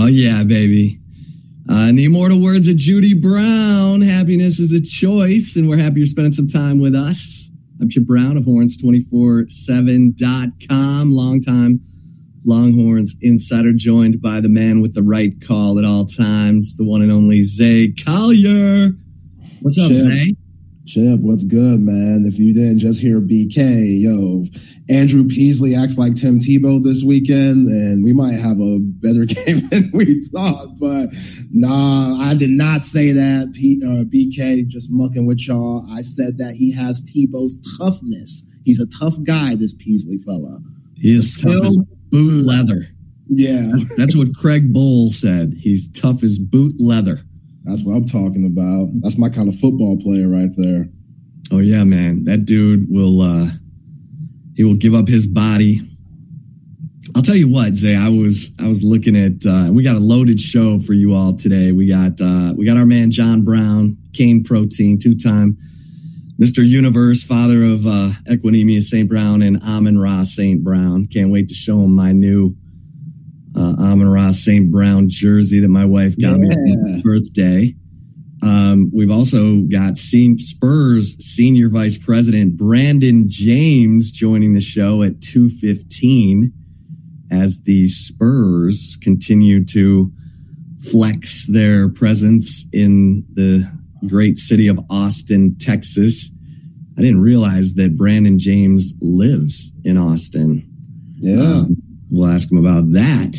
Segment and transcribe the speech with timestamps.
[0.00, 1.00] Oh, yeah, baby.
[1.68, 5.98] Uh, in the immortal words of Judy Brown, happiness is a choice, and we're happy
[5.98, 7.50] you're spending some time with us.
[7.80, 11.80] I'm Chip Brown of Horns247.com, longtime
[12.44, 17.02] Longhorns insider, joined by the man with the right call at all times, the one
[17.02, 18.90] and only Zay Collier.
[19.62, 19.96] What's up, Chip.
[19.96, 20.36] Zay?
[20.88, 22.24] Chip, what's good, man?
[22.24, 24.46] If you didn't just hear BK, yo,
[24.88, 29.68] Andrew Peasley acts like Tim Tebow this weekend, and we might have a better game
[29.68, 30.78] than we thought.
[30.80, 31.10] But
[31.50, 33.52] nah, I did not say that.
[33.52, 35.86] P, uh, BK just mucking with y'all.
[35.90, 38.46] I said that he has Tebow's toughness.
[38.64, 40.60] He's a tough guy, this Peasley fella.
[40.96, 41.76] He is tough as
[42.10, 42.86] boot leather.
[43.28, 45.52] Yeah, That's what Craig Bohl said.
[45.58, 47.27] He's tough as boot leather.
[47.68, 48.88] That's what I'm talking about.
[49.02, 50.88] That's my kind of football player right there.
[51.52, 52.24] Oh yeah, man.
[52.24, 53.46] That dude will uh
[54.54, 55.80] he will give up his body.
[57.14, 60.00] I'll tell you what, Zay, I was I was looking at uh we got a
[60.00, 61.72] loaded show for you all today.
[61.72, 65.58] We got uh we got our man John Brown, Cane Protein, two-time
[66.40, 66.66] Mr.
[66.66, 69.08] Universe, father of uh Equanimeous St.
[69.10, 70.64] Brown and Amon Ra St.
[70.64, 71.06] Brown.
[71.06, 72.56] Can't wait to show him my new
[73.58, 74.70] uh Amon Ra St.
[74.70, 77.74] Brown jersey that my wife got me for my birthday.
[78.42, 85.20] Um, we've also got sen- Spurs senior vice president Brandon James joining the show at
[85.20, 86.52] 215
[87.30, 90.12] as the Spurs continue to
[90.78, 93.68] flex their presence in the
[94.06, 96.30] great city of Austin, Texas.
[96.96, 100.64] I didn't realize that Brandon James lives in Austin.
[101.16, 101.42] Yeah.
[101.42, 101.76] Um,
[102.10, 103.36] we'll ask him about that.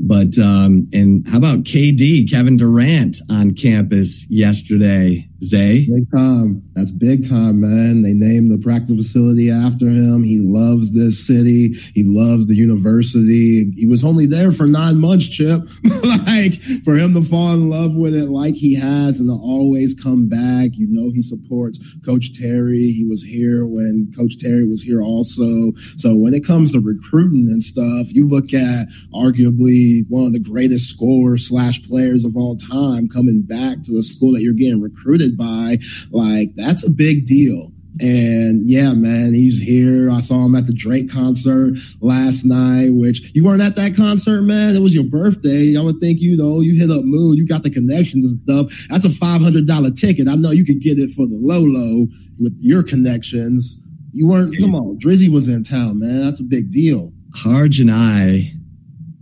[0.00, 5.28] But um, and how about KD Kevin Durant on campus yesterday?
[5.44, 6.62] Zay, Big time.
[6.74, 8.02] That's big time, man.
[8.02, 10.22] They named the practice facility after him.
[10.22, 11.74] He loves this city.
[11.94, 13.70] He loves the university.
[13.76, 15.60] He was only there for nine months, Chip.
[16.26, 19.94] like for him to fall in love with it like he has and to always
[19.94, 20.70] come back.
[20.74, 22.90] You know he supports Coach Terry.
[22.90, 25.72] He was here when Coach Terry was here also.
[25.96, 30.40] So when it comes to recruiting and stuff, you look at arguably one of the
[30.40, 34.80] greatest scorers slash players of all time coming back to the school that you're getting
[34.80, 35.78] recruited by.
[36.10, 37.70] Like that's a big deal.
[38.00, 40.10] And yeah, man, he's here.
[40.10, 44.42] I saw him at the Drake concert last night, which you weren't at that concert,
[44.42, 44.74] man.
[44.74, 45.76] It was your birthday.
[45.78, 48.88] I would think, you know, you hit up Mood, you got the connections and stuff.
[48.90, 50.26] That's a $500 ticket.
[50.26, 52.08] I know you could get it for the low low
[52.40, 53.80] with your connections.
[54.12, 56.24] You weren't, come on, Drizzy was in town, man.
[56.24, 57.12] That's a big deal.
[57.32, 58.52] Harge and I,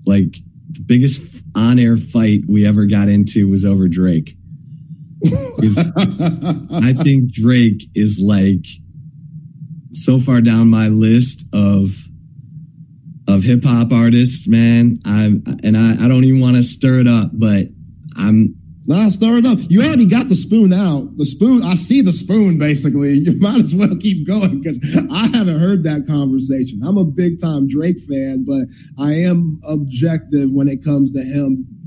[0.07, 0.37] like
[0.71, 4.35] the biggest on-air fight we ever got into was over Drake.
[6.73, 8.67] I think Drake is like
[9.93, 11.91] so far down my list of
[13.29, 14.99] of hip hop artists, man.
[15.05, 17.69] I'm and I, I don't even want to stir it up, but
[18.17, 19.59] I'm Nah, stir it up.
[19.69, 21.17] You already got the spoon out.
[21.17, 23.13] The spoon, I see the spoon basically.
[23.23, 24.79] You might as well keep going because
[25.11, 26.81] I haven't heard that conversation.
[26.85, 28.67] I'm a big time Drake fan, but
[28.99, 31.82] I am objective when it comes to him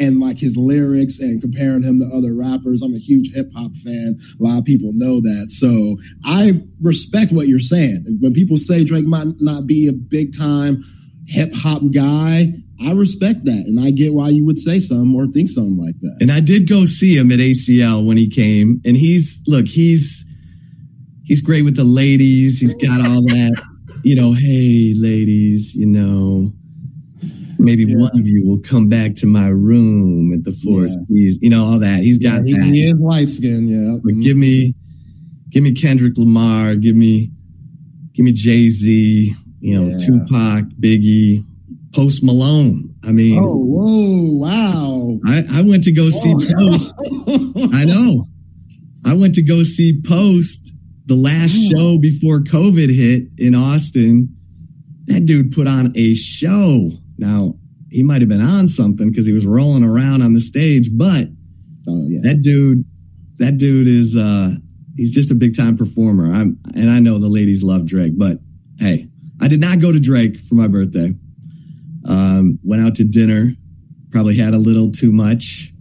[0.00, 2.82] and like his lyrics and comparing him to other rappers.
[2.82, 4.18] I'm a huge hip hop fan.
[4.40, 5.50] A lot of people know that.
[5.50, 8.18] So I respect what you're saying.
[8.20, 10.82] When people say Drake might not be a big time
[11.26, 13.64] hip hop guy, I respect that.
[13.66, 16.16] And I get why you would say something or think something like that.
[16.20, 20.24] and I did go see him at ACL when he came, and he's look, he's
[21.24, 22.58] he's great with the ladies.
[22.58, 23.62] He's got all that,
[24.02, 24.32] you know.
[24.32, 26.52] Hey, ladies, you know,
[27.60, 27.96] maybe Yeah.
[27.98, 30.94] one of you will come back to my room at the Four Yeah.
[31.06, 31.38] Seas.
[31.40, 32.02] You know, all that.
[32.02, 32.64] He's got Yeah, that.
[32.66, 33.98] he, he is light skinned, yeah.
[34.02, 34.20] But mm-hmm.
[34.20, 34.74] give me,
[35.50, 36.74] give me Kendrick Lamar.
[36.74, 37.30] Give me,
[38.14, 39.34] give me Jay Z.
[39.60, 39.98] You know, Yeah.
[39.98, 41.44] Tupac, Biggie,
[41.94, 42.94] Post Malone.
[43.02, 45.18] I mean, Oh, whoa, wow.
[45.24, 46.10] I, I went to go oh.
[46.10, 46.92] see Post.
[47.74, 48.26] I know.
[49.06, 50.74] I went to go see Post
[51.06, 51.68] the last Wow.
[51.78, 54.36] show before COVID hit in Austin.
[55.06, 56.90] That dude put on a show.
[57.20, 57.54] Now,
[57.90, 61.24] he might have been on something because he was rolling around on the stage, but
[61.88, 62.20] Oh, yeah.
[62.22, 62.84] that dude,
[63.38, 64.50] that dude is uh
[64.96, 66.32] he's just a big time performer.
[66.32, 68.38] I'm and I know the ladies love Drake, but
[68.78, 69.08] hey,
[69.40, 71.14] I did not go to Drake for my birthday.
[72.06, 73.52] Um, went out to dinner,
[74.10, 75.72] probably had a little too much.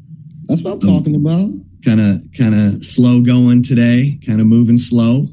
[0.44, 1.52] That's what I'm talking about.
[1.86, 5.28] Kind of kind of slow going today, kind of moving slow,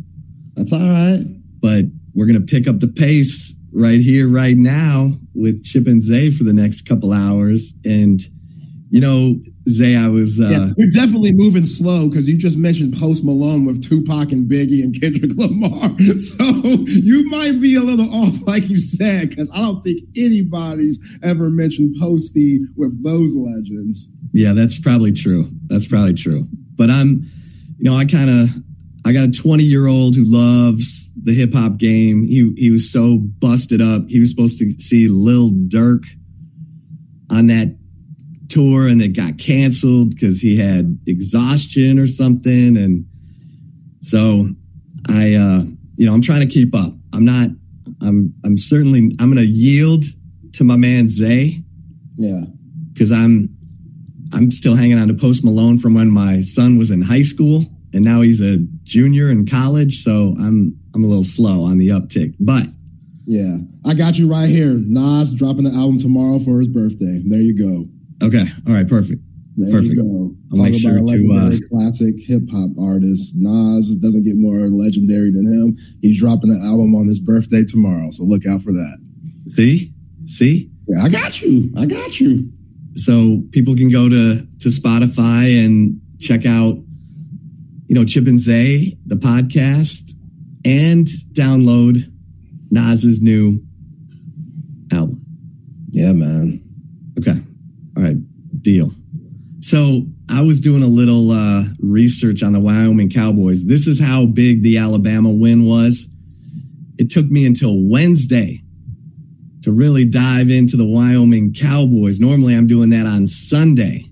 [0.55, 1.25] That's all right.
[1.61, 6.31] but we're gonna pick up the pace right here, right now with Chip and Zay
[6.31, 7.75] for the next couple hours.
[7.85, 8.21] And
[8.89, 10.41] You know, Zay, I was.
[10.41, 14.49] Uh, yeah, you're definitely moving slow because you just mentioned Post Malone with Tupac and
[14.49, 15.91] Biggie and Kendrick Lamar.
[16.21, 16.45] So
[16.87, 21.51] you might be a little off, like you said, because I don't think anybody's ever
[21.51, 24.09] mentioned Posty with those legends.
[24.33, 25.51] Yeah, that's probably true.
[25.67, 26.47] That's probably true.
[26.77, 27.29] But I'm,
[27.79, 28.51] you know, I kind of,
[29.05, 32.25] I got a 20 year old who loves the hip hop game.
[32.25, 34.09] He he was so busted up.
[34.09, 36.07] He was supposed to see Lil Durk
[37.31, 37.77] on that
[38.49, 42.77] tour and it got canceled because he had exhaustion or something.
[42.77, 43.07] And
[44.01, 44.47] so
[45.09, 45.65] I, uh,
[45.97, 46.93] you know, I'm trying to keep up.
[47.13, 47.49] I'm not,
[48.01, 50.05] I'm, I'm certainly, I'm going to yield
[50.55, 51.63] to my man Zay.
[52.17, 52.43] Yeah.
[52.97, 53.55] Cause I'm,
[54.33, 57.65] I'm still hanging on to Post Malone from when my son was in high school
[57.93, 60.03] and now he's a junior in college.
[60.03, 62.69] So I'm, I'm a little slow on the uptick, but
[63.27, 64.79] yeah, I got you right here.
[64.79, 67.21] Nas dropping the album tomorrow for his birthday.
[67.23, 68.27] There you go.
[68.27, 68.45] Okay.
[68.67, 68.89] All right.
[68.89, 69.21] Perfect.
[69.57, 69.93] There perfect.
[69.93, 70.35] you go.
[70.53, 73.35] I'll Talk make sure to uh, classic hip hop artist.
[73.37, 75.77] Nas doesn't get more legendary than him.
[76.01, 78.97] He's dropping the album on his birthday tomorrow, so look out for that.
[79.47, 79.93] See,
[80.25, 80.71] see.
[80.89, 81.73] Yeah, I got you.
[81.77, 82.51] I got you.
[82.95, 86.77] So people can go to to Spotify and check out,
[87.87, 90.16] you know, Chip and Zay, the podcast,
[90.67, 91.97] and download
[92.73, 93.65] Nas's new
[94.93, 95.25] album.
[95.91, 96.61] Yeah, man.
[97.19, 97.39] Okay.
[97.97, 98.17] All right.
[98.61, 98.91] Deal.
[99.61, 103.65] So I was doing a little uh, research on the Wyoming Cowboys.
[103.65, 106.09] This is how big the Alabama win was.
[106.99, 108.63] It took me until Wednesday
[109.63, 112.19] to really dive into the Wyoming Cowboys.
[112.19, 114.05] Normally I'm doing that on Sunday,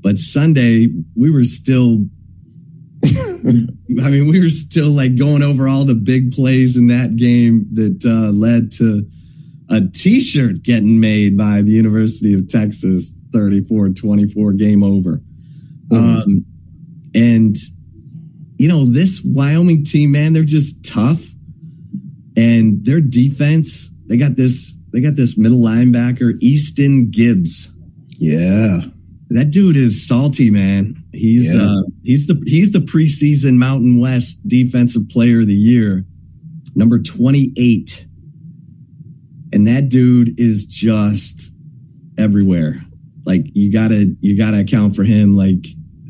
[0.00, 2.06] but Sunday we were still
[4.02, 7.66] I mean, we were still like going over all the big plays in that game
[7.74, 9.06] that uh, led to
[9.70, 15.20] a t-shirt getting made by the University of Texas 34-24 game over.
[15.88, 15.96] Mm-hmm.
[15.96, 16.44] Um,
[17.14, 17.56] and
[18.56, 21.22] you know, this Wyoming team, man, they're just tough.
[22.36, 27.72] And their defense, they got this, they got this middle linebacker, Easton Gibbs.
[28.08, 28.80] Yeah.
[29.28, 31.03] That dude is salty, man.
[31.14, 31.62] He's yeah.
[31.62, 36.04] uh he's the he's the preseason Mountain West defensive player of the year,
[36.74, 38.06] number 28.
[39.52, 41.52] And that dude is just
[42.18, 42.84] everywhere.
[43.24, 45.66] Like you gotta you gotta account for him like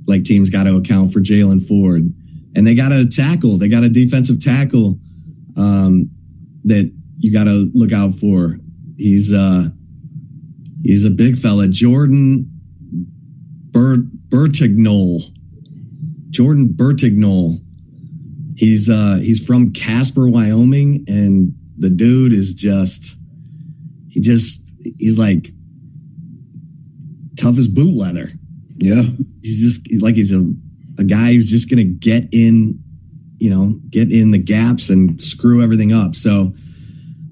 [0.07, 2.13] like teams gotta account for Jaylan Ford.
[2.57, 3.59] And they got a tackle.
[3.59, 4.99] They got a defensive tackle
[5.57, 6.11] um,
[6.65, 8.59] that you gotta look out for.
[8.97, 9.69] He's uh
[10.83, 11.69] he's a big fella.
[11.69, 12.54] Jordan
[13.75, 13.99] Bert
[14.29, 15.25] Bertagnole.
[16.31, 17.61] Jordan Bertagnole.
[18.57, 23.19] He's uh he's from Casper, Wyoming, and the dude is just
[24.09, 24.63] he just
[24.97, 25.51] he's like
[27.37, 28.31] tough as boot leather.
[28.77, 29.03] Yeah.
[29.43, 30.45] He's just like he's a
[30.99, 32.79] a guy who's just gonna get in,
[33.39, 36.15] you know, get in the gaps and screw everything up.
[36.15, 36.55] So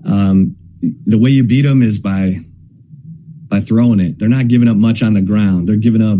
[0.04, 0.56] um
[1.06, 2.38] the way you beat them is by
[3.46, 4.18] by throwing it.
[4.18, 5.68] They're not giving up much on the ground.
[5.68, 6.18] They're giving up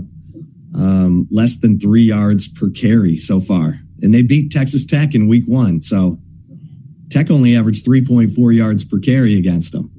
[0.74, 3.80] um, less than three yards per carry so far.
[4.00, 5.82] And they beat Texas Tech in week one.
[5.82, 6.18] So
[7.10, 9.90] Tech only averaged 3.4 yards per carry against them.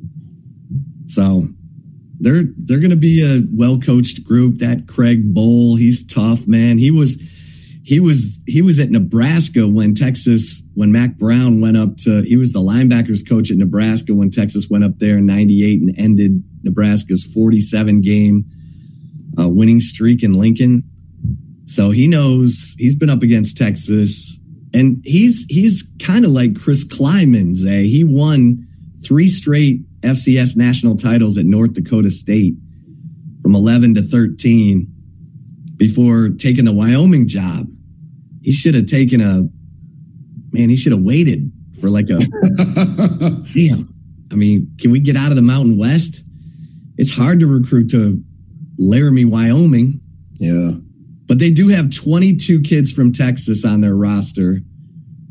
[1.06, 1.48] So
[2.20, 4.60] they're they're going to be a well coached group.
[4.60, 6.78] That Craig Bohl, he's tough, man.
[6.78, 7.22] He was
[7.84, 12.38] he was he was at Nebraska when Texas when Mack Brown went up to he
[12.38, 16.44] was the linebackers coach at Nebraska when Texas went up there in 98 and ended
[16.64, 18.46] Nebraska's 47 game
[19.40, 20.84] uh, winning streak in Lincoln.
[21.66, 24.40] So he knows he's been up against Texas
[24.74, 27.66] and he's he's kind of like Chris Klieman's.
[27.66, 27.84] Eh?
[27.84, 28.68] He won
[29.06, 32.56] three straight FCS national titles at North Dakota State
[33.42, 34.88] from 11 to 13
[35.78, 37.68] before taking the Wyoming job.
[38.42, 39.44] He should have taken a
[40.52, 40.70] man.
[40.70, 42.20] He should have waited for like a
[43.54, 43.94] damn.
[44.32, 46.24] I mean, can we get out of the Mountain West?
[46.98, 48.22] It's hard to recruit to
[48.78, 50.02] Laramie, Wyoming.
[50.40, 50.72] Yeah.
[51.26, 54.60] But they do have 22 kids from Texas on their roster,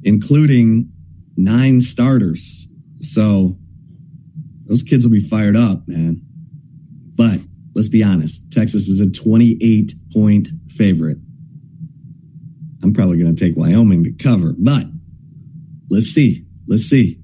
[0.03, 0.91] including
[1.37, 2.67] nine starters.
[3.01, 3.59] So
[4.67, 6.23] those kids will be fired up, man.
[7.15, 7.41] But
[7.75, 11.19] let's be honest Texas is a 28 point favorite.
[12.83, 14.87] I'm probably going to take Wyoming to cover, but
[15.89, 16.47] let's see.
[16.67, 17.21] Let's see.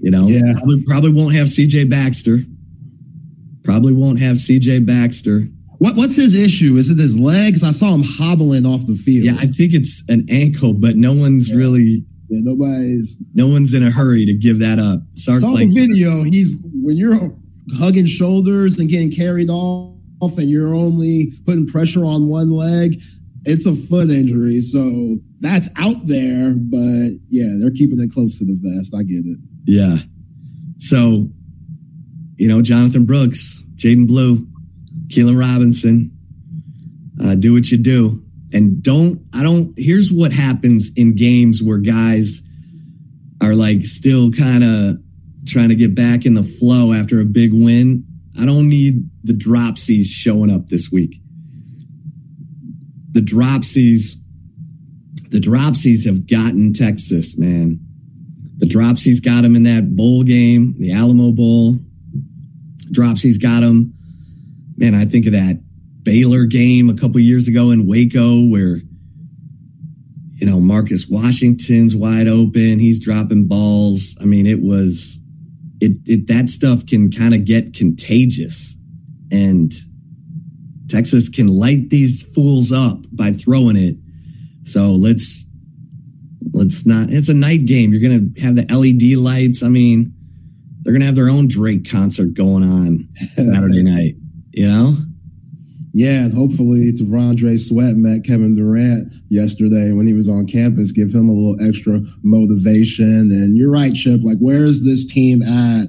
[0.00, 0.54] You know, yeah.
[0.54, 2.40] probably, probably won't have CJ Baxter.
[3.66, 5.48] Probably won't have CJ Baxter.
[5.78, 6.76] What what's his issue?
[6.76, 7.62] Is it his legs?
[7.62, 9.26] I saw him hobbling off the field.
[9.26, 11.56] Yeah, I think it's an ankle, but no one's yeah.
[11.56, 15.00] really yeah, nobody's no one's in a hurry to give that up.
[15.14, 16.22] Sark saw the video.
[16.22, 17.36] He's when you're
[17.78, 23.00] hugging shoulders and getting carried off off and you're only putting pressure on one leg,
[23.44, 24.60] it's a foot injury.
[24.60, 28.94] So that's out there, but yeah, they're keeping it close to the vest.
[28.94, 29.38] I get it.
[29.66, 29.96] Yeah.
[30.78, 31.30] So,
[32.36, 34.46] you know, Jonathan Brooks, Jaydon Blue,
[35.08, 36.10] Keilan Robinson,
[37.22, 38.22] uh, do what you do.
[38.52, 42.42] And don't, I don't, here's what happens in games where guys
[43.42, 44.98] are like still kind of
[45.46, 48.04] trying to get back in the flow after a big win.
[48.38, 51.20] I don't need the dropsies showing up this week.
[53.12, 54.16] The dropsies,
[55.30, 57.80] the dropsies have gotten Texas, man.
[58.58, 61.78] The dropsies got him in that bowl game, the Alamo Bowl.
[62.96, 63.94] Dropsies got him.
[64.76, 65.60] Man, I think of that
[66.02, 68.80] Baylor game a couple years ago in Waco where
[70.36, 74.16] you know Marcus Washington's wide open, he's dropping balls.
[74.20, 75.20] I mean, it was
[75.80, 78.76] it, it that stuff can kind of get contagious
[79.30, 79.72] and
[80.88, 83.96] Texas can light these fools up by throwing it.
[84.62, 85.44] So let's
[86.52, 87.92] let's not it's a night game.
[87.92, 89.62] You're going to have the LED lights.
[89.62, 90.14] I mean,
[90.86, 94.14] they're going to have their own Drake concert going on Saturday night,
[94.52, 94.94] you know?
[95.92, 101.12] Yeah, and hopefully T'Vondre Sweat met Kevin Durant yesterday when he was on campus, give
[101.12, 103.32] him a little extra motivation.
[103.32, 104.20] And you're right, Chip.
[104.22, 105.88] Like, where is this team at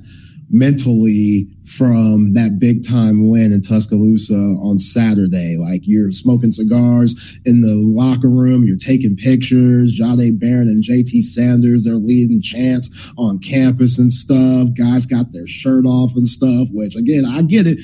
[0.50, 5.58] mentally from that big time win in Tuscaloosa on Saturday.
[5.58, 7.14] Like you're smoking cigars
[7.46, 10.00] in the locker room, you're taking pictures.
[10.00, 14.70] Jahdae Barron and JT Sanders, they're leading chants on campus and stuff.
[14.78, 17.80] Guys got their shirt off and stuff, which again, I get it.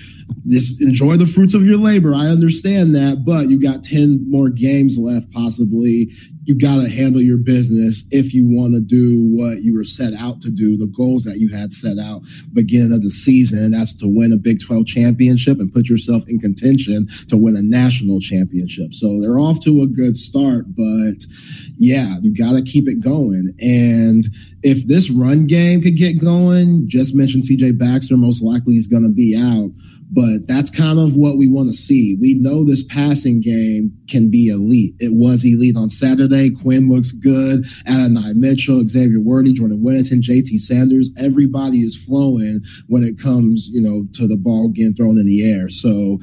[0.47, 2.13] Just enjoy the fruits of your labor.
[2.13, 6.09] I understand that, but you got 10 more games left possibly
[6.45, 10.13] you got to handle your business if you want to do what you were set
[10.13, 12.21] out to do, the goals that you had set out
[12.51, 13.72] beginning of the season.
[13.73, 17.61] That's to win a Big 12 championship and put yourself in contention to win a
[17.61, 18.93] national championship.
[18.93, 21.25] So they're off to a good start, but
[21.77, 23.53] yeah, you got to keep it going.
[23.59, 24.25] And
[24.61, 29.03] if this run game could get going, just mentioned CJ Baxter, most likely is going
[29.03, 29.71] to be out
[30.13, 32.15] but that's kind of what we want to see.
[32.22, 34.93] We know this passing game can be elite.
[35.00, 36.51] It was elite on Saturday.
[36.51, 37.65] Quinn looks good.
[37.88, 41.10] Adonai Mitchell, Xavier Worthy, Jordan Whittington, JT Sanders.
[41.17, 45.50] Everybody is flowing when it comes, you know, to the ball getting thrown in the
[45.51, 45.70] air.
[45.70, 46.20] So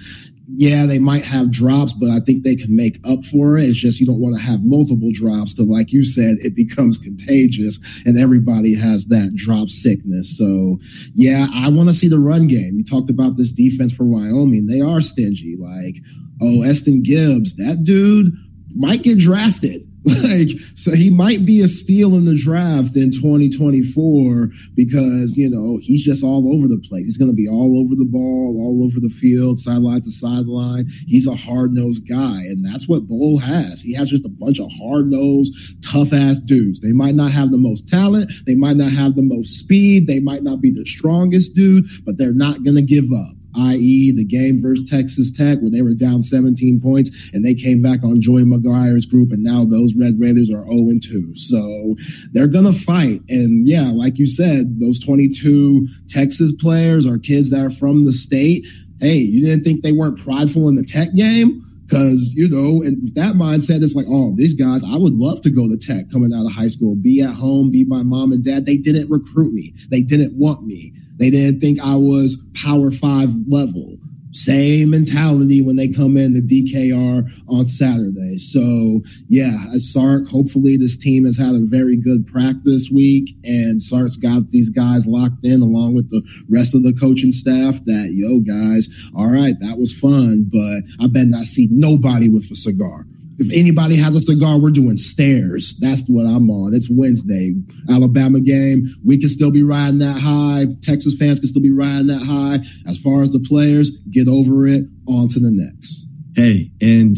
[0.52, 3.64] yeah, they might have drops, but I think they can make up for it.
[3.64, 6.98] It's just you don't want to have multiple drops to, like you said, it becomes
[6.98, 10.36] contagious and everybody has that drop sickness.
[10.36, 10.78] So
[11.14, 12.74] yeah, I want to see the run game.
[12.74, 14.66] You talked about this defense for Wyoming.
[14.66, 15.56] They are stingy.
[15.58, 15.96] Like,
[16.40, 18.32] oh, Easton Gibbs, that dude
[18.74, 19.89] might get drafted.
[20.30, 25.78] Like, so he might be a steal in the draft in 2024 because, you know,
[25.82, 27.04] he's just all over the place.
[27.04, 30.88] He's going to be all over the ball, all over the field, sideline to sideline.
[31.06, 32.42] He's a hard nosed guy.
[32.42, 33.82] And that's what Bohl has.
[33.82, 35.52] He has just a bunch of hard nosed,
[35.84, 36.80] tough ass dudes.
[36.80, 38.30] They might not have the most talent.
[38.46, 40.06] They might not have the most speed.
[40.06, 44.12] They might not be the strongest dude, but they're not going to give up i.e.,
[44.14, 48.02] the game versus Texas Tech, where they were down 17 points and they came back
[48.02, 51.36] on Joey McGuire's group, and now those Red Raiders are 0 2.
[51.36, 51.96] So
[52.32, 53.20] they're going to fight.
[53.28, 58.12] And yeah, like you said, those 22 Texas players are kids that are from the
[58.12, 58.66] state.
[59.00, 61.66] Hey, you didn't think they weren't prideful in the Tech game?
[61.90, 65.50] Cause, you know, and that mindset is like, oh, these guys, I would love to
[65.50, 68.44] go to tech coming out of high school, be at home, be my mom and
[68.44, 68.64] dad.
[68.64, 69.74] They didn't recruit me.
[69.88, 70.92] They didn't want me.
[71.20, 73.98] They didn't think I was power five level.
[74.32, 78.38] Same mentality when they come in the DKR on Saturday.
[78.38, 84.16] So yeah, Sark, hopefully this team has had a very good practice week and Sark's
[84.16, 88.40] got these guys locked in along with the rest of the coaching staff that, yo
[88.40, 93.04] guys, all right, that was fun, but I bet not see nobody with a cigar.
[93.40, 95.74] If anybody has a cigar, we're doing stairs.
[95.80, 96.74] That's what I'm on.
[96.74, 97.54] It's Wednesday.
[97.88, 98.94] Alabama game.
[99.02, 100.66] We can still be riding that high.
[100.82, 102.58] Texas fans can still be riding that high.
[102.86, 104.84] As far as the players, get over it.
[105.08, 106.06] On to the next.
[106.36, 107.16] Hey, and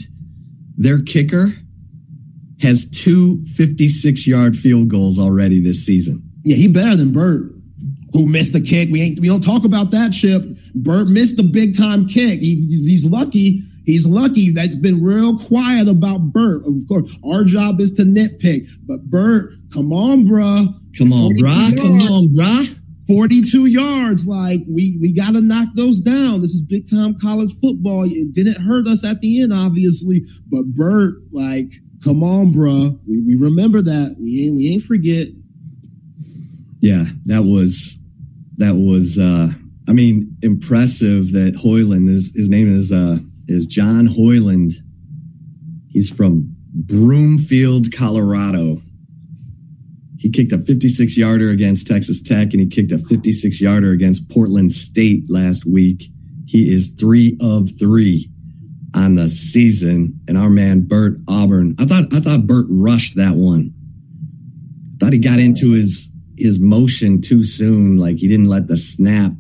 [0.77, 1.49] their kicker
[2.63, 6.23] has two 56 yard field goals already this season.
[6.45, 7.51] Yeah, he better than Bert,
[8.13, 8.91] who missed the kick.
[8.93, 10.45] We ain't we don't talk about that chip.
[10.73, 12.39] Bert missed the big time kick.
[12.39, 16.63] He, he's lucky He's lucky that's been real quiet about Bert.
[16.67, 20.67] Of course, our job is to nitpick, but Bert, come on, bruh.
[20.97, 21.77] Come on, bruh.
[21.77, 22.79] Come on, bruh.
[23.09, 24.27] 42 yards.
[24.27, 26.41] Like we, we got to knock those down.
[26.41, 28.05] This is big time college football.
[28.05, 31.73] It didn't hurt us at the end, obviously, but Bert, like,
[32.05, 32.99] come on, bruh.
[33.09, 34.17] We, we remember that.
[34.21, 35.29] We ain't, we ain't forget.
[36.79, 37.99] Yeah, that was,
[38.57, 39.49] that was, uh,
[39.89, 43.19] I mean, impressive that Hoyland is his name is uh
[43.53, 44.73] is John Hoyland.
[45.89, 48.81] He's from Broomfield, Colorado.
[50.19, 54.31] He kicked a 56 yarder against Texas Tech and he kicked a 56 yarder against
[54.31, 56.05] Portland State last week.
[56.47, 58.31] He is three of three
[58.95, 60.21] on the season.
[60.29, 63.75] And our man Bert Auburn, I thought I thought Bert rushed that one.
[65.01, 67.99] Thought he got into his his motion too soon.
[67.99, 69.33] Like he didn't let the snap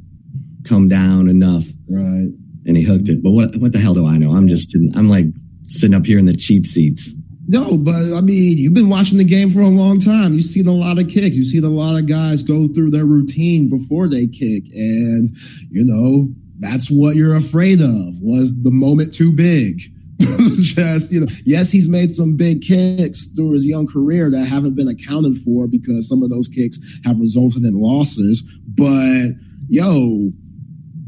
[0.64, 1.64] come down enough.
[1.88, 2.30] Right.
[2.64, 3.22] And he hooked it.
[3.22, 4.32] But what what the hell do I know?
[4.32, 5.26] I'm just I'm like
[5.66, 7.14] sitting up here in the cheap seats.
[7.48, 10.34] No, but I mean, you've been watching the game for a long time.
[10.34, 11.34] You've seen a lot of kicks.
[11.36, 14.64] You've seen a lot of guys go through their routine before they kick.
[14.72, 15.36] And,
[15.68, 16.28] you know,
[16.60, 18.20] that's what you're afraid of.
[18.20, 19.80] Was the moment too big?
[20.60, 24.76] Just, you know, yes, he's made some big kicks through his young career that haven't
[24.76, 28.48] been accounted for because some of those kicks have resulted in losses.
[28.68, 29.32] But,
[29.68, 30.30] yo,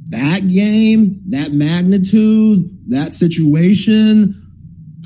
[0.08, 4.40] that game, that magnitude, that situation,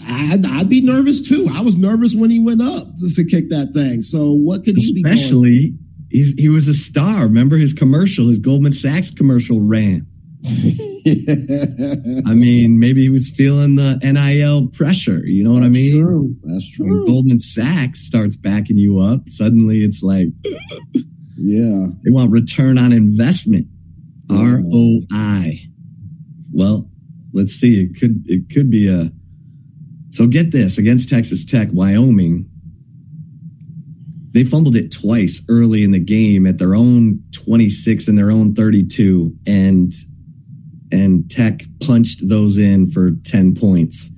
[0.07, 1.49] I'd, I'd, be nervous too.
[1.53, 4.03] I was nervous when he went up to kick that thing.
[4.03, 5.09] So what could he be?
[5.09, 5.75] Especially,
[6.11, 7.25] he's, he was a star.
[7.25, 10.07] Remember his commercial, his Goldman Sachs commercial ran.
[10.45, 15.27] I mean, maybe he was feeling the NIL pressure.
[15.27, 16.03] You know what That's I mean?
[16.03, 16.37] True.
[16.45, 16.99] That's true.
[16.99, 20.29] When Goldman Sachs starts backing you up, suddenly it's like,
[21.37, 23.67] yeah, they want return on investment,
[24.31, 25.59] ROI.
[26.53, 26.91] Well,
[27.33, 27.83] let's see.
[27.83, 29.11] It could it could be a
[30.11, 32.49] so get this against Texas Tech, Wyoming,
[34.33, 38.55] they fumbled it twice early in the game at their own 26 and their own
[38.55, 39.93] 32 and
[40.93, 44.11] and Tech punched those in for 10 points.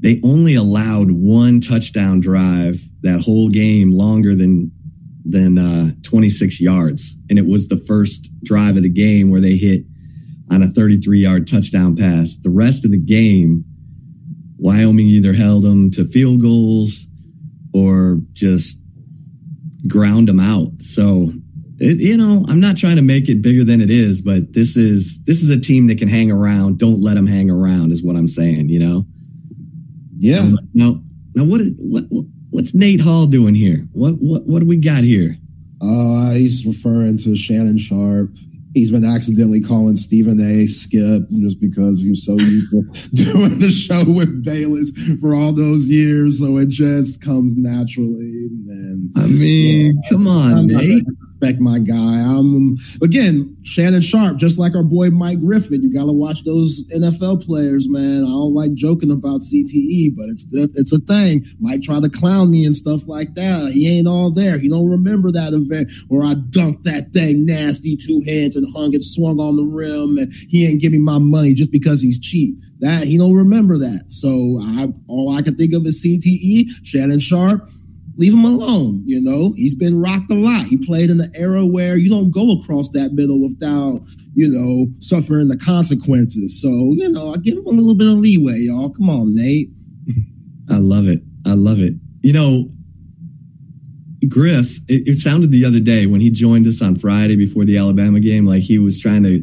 [0.00, 4.70] They only allowed one touchdown drive that whole game longer than
[5.24, 9.56] than uh, 26 yards and it was the first drive of the game where they
[9.56, 9.82] hit
[10.50, 12.38] on a 33 yard touchdown pass.
[12.38, 13.64] The rest of the game
[14.58, 17.06] Wyoming either held them to field goals
[17.72, 18.78] or just
[19.86, 20.82] ground them out.
[20.82, 21.32] So,
[21.78, 24.76] it, you know, I'm not trying to make it bigger than it is, but this
[24.76, 26.78] is this is a team that can hang around.
[26.78, 28.68] Don't let them hang around, is what I'm saying.
[28.68, 29.06] You know.
[30.16, 30.40] Yeah.
[30.40, 31.02] Um, now,
[31.34, 32.04] now, what what
[32.50, 33.86] what's Nate Hall doing here?
[33.92, 35.36] What what what do we got here?
[35.82, 38.30] Uh, he's referring to Shannon Sharpe.
[38.74, 40.66] he's been accidentally calling Stephen A.
[40.66, 45.52] Skip just because he was so used to doing the show with Bayless for all
[45.52, 46.38] those years.
[46.38, 48.48] So it just comes naturally.
[48.68, 51.06] And I mean, yeah, come on, Nate
[51.40, 52.20] respect my guy.
[52.20, 55.82] Um, again, Shannon Sharpe, just like our boy Mike Griffin.
[55.82, 58.24] You got to watch those NFL players, man.
[58.24, 61.44] I don't like joking about CTE, but it's it's a thing.
[61.58, 63.72] Mike try to clown me and stuff like that.
[63.72, 64.58] He ain't all there.
[64.60, 68.94] He don't remember that event where I dunked that thing nasty two hands and hung
[68.94, 72.20] it, swung on the rim, and he ain't give me my money just because he's
[72.20, 72.56] cheap.
[72.80, 74.06] That he don't remember that.
[74.08, 77.68] So I all I can think of is CTE, Shannon Sharpe
[78.20, 79.02] leave him alone.
[79.06, 80.66] You know, he's been rocked a lot.
[80.66, 84.02] He played in the era where you don't go across that middle without,
[84.34, 86.60] you know, suffering the consequences.
[86.60, 88.90] So, you know, I give him a little bit of leeway, y'all.
[88.90, 89.70] Come on, Nate.
[90.70, 91.20] I love it.
[91.46, 91.94] I love it.
[92.20, 92.68] You know,
[94.28, 97.78] Griff, it, it sounded the other day when he joined us on Friday before the
[97.78, 99.42] Alabama game, like he was trying to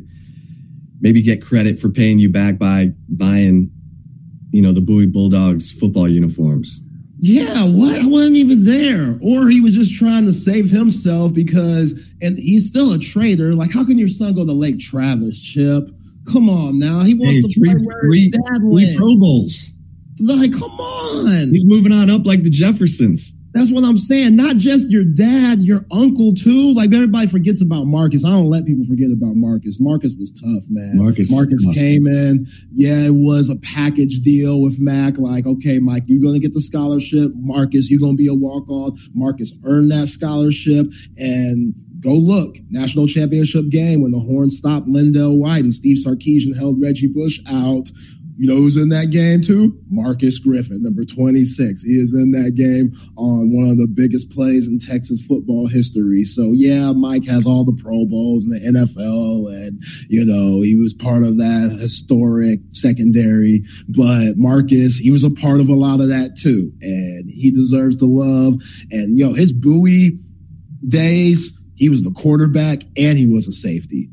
[1.02, 3.72] maybe get credit for paying you back by buying,
[4.52, 6.80] you know, the Bowie Bulldogs football uniforms.
[7.20, 8.00] Yeah, what?
[8.00, 9.18] I wasn't even there.
[9.22, 13.54] Or he was just trying to save himself because, and he's still a traitor.
[13.54, 15.90] Like, how can your son go to Lake Travis, Chip?
[16.32, 17.02] Come on now.
[17.02, 18.98] He wants hey, to three, play where three, dad went.
[18.98, 19.72] Pro Bowls.
[20.20, 21.50] Like, come on.
[21.50, 23.34] He's moving on up like the Jeffersons.
[23.58, 24.36] That's what I'm saying.
[24.36, 26.74] Not just your dad, your uncle too.
[26.74, 28.24] Like everybody forgets about Marcus.
[28.24, 29.80] I don't let people forget about Marcus.
[29.80, 30.98] Marcus was tough, man.
[30.98, 32.48] Marcus, Marcus came in.
[32.72, 35.18] Yeah, it was a package deal with Mack.
[35.18, 37.32] Like, okay, Mike, you're gonna get the scholarship.
[37.36, 38.98] Marcus, you're gonna be a walk on.
[39.14, 45.38] Marcus earned that scholarship, and go look national championship game when the horn stopped LenDale
[45.38, 47.90] White and Steve Sarkisian held Reggie Bush out
[48.38, 49.76] you know who's in that game too?
[49.90, 51.82] Marcus Griffin, number 26.
[51.82, 56.24] He is in that game on one of the biggest plays in Texas football history.
[56.24, 60.76] So yeah, Mike has all the Pro Bowls in the NFL and, you know, he
[60.76, 66.00] was part of that historic secondary, but Marcus, he was a part of a lot
[66.00, 66.72] of that too.
[66.82, 68.62] And he deserves the love.
[68.92, 70.20] And, you know, his Bowie
[70.88, 74.10] days, he was the quarterback and he was a safety.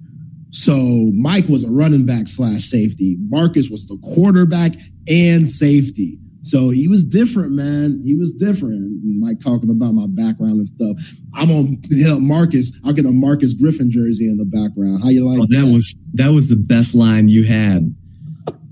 [0.54, 3.16] So Mike was a running back slash safety.
[3.28, 4.74] Marcus was the quarterback
[5.08, 6.20] and safety.
[6.42, 8.00] So he was different, man.
[8.04, 9.02] He was different.
[9.02, 10.96] Mike talking about my background and stuff.
[11.34, 12.70] I'm gonna up Marcus.
[12.84, 15.02] I'll get a Marcus Griffin jersey in the background.
[15.02, 15.74] How you like oh, that, that?
[15.74, 17.92] was that was the best line you had.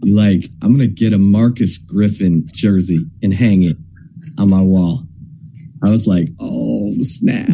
[0.04, 3.76] You like, I'm gonna get a Marcus Griffin jersey and hang it
[4.38, 5.02] on my wall.
[5.84, 7.48] I was like, oh snap.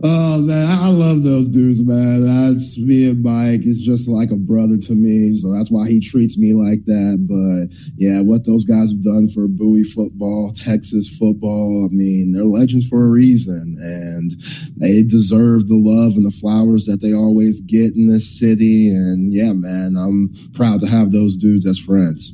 [0.00, 2.24] Oh man, I love those dudes, man.
[2.24, 3.62] That's me and Mike.
[3.64, 7.26] It's just like a brother to me, so that's why he treats me like that.
[7.26, 12.44] But yeah, what those guys have done for Bowie football, Texas football, I mean, they're
[12.44, 14.40] legends for a reason, and
[14.76, 18.90] they deserve the love and the flowers that they always get in this city.
[18.90, 22.32] And yeah, man, I'm proud to have those dudes as friends.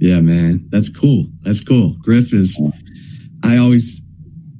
[0.00, 1.26] Yeah, man, that's cool.
[1.42, 1.94] That's cool.
[2.02, 2.60] Griff is.
[3.44, 4.02] I always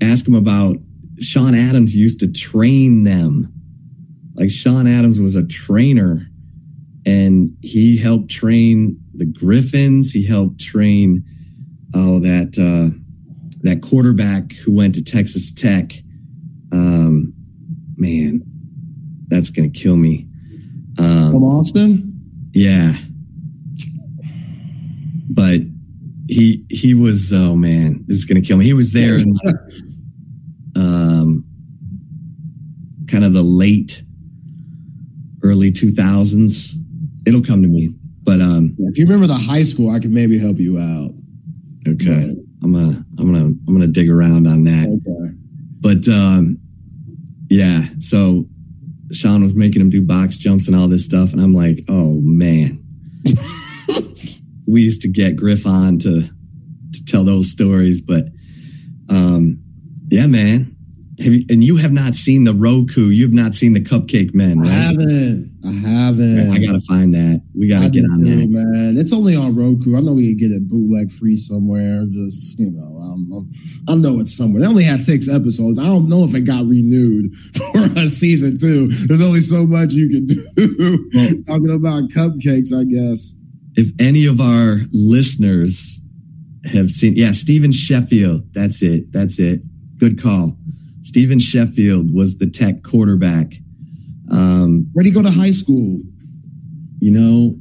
[0.01, 0.77] ask him about
[1.21, 3.53] Sean Adams used to train them.
[4.35, 6.29] Like Sean Adams was a trainer
[7.07, 10.13] and he helped train the Griffins.
[10.13, 11.25] He helped train,
[11.95, 12.95] oh, that, uh,
[13.63, 15.93] that quarterback who went to Texas Tech.
[16.73, 17.35] Um,
[17.97, 18.43] man,
[19.29, 20.29] that's going to kill me.
[20.99, 22.51] Um, From Austin?
[22.53, 22.95] Yeah.
[25.31, 25.61] But
[26.29, 28.65] he, he was, oh man, this is going to kill me.
[28.65, 29.55] He was there in like,
[30.79, 31.45] um,
[33.11, 34.03] kind of the late,
[35.43, 36.75] early 2000s.
[37.27, 37.91] It'll come to me.
[38.23, 41.11] But um, if you remember the high school, I could maybe help you out.
[41.87, 42.35] Okay.
[42.63, 44.87] I'm gonna I'm gonna I'm gonna dig around on that.
[44.87, 45.35] Okay.
[45.81, 46.59] But um,
[47.49, 48.47] yeah, so
[49.13, 52.21] Sean was making him do box jumps and all this stuff, and I'm like, oh
[52.21, 52.85] man.
[54.67, 56.23] we used to get Griff on to
[56.93, 58.25] to tell those stories, but
[59.09, 59.63] um,
[60.11, 60.75] yeah, man.
[61.17, 63.09] You, and you have not seen the Roku.
[63.09, 64.71] You've not seen the Cupcake Men, right?
[64.71, 65.59] I haven't.
[65.65, 66.51] I haven't.
[66.51, 67.43] I gotta find that.
[67.57, 68.97] We gotta get on that, man.
[68.97, 69.97] It's only on Roku.
[69.97, 72.05] I know we can get it bootleg free somewhere.
[72.07, 73.51] Just you know, um,
[73.89, 74.63] I know it's somewhere.
[74.63, 75.81] They only had six episodes.
[75.81, 78.87] I don't know if it got renewed for a season two.
[78.87, 81.11] There's only so much you can do.
[81.15, 83.35] Well, Talking about cupcakes, I guess.
[83.75, 86.01] If any of our listeners
[86.73, 88.55] have seen, yeah, Stephen Sheffield.
[88.55, 89.13] That's it.
[89.13, 89.63] That's it.
[89.99, 90.57] Good call.
[91.03, 93.55] Stephen Sheffield was the tech quarterback.
[94.31, 96.01] Um, Where'd he go to high school?
[97.01, 97.55] You know,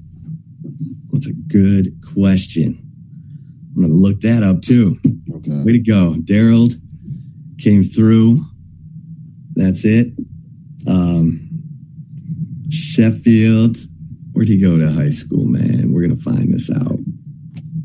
[1.12, 2.84] that's a good question.
[3.76, 5.00] I'm going to look that up too.
[5.38, 5.64] Okay.
[5.64, 6.16] Way to go.
[6.18, 6.74] Daryl
[7.60, 8.46] came through.
[9.54, 10.14] That's it.
[10.88, 11.50] Um,
[12.70, 13.78] Sheffield.
[14.34, 15.92] Where'd he go to high school, man?
[15.92, 16.97] We're going to find this out.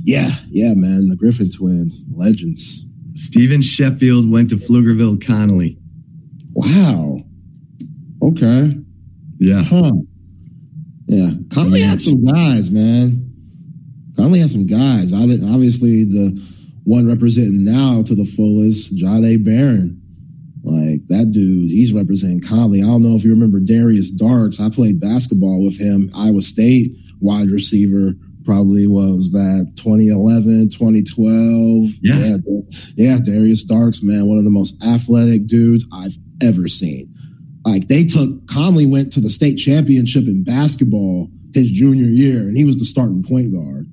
[0.03, 2.85] yeah, yeah, man, the Griffin twins, legends.
[3.13, 5.77] Stephen Sheffield went to Pflugerville Connally.
[6.53, 7.20] Wow.
[8.21, 8.77] Okay.
[9.39, 9.63] Yeah.
[9.63, 9.91] Huh.
[11.07, 11.31] Yeah.
[11.47, 13.27] Connally had some guys, man.
[14.13, 15.13] Connally had some guys.
[15.13, 16.39] Obviously, the
[16.83, 19.97] one representing now to the fullest, Jahdae Barron.
[20.63, 22.83] Like that dude, he's representing Connally.
[22.83, 24.59] I don't know if you remember Darius Darks.
[24.59, 28.13] I played basketball with him, Iowa State wide receiver.
[28.43, 31.91] Probably was that 2011, 2012.
[32.01, 32.15] Yeah.
[32.15, 32.37] yeah.
[32.95, 33.17] Yeah.
[33.23, 37.10] Darius Darks, man, one of the most athletic dudes I've ever seen.
[37.65, 42.57] Like they took Connally went to the state championship in basketball his junior year, and
[42.57, 43.87] he was the starting point guard.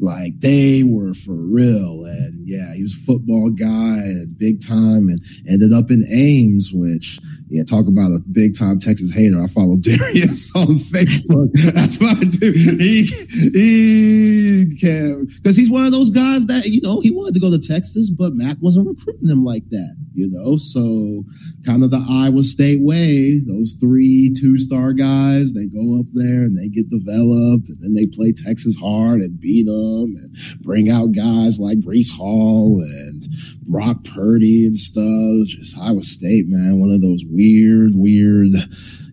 [0.00, 2.04] Like they were for real.
[2.04, 6.70] And yeah, he was a football guy and big time and ended up in Ames,
[6.72, 7.18] which
[7.50, 9.42] yeah, talk about a big time Texas hater.
[9.42, 11.50] I follow Darius on Facebook.
[11.72, 12.52] That's what I do.
[12.52, 17.40] He he can because he's one of those guys that you know he wanted to
[17.40, 19.96] go to Texas, but Mack wasn't recruiting him like that.
[20.14, 21.24] You know, so
[21.64, 23.38] kind of the Iowa State way.
[23.38, 27.94] Those three two star guys, they go up there and they get developed, and then
[27.94, 33.26] they play Texas hard and beat them, and bring out guys like Breece Hall and
[33.68, 35.46] Brock Purdy and stuff.
[35.46, 38.50] Just Iowa State, man, one of those weird, weird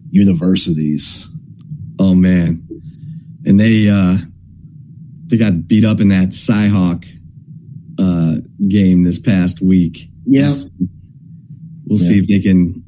[0.10, 1.28] universities.
[2.00, 2.68] Oh man,
[3.46, 4.18] and they uh
[5.28, 7.08] they got beat up in that Cyhawk
[8.00, 8.36] uh,
[8.68, 10.10] game this past week.
[10.26, 10.54] Yeah.
[11.88, 12.84] We'll see if they can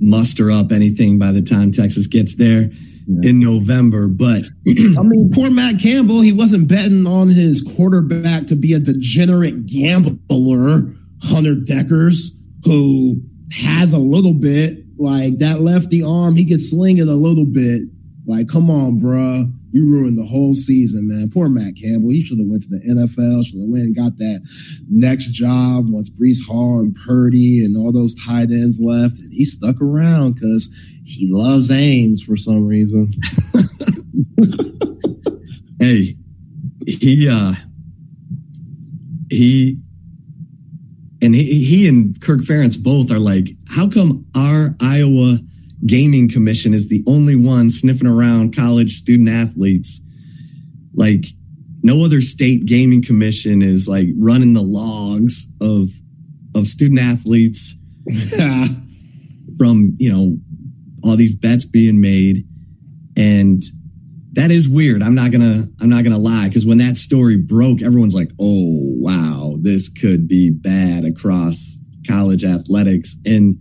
[0.00, 2.78] muster up anything by the time Texas gets there yeah.
[3.22, 4.08] In November.
[4.08, 8.80] But I mean, poor Matt Campbell, he wasn't betting on his quarterback to be a
[8.80, 10.92] degenerate gambler,
[11.22, 12.30] Hunter Dekkers,
[12.64, 16.36] who has a little bit like that lefty arm.
[16.36, 17.82] He could sling it a little bit.
[18.26, 19.52] Like, come on, bruh.
[19.72, 21.30] You ruined the whole season, man.
[21.30, 22.10] Poor Matt Campbell.
[22.10, 23.44] He should have went to the NFL.
[23.44, 24.40] Should have went and got that
[24.88, 29.18] next job once Breece Hall and Purdy and all those tight ends left.
[29.18, 30.74] And he stuck around because
[31.06, 33.12] he loves Ames for some reason.
[35.80, 36.14] hey,
[36.86, 37.52] he uh
[39.30, 39.80] he
[41.22, 45.38] and he, he and Kirk Ferentz both are like, how come our Iowa
[45.86, 50.00] gaming commission is the only one sniffing around college student athletes?
[50.94, 51.26] Like
[51.82, 55.90] no other state gaming commission is like running the logs of
[56.56, 57.76] of student athletes
[59.58, 60.36] from you know
[61.06, 62.46] all these bets being made.
[63.16, 63.62] And
[64.32, 65.02] that is weird.
[65.02, 66.50] I'm not gonna, I'm not gonna lie.
[66.52, 72.44] Cause when that story broke, everyone's like, oh, wow, this could be bad across college
[72.44, 73.16] athletics.
[73.24, 73.58] And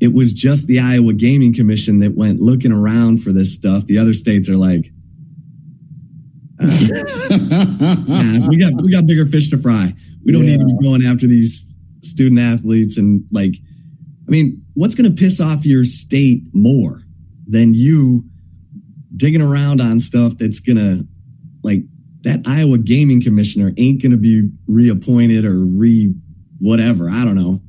[0.00, 3.86] it was just the Iowa Gaming Commission that went looking around for this stuff.
[3.86, 4.90] The other states are like,
[6.60, 6.66] uh,
[8.08, 9.92] yeah, we got we got bigger fish to fry.
[10.24, 10.56] We don't yeah.
[10.56, 13.54] need to be going after these student athletes and like
[14.26, 17.02] I mean, what's going to piss off your state more
[17.46, 18.24] than you
[19.16, 21.06] digging around on stuff that's going to,
[21.62, 21.82] like,
[22.22, 26.14] that Iowa gaming commissioner ain't going to be reappointed or re
[26.60, 27.08] whatever.
[27.10, 27.60] I don't know.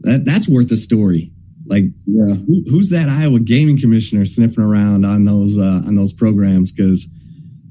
[0.00, 1.32] That that's worth a story.
[1.66, 2.34] Like, yeah.
[2.34, 6.72] who, who's that Iowa gaming commissioner sniffing around on those uh, on those programs?
[6.72, 7.08] Because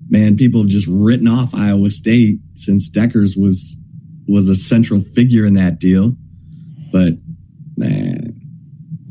[0.10, 3.78] man, people have just written off Iowa State since Dekkers was
[4.28, 6.16] was a central figure in that deal.
[6.92, 7.14] But
[7.80, 8.36] man.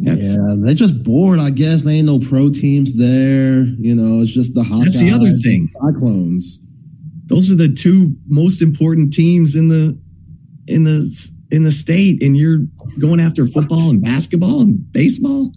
[0.00, 1.40] That's, yeah, they're just bored.
[1.40, 3.64] I guess there ain't no pro teams there.
[3.64, 4.82] You know, it's just the hot.
[4.84, 5.68] That's the other thing.
[5.82, 6.60] Cyclones.
[7.26, 9.98] Those are the two most important teams in the
[10.68, 12.60] in the in the state, and you're
[13.00, 15.52] going after football and basketball and baseball.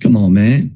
[0.00, 0.73] Come on, man.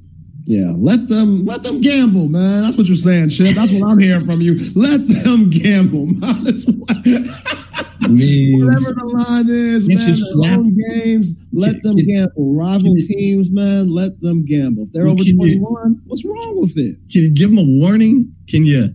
[0.48, 2.62] Yeah, let them let them gamble, man.
[2.62, 3.54] That's what you're saying, Chip.
[3.54, 4.54] That's what I'm hearing from you.
[4.74, 6.06] Let them gamble.
[8.08, 10.14] mean, whatever the line is, man.
[10.14, 10.60] Slap,
[10.94, 12.54] games, let them gamble.
[12.54, 14.84] Rival teams, man, let them gamble.
[14.84, 16.96] If they're over twenty one, what's wrong with it?
[17.12, 18.34] Can you give them a warning?
[18.48, 18.94] Can you?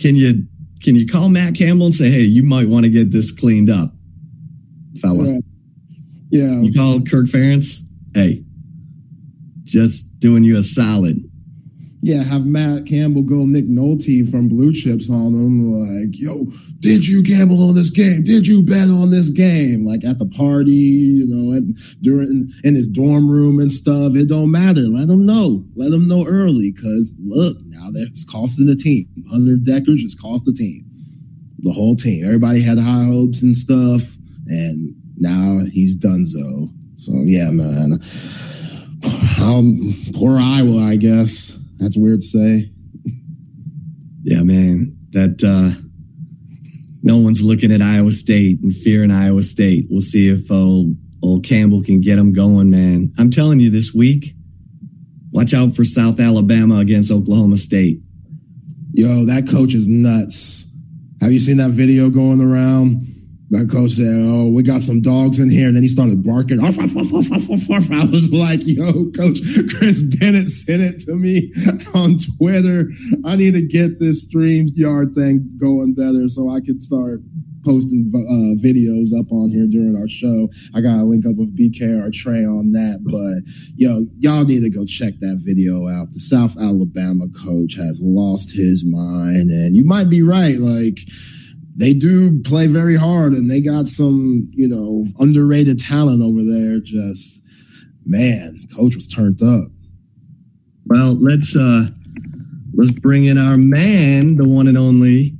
[0.00, 0.44] Can you?
[0.82, 3.70] Can you call Matt Campbell and say, "Hey, you might want to get this cleaned
[3.70, 3.94] up,
[5.00, 5.24] fella"?
[5.24, 5.38] Yeah.
[6.30, 6.60] yeah.
[6.62, 7.82] You call Kirk Ferentz.
[8.12, 8.42] Hey,
[9.62, 11.28] just doing you a solid.
[12.00, 16.46] Yeah, have Matt Campbell go Nick Nolte from Blue Chips on him, like, yo,
[16.82, 18.24] did you gamble on this game?
[18.24, 19.86] Did you bet on this game?
[19.86, 24.16] Like at the party, you know, and during in his dorm room and stuff.
[24.16, 24.80] It don't matter.
[24.80, 25.64] Let them know.
[25.76, 26.72] Let them know early.
[26.72, 29.06] Cause look, now that's costing the team.
[29.30, 30.84] Hunter Dekkers just cost the team.
[31.60, 32.24] The whole team.
[32.24, 34.02] Everybody had high hopes and stuff.
[34.48, 36.72] And now he's done so.
[36.96, 38.02] So yeah, man.
[39.42, 41.58] Um, poor Iowa, I guess.
[41.78, 42.70] That's weird to say.
[44.22, 44.96] Yeah, man.
[45.10, 45.78] That uh
[47.02, 49.86] no one's looking at Iowa State and fearing Iowa State.
[49.90, 53.12] We'll see if old, old Campbell can get them going, man.
[53.18, 54.34] I'm telling you this week,
[55.32, 58.00] watch out for South Alabama against Oklahoma State.
[58.92, 60.66] Yo, that coach is nuts.
[61.20, 63.21] Have you seen that video going around?
[63.52, 66.58] That coach said, "Oh, we got some dogs in here," and then he started barking.
[66.58, 69.40] I was like, "Yo, Coach
[69.76, 71.52] Chris Bennett sent it to me
[71.94, 72.88] on Twitter.
[73.26, 77.20] I need to get this StreamYard thing going better so I can start
[77.62, 80.48] posting uh, videos up on here during our show.
[80.74, 83.00] I gotta link up with BK or Trey on that.
[83.04, 83.44] But
[83.76, 86.10] yo, y'all need to go check that video out.
[86.14, 90.56] The South Alabama coach has lost his mind, and you might be right.
[90.58, 91.00] Like
[91.74, 96.80] they do play very hard and they got some, you know, underrated talent over there.
[96.80, 97.42] Just
[98.04, 99.68] man, coach was turned up.
[100.86, 101.86] Well, let's uh
[102.74, 105.36] let's bring in our man, the one and only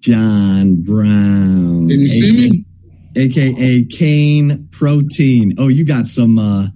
[0.00, 1.88] John Brown.
[1.88, 2.64] Can you see me?
[3.16, 5.54] AKA Kane Protein.
[5.58, 6.68] Oh, you got some uh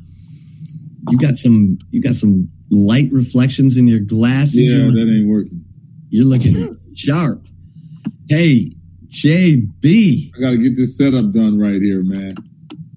[1.11, 4.68] you got some you got some light reflections in your glasses.
[4.72, 5.64] Yeah, that ain't working.
[6.09, 7.46] You're looking sharp.
[8.31, 8.71] Hey,
[9.09, 10.31] JB.
[10.37, 12.31] I got to get this setup done right here, man.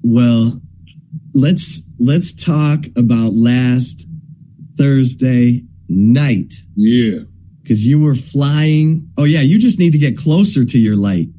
[0.04, 0.62] Well,
[1.34, 4.08] let's let's talk about last
[4.78, 6.54] Thursday night.
[6.76, 7.22] Yeah.
[7.68, 9.10] Cuz you were flying.
[9.18, 11.30] Oh yeah, you just need to get closer to your light.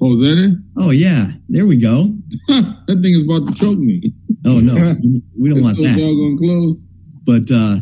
[0.00, 0.58] Oh, is that it?
[0.78, 2.16] Oh yeah, there we go.
[2.48, 4.10] that thing is about to choke me.
[4.46, 4.72] Oh no,
[5.38, 5.98] we don't want so that.
[5.98, 6.82] doggone close.
[7.24, 7.80] But uh,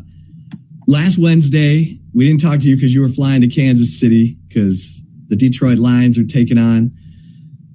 [0.88, 5.01] last Wednesday, we didn't talk to you because you were flying to Kansas City because
[5.32, 6.92] the Detroit Lions are taking on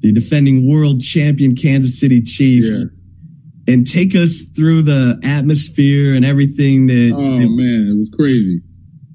[0.02, 2.86] the defending world champion Kansas City Chiefs.
[2.86, 3.74] Yeah.
[3.74, 7.12] And take us through the atmosphere and everything that.
[7.14, 8.62] Oh that- man, it was crazy.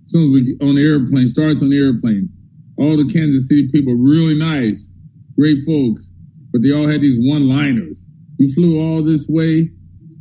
[0.04, 2.28] As soon as we on the airplane, starts on the airplane.
[2.76, 4.90] All the Kansas City people really nice,
[5.38, 6.10] great folks,
[6.52, 7.96] but they all had these one-liners.
[8.38, 9.70] You flew all this way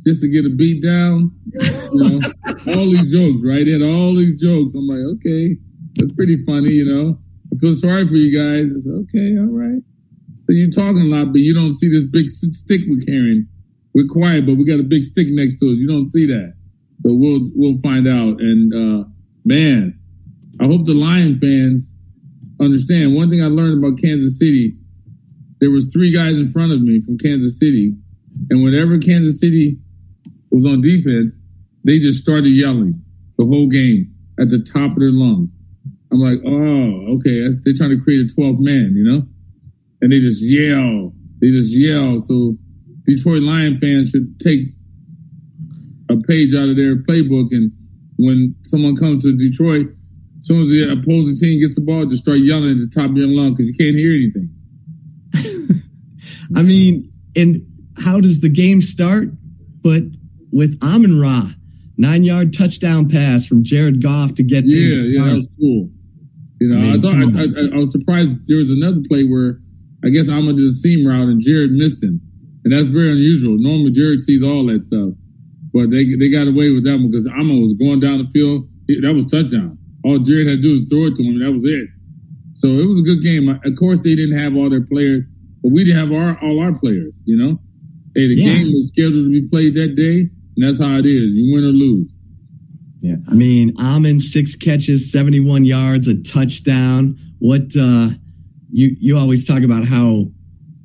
[0.06, 1.32] just to get a beat down.
[1.92, 2.20] You know,
[2.72, 3.66] all these jokes, right?
[3.66, 4.74] They had all these jokes.
[4.74, 5.56] I'm like, okay,
[5.96, 6.70] that's pretty funny.
[6.70, 7.18] You know,
[7.52, 8.70] I feel sorry for you guys.
[8.70, 9.82] It's okay, all right.
[10.42, 13.46] So you're talking a lot, but you don't see this big stick we're carrying.
[13.94, 15.76] We're quiet, but we got a big stick next to us.
[15.76, 16.54] You don't see that.
[16.96, 18.40] So we'll we'll find out.
[18.40, 19.04] And uh,
[19.44, 19.98] man,
[20.60, 21.94] I hope the Lion fans
[22.60, 23.14] understand.
[23.14, 24.76] One thing I learned about Kansas City,
[25.60, 27.94] there was three guys in front of me from Kansas City,
[28.50, 29.78] and whenever Kansas City
[30.50, 31.34] was on defense,
[31.84, 33.02] they just started yelling
[33.36, 34.10] the whole game
[34.40, 35.54] at the top of their lungs.
[36.12, 39.22] I'm like, oh, okay, that's, they're trying to create a 12th man, you know,
[40.02, 42.18] and they just yell, they just yell.
[42.18, 42.56] So
[43.04, 44.68] Detroit Lion fans should take
[46.10, 47.72] a page out of their playbook, and
[48.18, 49.86] when someone comes to Detroit,
[50.38, 53.10] as soon as the opposing team gets the ball, just start yelling at the top
[53.10, 54.50] of your lung because you can't hear anything.
[56.56, 57.56] I mean, and
[58.02, 59.28] how does the game start?
[59.82, 60.02] But
[60.52, 61.44] with Amon Ra,
[61.96, 65.48] nine yard touchdown pass from Jared Goff to get Yeah, things yeah, yeah, that was
[65.58, 65.88] cool.
[66.62, 67.42] You know, I I, thought I.
[67.74, 69.58] I, I was surprised there was another play where
[70.04, 72.20] I guess Amon did a seam route and Jared missed him,
[72.64, 73.56] and that's very unusual.
[73.58, 75.10] Normally Jared sees all that stuff,
[75.74, 78.68] but they they got away with that one because Amon was going down the field.
[78.88, 79.78] That was touchdown.
[80.04, 81.88] All Jared had to do was throw it to him, and that was it.
[82.54, 83.48] So it was a good game.
[83.48, 85.24] Of course, they didn't have all their players,
[85.62, 87.18] but we didn't have our all our players.
[87.24, 87.60] You know,
[88.14, 88.54] hey, the Yeah.
[88.54, 91.32] game was scheduled to be played that day, and that's how it is.
[91.34, 92.10] You win or lose.
[93.28, 97.18] I mean, Amon six catches, seventy one yards, a touchdown.
[97.38, 98.10] What uh,
[98.70, 100.26] you you always talk about how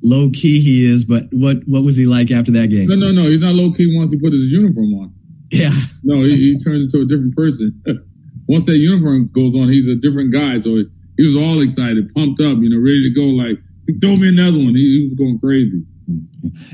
[0.02, 2.88] low key he is, but what what was he like after that game?
[2.88, 3.28] No, no, no.
[3.28, 5.14] He's not low key once he put his uniform on.
[5.50, 7.82] Yeah, No, he, he turned into a different person.
[8.48, 10.58] Once that uniform goes on, he's a different guy.
[10.58, 10.84] So
[11.16, 13.22] he was all excited, pumped up, you know, ready to go.
[13.22, 13.58] Like,
[14.00, 14.74] throw me another one.
[14.74, 15.84] He, he was going crazy.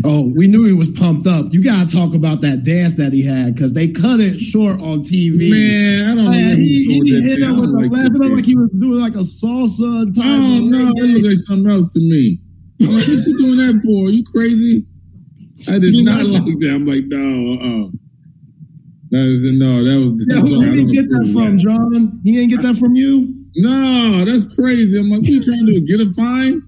[0.05, 1.53] Oh, we knew he was pumped up.
[1.53, 5.03] You gotta talk about that dance that he had because they cut it short on
[5.03, 5.51] TV.
[5.51, 6.55] Man, I don't know.
[6.55, 7.49] He, he hit that.
[7.49, 8.07] I with like laugh.
[8.07, 10.25] It looked like he was doing like a salsa type.
[10.25, 12.39] Oh, no, it looked like something else to me.
[12.81, 14.07] I'm like, what you doing that for?
[14.07, 14.87] Are you crazy?
[15.69, 16.71] I did You not like- like that.
[16.71, 17.91] I'm like, no, uh-uh.
[19.11, 20.27] That was, no, that was.
[20.29, 22.21] Yeah, who did he get that from, John?
[22.25, 23.35] He ain't get that from you.
[23.57, 24.99] No, that's crazy.
[24.99, 25.87] I'm like, what you trying to do?
[25.87, 26.63] Get a fine?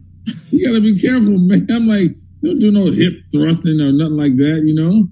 [0.51, 1.67] You gotta be careful, man.
[1.71, 2.15] I'm like,
[2.47, 5.09] don't do no hip thrusting or nothing like that, you know?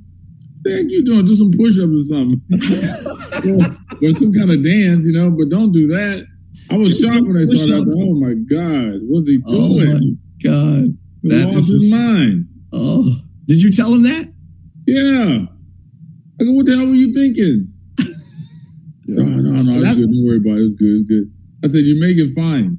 [0.66, 1.24] Heck you doing?
[1.26, 2.40] Do some push-ups or something.
[3.60, 3.76] or,
[4.08, 6.26] or some kind of dance, you know, but don't do that.
[6.70, 7.94] I was Do shocked when I saw that.
[7.98, 10.18] Oh my God, what's he Oh my doing?
[10.42, 12.48] god, he that lost is his a- mind.
[12.72, 14.32] oh, did you tell him that?
[14.86, 15.46] Yeah.
[16.40, 17.70] I go, what the hell were you thinking?
[19.06, 20.10] No, no, no, it's good.
[20.10, 20.62] Don't worry about it.
[20.64, 21.00] It's good.
[21.00, 21.30] It's good.
[21.62, 22.78] I said, you make it fine.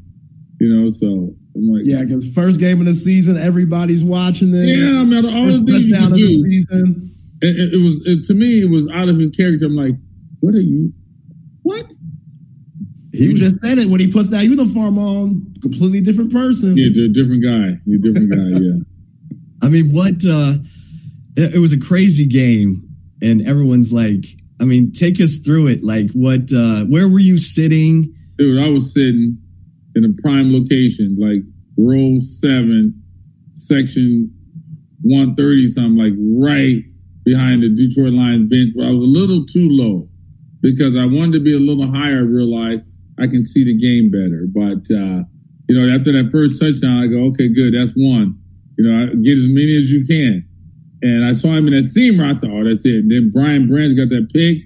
[0.60, 4.66] You know, so like, Yeah, because first game of the season, everybody's watching it.
[4.66, 6.52] Yeah, I mean, all the things you can of the do.
[6.52, 7.12] season.
[7.42, 8.62] It, it, it was it, to me.
[8.62, 9.66] It was out of his character.
[9.66, 9.96] I'm like,
[10.40, 10.94] what are you?
[11.64, 11.92] What?
[13.12, 15.54] He just said it when he puts that uniform on.
[15.62, 16.76] Completely different person.
[16.78, 17.80] Yeah, a different guy.
[17.86, 18.60] You're a different guy.
[18.62, 18.74] Yeah.
[19.62, 20.16] I mean, what?
[20.28, 20.60] uh
[21.38, 22.88] It, it was a crazy game,
[23.22, 24.26] and everyone's like,
[24.60, 25.84] I mean, take us through it.
[25.84, 26.52] Like, what?
[26.54, 28.14] uh Where were you sitting?
[28.38, 29.38] Dude, I was sitting
[29.96, 31.42] in a prime location, like
[31.78, 33.02] row seven,
[33.52, 34.32] section
[35.02, 36.84] one thirty, something like right
[37.24, 38.74] behind the Detroit Lions bench.
[38.76, 40.08] But I was a little too low
[40.62, 42.18] because I wanted to be a little higher.
[42.18, 42.84] I realized
[43.20, 44.46] I can see the game better.
[44.48, 45.24] But uh,
[45.68, 48.38] you know, after that first touchdown, I go, okay, good, that's one.
[48.78, 50.48] You know, get as many as you can.
[51.02, 52.20] And I saw him in that seam.
[52.20, 52.96] I thought, oh, that's it.
[52.96, 54.64] And then Brian Branch got that pick.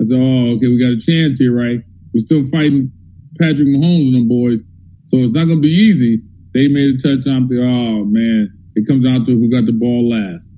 [0.00, 1.80] I said, oh, okay, we got a chance here, right?
[2.14, 2.92] We're still fighting
[3.40, 4.60] Patrick Mahomes and them boys.
[5.08, 6.20] So it's not going to be easy.
[6.52, 7.36] They made a touchdown.
[7.36, 10.52] I'm thinking, oh, man, it comes down to who got the ball last.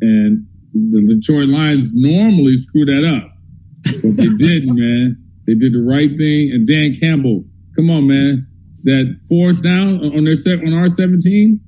[0.00, 3.32] And the Detroit Lions normally screw that up.
[3.82, 5.18] But they didn't, man.
[5.48, 6.52] They did the right thing.
[6.52, 7.42] And Dan Campbell,
[7.74, 8.46] come on, man.
[8.84, 11.60] That fourth down on their set on our 17,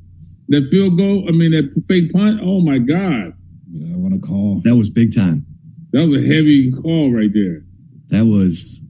[0.49, 3.35] that field goal, I mean, that fake punt, oh, my God.
[3.73, 4.61] Yeah, want to call.
[4.63, 5.45] That was big time.
[5.93, 7.65] That was a heavy call right there.
[8.11, 8.82] That was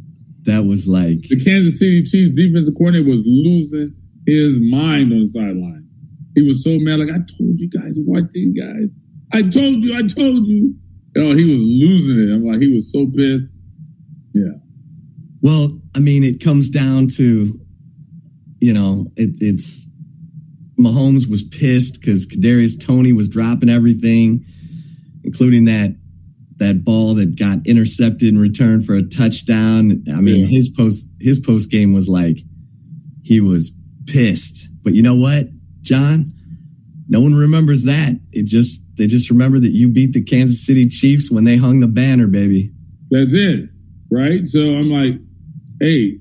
[0.45, 3.95] that was like The Kansas City Chiefs defensive coordinator was losing
[4.27, 5.89] his mind on the sideline.
[6.35, 8.89] He was so mad, like I told you guys, watch these guys.
[9.33, 10.75] I told you, I told you.
[11.17, 12.35] Oh, he was losing it.
[12.35, 13.53] I'm like, he was so pissed.
[14.33, 14.59] Yeah.
[15.43, 17.61] Well, I mean, it comes down to,
[18.61, 19.87] you know, it, it's
[20.79, 24.45] Mahomes was pissed because Kadarius Toney was dropping everything,
[25.23, 25.95] including that
[26.63, 30.03] that ball that got intercepted in return for a touchdown.
[30.13, 30.47] I mean, Yeah.
[30.47, 32.39] his post his post game was like
[33.23, 33.73] he was
[34.07, 34.69] pissed.
[34.83, 35.49] But you know what,
[35.83, 36.33] John?
[37.09, 38.19] No one remembers that.
[38.33, 41.81] It just they just remember that you beat the Kansas City Chiefs when they hung
[41.81, 42.73] the banner, baby.
[43.11, 43.69] That's it,
[44.11, 44.49] right?
[44.49, 45.15] So I'm like,
[45.81, 46.19] hey,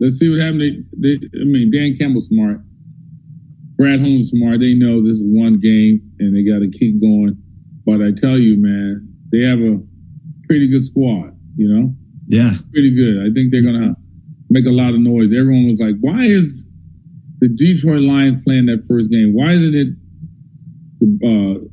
[0.00, 0.60] let's see what happened.
[0.96, 2.60] They, they, I mean, Dan Campbell's smart.
[3.76, 4.60] Brad Holmes smart.
[4.60, 7.36] They know this is one game and they got to keep going.
[7.84, 9.80] But I tell you, man, they have a
[10.48, 11.36] pretty good squad.
[11.56, 11.94] You know,
[12.28, 12.52] Yeah.
[12.72, 13.18] pretty good.
[13.26, 13.94] I think they're gonna
[14.50, 15.32] make a lot of noise.
[15.32, 16.64] Everyone was like, why is
[17.40, 19.32] the Detroit Lions playing that first game?
[19.34, 19.88] Why isn't it
[21.00, 21.64] the uh,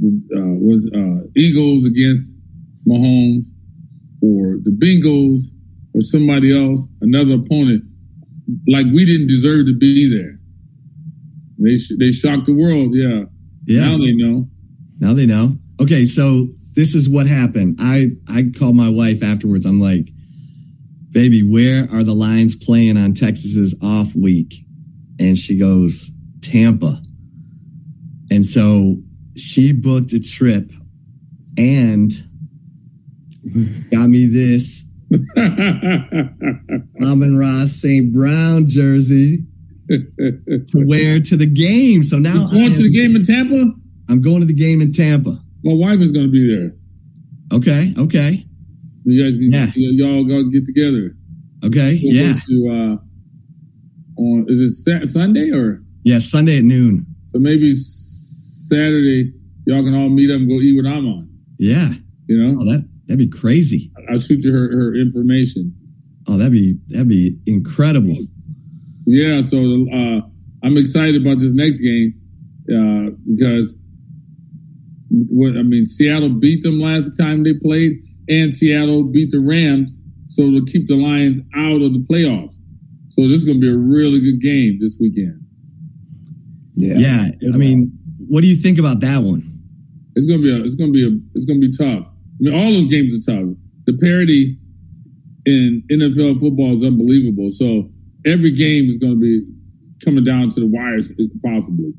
[0.00, 2.32] the uh, was uh, Eagles against
[2.86, 3.44] Mahomes
[4.20, 5.44] or the Bengals
[5.94, 7.84] or somebody else, another opponent?
[8.66, 10.40] Like we didn't deserve to be there.
[11.58, 12.94] They sh- they shocked the world.
[12.94, 13.24] Yeah.
[13.66, 13.90] Yeah.
[13.90, 14.48] Now they know.
[15.00, 15.56] Now they know.
[15.80, 17.74] Okay, so this is what happened.
[17.80, 19.66] I I called my wife afterwards.
[19.66, 20.10] I'm like,
[21.10, 24.54] "Baby, where are the Lions playing on Texas's off week?"
[25.18, 27.02] And she goes, "Tampa."
[28.30, 29.02] And so
[29.36, 30.70] she booked a trip
[31.56, 32.12] and
[33.90, 34.86] got me this
[37.02, 38.12] Amon Ra St.
[38.12, 39.44] Brown jersey
[39.88, 42.04] to wear to the game.
[42.04, 43.72] So now I'm Going to the game in Tampa.
[44.08, 45.42] I'm going to the game in Tampa.
[45.64, 46.74] My wife is going to be there.
[47.52, 48.44] Okay, okay,
[49.04, 49.66] You guys, can, Yeah.
[49.66, 51.16] y- y'all go get together.
[51.64, 51.98] okay.
[52.02, 56.18] We'll Yeah, To, uh, on is it Sunday or yeah.
[56.18, 57.06] Sunday at noon.
[57.28, 59.32] so maybe Saturday?
[59.66, 61.28] Y'all can all meet up and go eat what I'm on.
[61.58, 61.92] Yeah.
[62.26, 63.90] You know, Oh, that that'd be crazy.
[64.10, 65.74] I'll shoot you her, her information.
[66.26, 68.16] Oh, that'd be that'd be incredible.
[69.06, 69.58] Yeah, so
[69.90, 70.20] uh,
[70.62, 72.14] I'm excited about this next game
[72.70, 73.74] uh, because
[75.10, 79.96] what I mean, Seattle beat them last time they played, and Seattle beat the Rams,
[80.28, 82.54] so to keep the Lions out of the playoffs.
[83.10, 85.44] So this is going to be a really good game this weekend.
[86.76, 86.94] Yeah.
[87.40, 87.52] yeah.
[87.52, 87.98] I mean,
[88.28, 89.42] what do you think about that one?
[90.14, 92.06] It's going to be a, it's going to be a, it's going to be tough.
[92.06, 93.56] I mean, all those games are tough.
[93.86, 94.58] The parity
[95.46, 97.50] in NFL football is unbelievable.
[97.50, 97.90] So
[98.26, 99.42] every game is going to be
[100.04, 101.10] coming down to the wires,
[101.44, 101.92] possibly.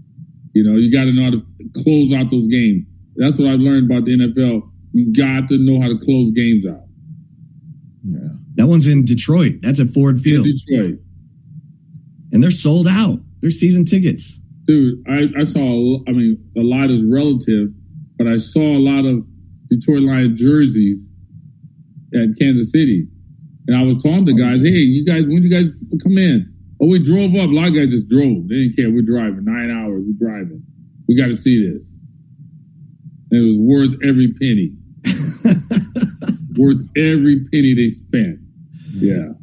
[0.54, 2.86] You know, you got to know how to close out those games.
[3.20, 4.72] That's what I've learned about the NFL.
[4.94, 6.86] You got to know how to close games out.
[8.02, 8.18] Yeah.
[8.56, 9.56] That one's in Detroit.
[9.62, 11.00] That's at Ford Field, Detroit,
[12.32, 13.20] and they're sold out.
[13.42, 14.40] They're season tickets.
[14.66, 15.04] dude.
[15.08, 16.00] I, I saw.
[16.08, 17.70] I mean, a lot is relative,
[18.18, 19.26] but I saw a lot of
[19.70, 21.08] Detroit Lions jerseys
[22.14, 23.08] at Kansas City,
[23.68, 26.52] and I was talking to guys, "Hey, you guys, when you guys come in?"
[26.82, 27.50] Oh, we drove up.
[27.50, 28.48] A lot of guys just drove.
[28.48, 28.90] They didn't care.
[28.90, 30.04] We're driving nine hours.
[30.08, 30.64] We're driving.
[31.08, 31.86] We got to see this.
[33.32, 34.74] It was worth every penny.
[36.58, 38.40] worth every penny they spent.
[38.94, 39.34] Yeah.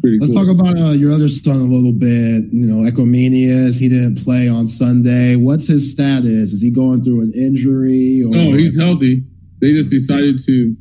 [0.00, 0.44] Pretty Let's cool.
[0.44, 2.52] talk about uh, your other son a little bit.
[2.52, 5.36] You know, Equanimeous, he didn't play on Sunday.
[5.36, 6.52] What's his status?
[6.52, 8.22] Is he going through an injury?
[8.22, 9.22] Or No, he's healthy.
[9.60, 10.76] They just decided to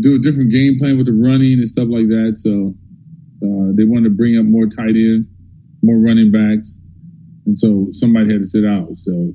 [0.00, 2.36] do a different game plan with the running and stuff like that.
[2.38, 2.74] So
[3.42, 5.28] uh, they wanted to bring up more tight ends,
[5.82, 6.76] more running backs,
[7.46, 8.88] and so somebody had to sit out.
[8.98, 9.34] So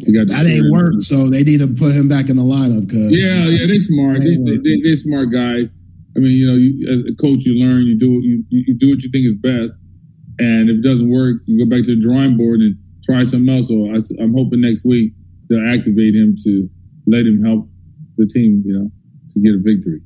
[0.00, 1.00] that ain't work.
[1.00, 2.90] So they need to put him back in the lineup.
[2.90, 4.20] Cause Yeah, yeah, they smart.
[4.20, 5.70] They, they, they, smart guys.
[6.16, 8.90] I mean, you know, you, as a coach, you learn, you do, you, you do
[8.90, 9.78] what you think is best,
[10.38, 13.48] and if it doesn't work, you go back to the drawing board and try something
[13.48, 13.68] else.
[13.68, 15.12] So I, I'm hoping next week
[15.48, 16.68] they'll activate him to
[17.06, 17.68] let him help
[18.16, 18.90] the team, you know,
[19.32, 20.00] to get a victory.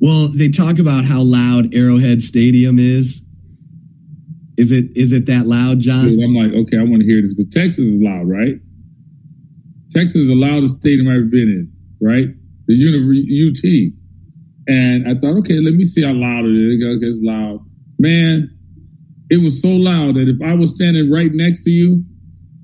[0.00, 3.24] Well, they talk about how loud Arrowhead Stadium is.
[4.56, 6.06] Is it is it that loud, John?
[6.06, 8.56] I'm like, okay, I want to hear this because Texas is loud, right?
[9.96, 11.72] Texas is the loudest stadium I've ever been in,
[12.02, 12.28] right?
[12.66, 13.64] The UT.
[14.68, 16.82] And I thought, okay, let me see how loud it is.
[16.84, 17.64] Okay, it's loud.
[17.98, 18.50] Man,
[19.30, 22.04] it was so loud that if I was standing right next to you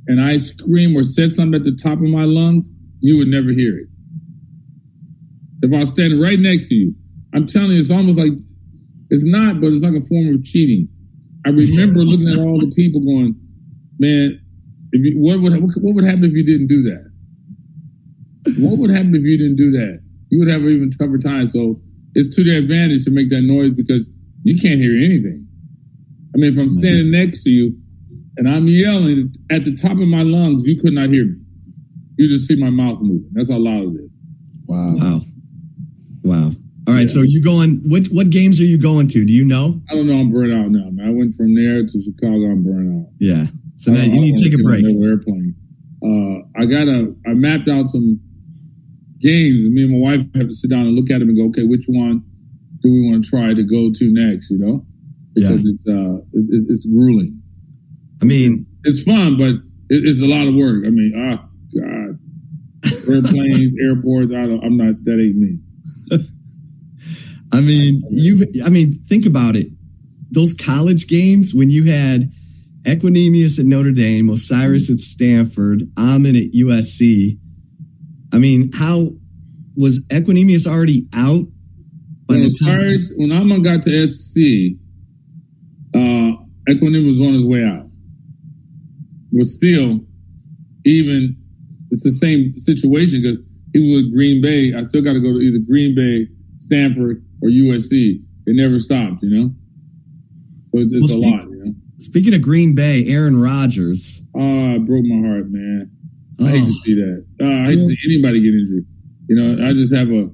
[0.09, 2.68] and I screamed or said something at the top of my lungs,
[3.01, 3.89] you would never hear it.
[5.62, 6.95] If I was standing right next to you,
[7.33, 8.33] I'm telling you, it's almost like
[9.09, 10.89] it's not, but it's like a form of cheating.
[11.47, 13.37] I remember looking at all the people going,
[13.99, 14.39] man,
[14.93, 15.53] if you, what would
[15.83, 17.11] what would happen if you didn't do that?
[18.59, 20.03] What would happen if you didn't do that?
[20.30, 21.49] You would have an even tougher time.
[21.49, 21.80] So
[22.14, 24.07] it's to their advantage to make that noise because
[24.43, 25.47] you can't hear anything.
[26.34, 27.76] I mean, if I'm standing next to you
[28.36, 30.64] and I'm yelling at the top of my lungs.
[30.64, 31.36] You could not hear me.
[32.16, 33.30] You just see my mouth moving.
[33.32, 34.11] That's how loud it is.
[34.66, 34.95] Wow.
[34.95, 35.20] Wow.
[36.22, 36.51] Wow.
[36.86, 37.01] All right.
[37.01, 37.07] Yeah.
[37.07, 37.82] So you going?
[37.88, 39.24] What what games are you going to?
[39.24, 39.80] Do you know?
[39.90, 40.18] I don't know.
[40.18, 41.09] I'm burnt out now, man.
[41.09, 42.51] I went from there to Chicago.
[42.51, 43.12] I'm burnt out.
[43.18, 43.45] Yeah.
[43.76, 44.84] So now you need to take a break.
[44.84, 45.55] Airplane.
[46.03, 47.14] Uh, I gotta.
[47.26, 48.20] I mapped out some
[49.22, 49.70] games.
[49.70, 51.62] Me and my wife have to sit down and look at them and go, okay,
[51.62, 52.24] which one
[52.82, 54.50] do we want to try to go to next?
[54.50, 54.86] You know,
[55.34, 55.70] because yeah.
[55.72, 57.40] it's uh, it, it's grueling.
[58.20, 59.54] I mean, it's fun, but
[59.88, 60.84] it, it's a lot of work.
[60.84, 62.18] I mean, ah, God,
[63.08, 64.32] airplanes, airports.
[64.32, 65.02] I don't, I'm not.
[65.04, 65.58] That ain't me.
[67.52, 68.46] I mean, you.
[68.64, 69.68] I mean, think about it.
[70.30, 72.32] Those college games when you had
[72.84, 77.38] Equanimeous at Notre Dame, Osiris at Stanford, Amin at USC.
[78.33, 79.11] I mean, how
[79.76, 81.45] was Equanimeous already out
[82.26, 82.99] by when the time?
[83.16, 84.76] When Amin got to SC,
[85.95, 86.37] uh,
[86.68, 87.87] Equanimeous was on his way out.
[89.33, 90.01] But still,
[90.85, 91.37] even
[91.91, 93.39] it's the same situation because
[93.72, 94.74] he was with Green Bay.
[94.76, 96.28] I still got to go to either Green Bay,
[96.59, 98.22] Stanford, or USC.
[98.47, 99.51] It never stopped, you know.
[100.72, 101.74] So it's, it's well, a lot, you know.
[101.99, 104.22] Speaking of Green Bay, Aaron Rodgers.
[104.35, 105.91] Oh, it broke my heart, man.
[106.41, 106.47] I oh.
[106.47, 106.83] hate to oh.
[106.85, 107.26] see that.
[107.41, 108.87] Uh, I hate to see anybody get injured.
[109.28, 110.28] You know, I just have a,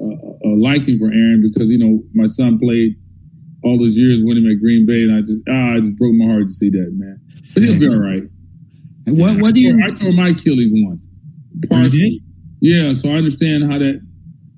[0.00, 0.08] a,
[0.44, 2.96] a liking for Aaron because you know my son played
[3.64, 6.14] all those years with him at Green Bay, and I just ah, I just broke
[6.14, 7.20] my heart to see that, man.
[7.54, 8.22] But he'll be all right.
[9.06, 9.78] And what what do you?
[9.84, 11.08] I tore my Achilles once.
[11.70, 12.22] Partially.
[12.60, 14.00] Yeah, so I understand how that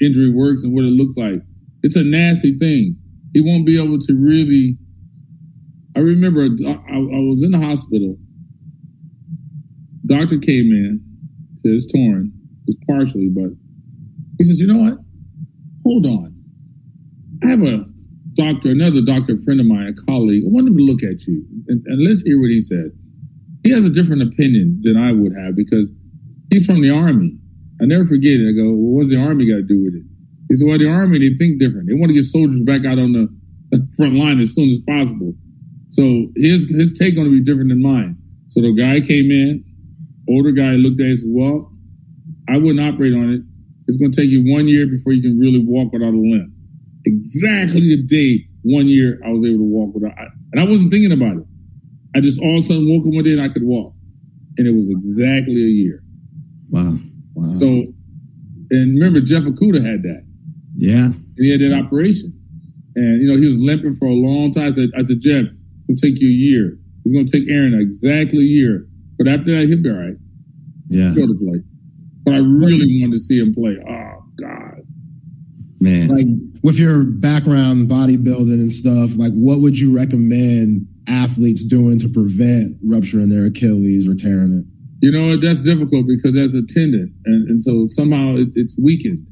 [0.01, 1.43] injury works and what it looks like.
[1.82, 2.97] It's a nasty thing.
[3.34, 4.78] He won't be able to really
[5.99, 8.16] I remember I, I was in the hospital.
[10.09, 11.00] Doctor came in,
[11.56, 12.32] said it's torn,
[12.66, 13.50] it's partially, but
[14.38, 14.98] he says, you know what?
[15.84, 16.34] Hold on.
[17.44, 17.84] I have a
[18.34, 20.44] doctor, another doctor, friend of mine, a colleague.
[20.46, 22.92] I want him to look at you and, and let's hear what he said.
[23.64, 25.90] He has a different opinion than I would have because
[26.50, 27.36] he's from the army.
[27.80, 28.48] I never forget it.
[28.48, 30.04] I go, well, what's the army got to do with it?
[30.48, 31.88] He said, well, the army, they think different.
[31.88, 33.28] They want to get soldiers back out on the
[33.96, 35.34] front line as soon as possible.
[35.88, 38.16] So his his take going to be different than mine.
[38.48, 39.64] So the guy came in,
[40.28, 41.72] older guy looked at it and said, well,
[42.48, 43.42] I wouldn't operate on it.
[43.86, 46.52] It's going to take you one year before you can really walk without a limp.
[47.04, 50.12] Exactly the day, one year, I was able to walk without,
[50.52, 51.46] and I wasn't thinking about it.
[52.16, 53.94] I just all of a sudden woke up one day and I could walk.
[54.56, 56.02] And it was exactly a year.
[56.68, 56.98] Wow.
[57.34, 57.52] Wow.
[57.52, 57.66] So,
[58.70, 60.26] and remember, Jeff Okudah had that.
[60.74, 61.06] Yeah.
[61.06, 62.34] And he had that operation.
[62.96, 64.66] And, you know, he was limping for a long time.
[64.66, 66.78] I said, I said Jeff, it's going to take you a year.
[67.04, 68.88] It's going to take Aaron exactly a year.
[69.18, 70.16] But after that, he'll be all right.
[70.88, 71.12] Yeah.
[71.14, 71.60] Go to play.
[72.24, 73.76] But I really wanted to see him play.
[73.78, 74.82] Oh, God.
[75.80, 76.08] Man.
[76.08, 76.26] Like,
[76.62, 82.76] with your background, bodybuilding and stuff, like, what would you recommend athletes doing to prevent
[82.84, 84.64] rupturing their Achilles or tearing it?
[85.00, 87.14] You know, that's difficult because that's a tendon.
[87.24, 89.24] And, and so somehow it, it's weakened.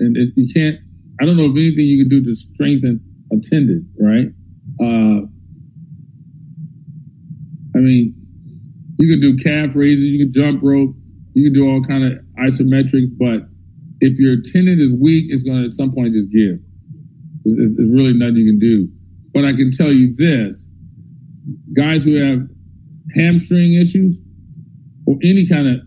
[0.00, 0.76] And it, you can't,
[1.20, 3.00] I don't know if anything you can do to strengthen
[3.32, 4.28] a tendon, right?
[4.80, 5.26] Uh,
[7.74, 8.14] I mean,
[8.98, 10.94] you can do calf raises, you can jump rope,
[11.34, 13.48] you can do all kind of isometrics, but
[14.00, 16.58] if your tendon is weak, it's going to at some point just give.
[17.44, 18.88] It's really nothing you can do.
[19.32, 20.64] But I can tell you this:
[21.74, 22.40] guys who have
[23.14, 24.18] hamstring issues
[25.06, 25.80] or any kind of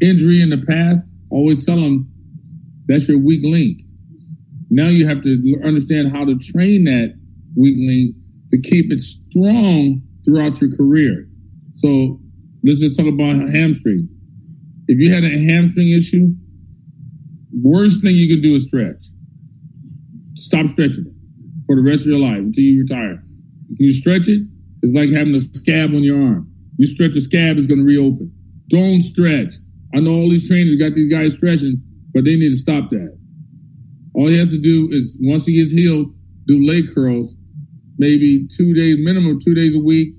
[0.00, 2.10] injury in the past, always tell them
[2.86, 3.82] that's your weak link.
[4.70, 7.14] Now you have to understand how to train that
[7.56, 8.16] weak link
[8.50, 11.27] to keep it strong throughout your career.
[11.78, 12.20] So
[12.64, 14.08] let's just talk about hamstring.
[14.88, 16.34] If you had a hamstring issue,
[17.62, 18.98] worst thing you can do is stretch.
[20.34, 21.14] Stop stretching
[21.66, 23.22] for the rest of your life until you retire.
[23.70, 24.42] If you stretch it,
[24.82, 26.50] it's like having a scab on your arm.
[26.78, 28.32] You stretch the scab, it's going to reopen.
[28.66, 29.54] Don't stretch.
[29.94, 31.80] I know all these trainers got these guys stretching,
[32.12, 33.16] but they need to stop that.
[34.14, 36.12] All he has to do is once he gets healed,
[36.48, 37.36] do leg curls,
[37.98, 40.17] maybe two days, minimum two days a week,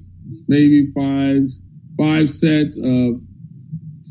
[0.49, 1.47] maybe five
[1.97, 3.21] five sets of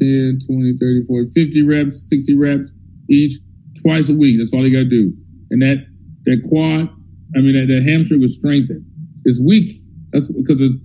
[0.01, 2.71] 10, 20, 30, 40, 50 reps, 60 reps
[3.11, 3.35] each
[3.83, 4.39] twice a week.
[4.39, 5.13] That's all you got to do.
[5.51, 5.85] And that
[6.25, 6.89] that quad,
[7.37, 8.85] I mean, that, that hamstring was strengthened.
[9.25, 9.77] It's weak.
[10.13, 10.81] That's because the,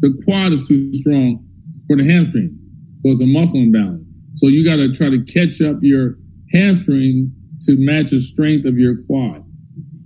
[0.00, 1.44] the quad is too strong
[1.86, 2.56] for the hamstring.
[2.98, 4.06] So it's a muscle imbalance.
[4.36, 6.16] So you got to try to catch up your
[6.52, 7.32] hamstring
[7.66, 9.44] to match the strength of your quad.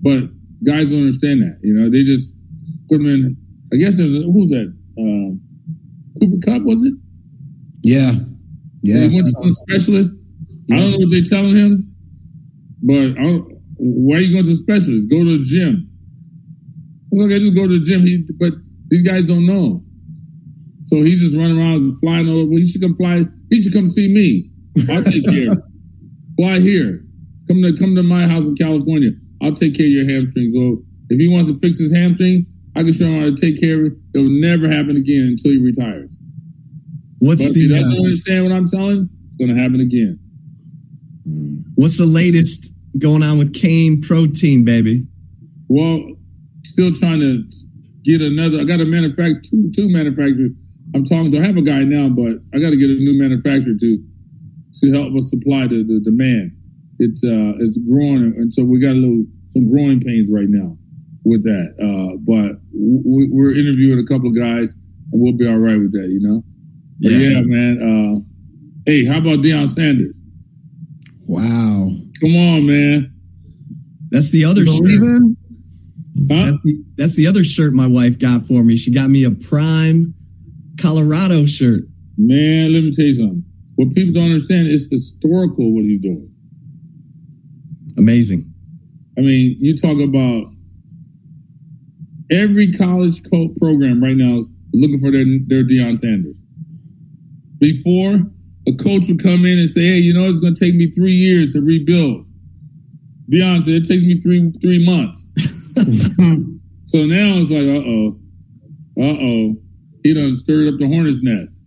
[0.03, 0.31] But
[0.65, 1.59] guys don't understand that.
[1.63, 2.35] You know, they just
[2.89, 3.37] put them in.
[3.73, 4.73] I guess who's that?
[4.99, 5.41] Um,
[6.21, 6.95] Cooper Kupp, was it?
[7.83, 8.13] Yeah,
[8.83, 9.07] yeah.
[9.07, 10.13] He went to some specialist.
[10.67, 10.77] Yeah.
[10.77, 11.95] I don't know what they're telling him,
[12.83, 13.15] but
[13.79, 15.11] why are you going to a specialist?
[15.11, 15.91] Go to the gym.
[17.13, 18.03] It's okay, just go to the gym.
[18.03, 18.53] He, but
[18.89, 19.83] these guys don't know.
[20.85, 22.49] So he's just running around flying over.
[22.49, 23.25] Well, he should come fly.
[23.51, 24.51] He should come see me.
[24.91, 25.51] I'll take care.
[26.37, 27.03] Fly here.
[27.49, 29.11] Come to come to my house in California.
[29.43, 30.55] I'll take care of your hamstrings.
[30.57, 30.79] Well,
[31.11, 33.81] if he wants to fix his hamstring, I can show him how to take care
[33.81, 33.93] of it.
[34.13, 36.11] It will never happen again until he retires.
[37.21, 40.21] What's But if he doesn't uh, understand what I'm telling, it's going to happen again.
[41.75, 45.07] what's the latest going on with cane protein, baby?
[45.69, 46.05] Well,
[46.65, 47.45] still trying to
[48.05, 48.61] get another.
[48.61, 50.53] I got a manufacturer, two, two manufacturers.
[50.95, 51.41] I'm talking to.
[51.41, 54.05] I have a guy now, but I got to get a new manufacturer to
[54.81, 56.53] to help us supply the, the demand.
[56.99, 60.77] It's uh it's growing, and so we got a little some growing pains right now
[61.27, 61.75] with that.
[61.83, 64.75] Uh, but w- we're interviewing a couple of guys,
[65.13, 66.45] and we'll be all right with that, you know.
[67.01, 67.83] But yeah, man.
[67.83, 68.21] Uh,
[68.87, 70.15] hey, how about Deion Sanders?
[71.27, 71.91] Wow.
[72.21, 73.13] Come on, man.
[74.11, 75.23] That's the other shirt.
[76.31, 76.43] Huh?
[76.43, 78.77] That's the, that's the other shirt my wife got for me.
[78.77, 80.15] She got me a prime
[80.81, 81.83] Colorado shirt.
[82.17, 83.45] Man, let me tell you something.
[83.75, 86.33] What people don't understand is historical what he's doing.
[87.99, 88.51] Amazing.
[89.19, 90.53] I mean, you talk about
[92.31, 96.37] every college co- program right now is looking for their their Deion Sanders.
[97.59, 98.21] Before,
[98.67, 100.91] a coach would come in and say, "Hey, you know, it's going to take me
[100.91, 102.27] three years to rebuild."
[103.31, 105.27] Deion said, "It takes me three three months."
[106.85, 108.19] so now it's like, "Uh oh,
[109.01, 109.57] uh oh,"
[110.03, 111.59] he done stirred up the hornet's nest.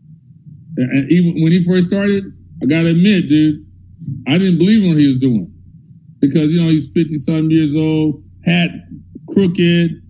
[0.77, 2.23] And even when he first started,
[2.63, 3.65] I got to admit, dude,
[4.27, 5.51] I didn't believe what he was doing
[6.21, 8.69] because you know he's fifty some years old, hat
[9.27, 10.01] crooked,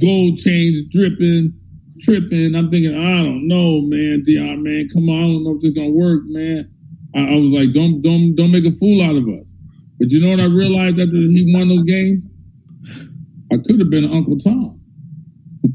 [0.00, 1.52] gold chains dripping,
[2.00, 2.54] tripping.
[2.54, 5.70] I'm thinking, I don't know, man, Deion, man, come on, I don't know if this
[5.70, 6.70] is gonna work, man.
[7.14, 9.48] I, I was like, don't, don't, don't make a fool out of us.
[9.98, 12.22] But you know what I realized after he won those games?
[13.52, 14.80] I could have been Uncle Tom.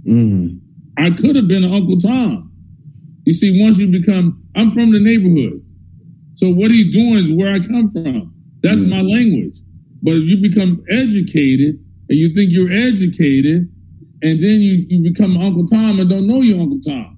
[0.05, 0.59] Mm.
[0.97, 2.51] I could have been Uncle Tom.
[3.25, 5.63] You see, once you become, I'm from the neighborhood.
[6.33, 8.33] So what he's doing is where I come from.
[8.61, 8.89] That's Yeah.
[8.89, 9.59] my language.
[10.01, 13.69] But if you become educated and you think you're educated,
[14.21, 17.17] and then you, you become Uncle Tom and don't know you're Uncle Tom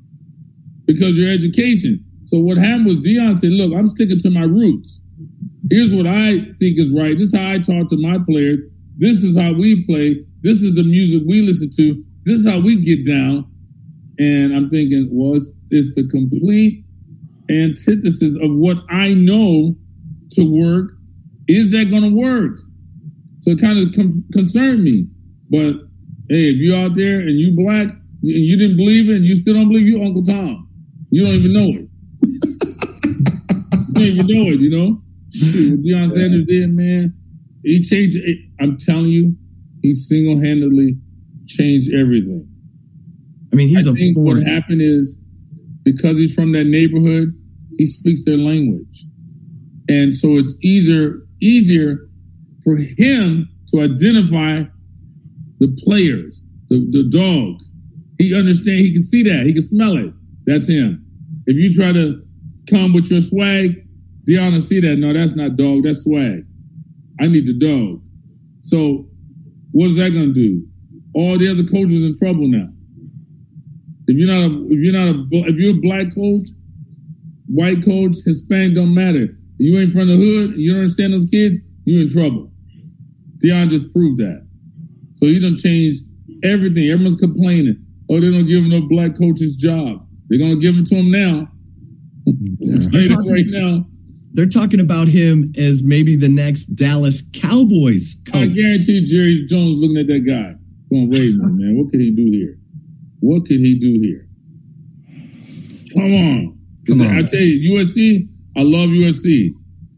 [0.85, 2.03] because your education.
[2.25, 4.99] So what happened was Deion said, look, I'm sticking to my roots.
[5.69, 7.17] Here's what I think is right.
[7.17, 8.59] This is how I talk to my players.
[8.97, 10.23] This is how we play.
[10.41, 12.03] This is the music we listen to.
[12.23, 13.47] This is how we get down.
[14.19, 15.49] And I'm thinking, well, it's,
[15.95, 16.83] the complete
[17.49, 19.75] antithesis of what I know
[20.33, 20.91] to work.
[21.47, 22.59] Is that going to work?
[23.39, 25.07] So it kind of con- concerned me.
[25.49, 25.75] But
[26.31, 29.35] hey, if you're out there and you black and you didn't believe it and you
[29.35, 30.69] still don't believe you Uncle Tom,
[31.09, 31.89] you don't even know it.
[33.89, 35.01] you don't even know it, you know?
[35.33, 37.13] Shoot, what Deion Sanders did, man,
[37.63, 38.37] he changed it.
[38.61, 39.35] I'm telling you,
[39.81, 40.95] he single handedly
[41.47, 42.47] changed everything.
[43.51, 45.17] I mean, he's I a think what happened is
[45.83, 47.33] because he's from that neighborhood,
[47.77, 49.05] he speaks their language,
[49.89, 52.07] and so it's easier easier
[52.63, 54.63] for him to identify
[55.61, 57.71] the players, the, the dogs.
[58.17, 58.79] He understand.
[58.79, 59.45] He can see that.
[59.45, 60.11] He can smell it.
[60.45, 61.05] That's him.
[61.45, 62.21] If you try to
[62.69, 63.87] come with your swag,
[64.27, 64.97] Deanna see that.
[64.97, 65.83] No, that's not dog.
[65.83, 66.45] That's swag.
[67.21, 68.01] I need the dog.
[68.63, 69.07] So
[69.71, 70.67] what is that going to do?
[71.13, 72.67] All the other coaches in trouble now.
[74.07, 76.49] If you're not a, if you're not a, if you're a black coach,
[77.45, 79.37] white coach, Hispanic don't matter.
[79.57, 82.51] You ain't from the hood, you don't understand those kids, you in trouble.
[83.37, 84.47] Deion just proved that.
[85.21, 86.03] So he done changed
[86.43, 86.89] everything.
[86.89, 87.85] Everyone's complaining.
[88.09, 90.05] Oh, they don't give him no black coaches job.
[90.27, 91.47] They're gonna give them to him now.
[92.63, 93.85] It right now.
[94.33, 99.97] They're talking about him as maybe the next Dallas Cowboys I guarantee Jerry Jones looking
[99.97, 100.55] at that guy,
[100.89, 101.77] going, "Wait a minute, man.
[101.77, 102.57] What could he do here?
[103.19, 104.27] What could he do here?
[105.93, 107.07] Come on, Come on.
[107.17, 108.27] I tell you, USC.
[108.55, 109.53] I love USC,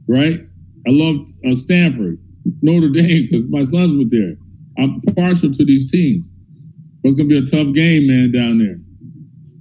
[0.07, 0.39] right?
[0.87, 1.15] I love
[1.45, 2.17] uh, Stanford,
[2.61, 4.35] Notre Dame, because my sons were there.
[4.77, 6.29] I'm partial to these teams.
[7.01, 8.79] But it's gonna be a tough game, man, down there.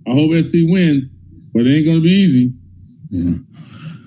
[0.06, 1.06] I hope SC wins,
[1.52, 2.52] but it ain't gonna be easy.
[3.10, 3.34] Yeah.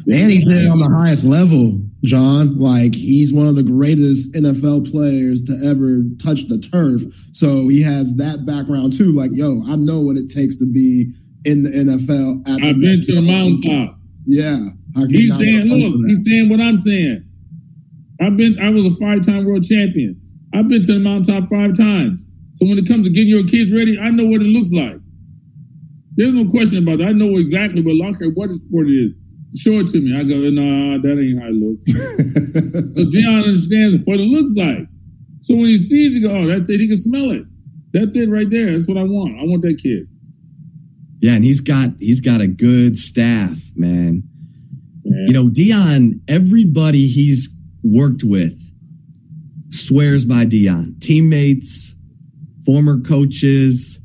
[0.08, 2.60] And he played on the highest level, John.
[2.60, 7.02] Like he's one of the greatest NFL players to ever touch the turf.
[7.32, 9.12] So he has that background too.
[9.12, 11.12] Like, yo, I know what it takes to be
[11.44, 12.48] in the NFL.
[12.48, 14.00] At I've been to the mountaintop.
[14.26, 14.70] Yeah.
[15.10, 17.24] He's saying, look, he's saying what I'm saying.
[18.22, 20.22] I've been, I was a five-time world champion.
[20.56, 22.22] I've been to the mountaintop five times.
[22.54, 24.96] So when it comes to getting your kids ready, I know what it looks like.
[26.16, 27.10] There's no question about that.
[27.10, 29.12] I know exactly what locker, what sport it is.
[29.60, 30.16] Show it to me.
[30.16, 31.84] I go, nah, that ain't how it looks.
[32.96, 34.88] so Deion understands what it looks like.
[35.42, 36.80] So when he sees it, he go, oh, that's it.
[36.80, 37.44] He can smell it.
[37.92, 38.72] That's it right there.
[38.72, 39.40] That's what I want.
[39.40, 40.08] I want that kid.
[41.20, 44.24] Yeah, and he's got he's got a good staff, man.
[45.04, 45.26] Yeah.
[45.28, 47.50] You know, Deion, everybody he's
[47.84, 48.60] worked with
[49.70, 51.00] swears by Deion.
[51.02, 51.96] Teammates,
[52.66, 54.00] former coaches,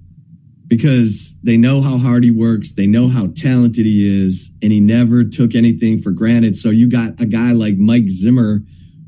[0.66, 4.80] because they know how hard he works, they know how talented he is, and he
[4.80, 6.54] never took anything for granted.
[6.54, 8.60] So you got a guy like Mike Zimmer,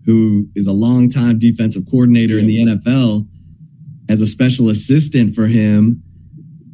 [0.04, 3.28] who is a longtime defensive coordinator in the NFL,
[4.10, 6.02] as a special assistant for him.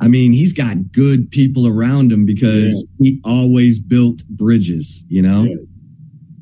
[0.00, 5.42] I mean, he's got good people around him because he always built bridges, you know?
[5.42, 5.58] Yes.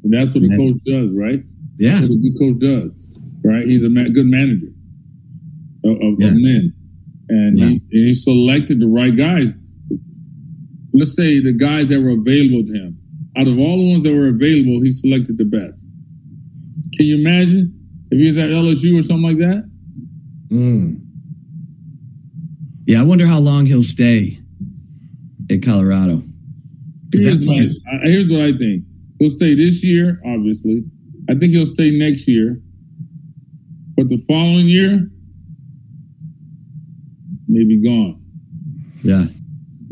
[0.04, 1.42] And that's what a coach does, right?
[1.78, 1.92] Yeah.
[1.92, 3.66] That's what a good coach does, right?
[3.66, 4.68] He's a ma- good manager
[5.84, 6.28] of, of, Yeah.
[6.28, 6.72] of men,
[7.28, 7.68] and Yeah.
[7.68, 9.54] he, he selected the right guys.
[10.92, 12.98] Let's say the guys that were available to him.
[13.36, 15.86] Out of all the ones that were available, he selected the best.
[16.94, 17.74] Can you imagine
[18.10, 19.68] if he was at LSU or something like that?
[20.48, 21.00] Mm.
[22.86, 24.38] Yeah, I wonder how long he'll stay
[25.50, 26.22] at Colorado.
[27.12, 28.84] Here's, my- place, I- here's what I think.
[29.18, 30.84] He'll stay this year, obviously.
[31.28, 32.62] I think he'll stay next year.
[33.96, 35.08] But the following year,
[37.48, 38.20] maybe gone.
[39.02, 39.24] yeah,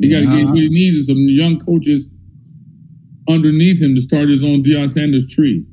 [0.00, 2.07] He got to get what he needs is some young coaches
[3.28, 5.64] underneath him to start his own Deion Sanders tree.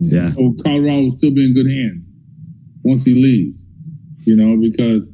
[0.00, 2.08] yeah, So Colorado will still be in good hands
[2.84, 3.58] once he leaves.
[4.24, 5.08] You know, because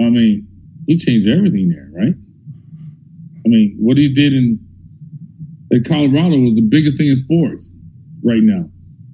[0.00, 0.48] I mean,
[0.86, 2.14] he changed everything there, right?
[3.44, 4.58] I mean, what he did in
[5.74, 7.72] at Colorado was the biggest thing in sports
[8.24, 8.70] right now.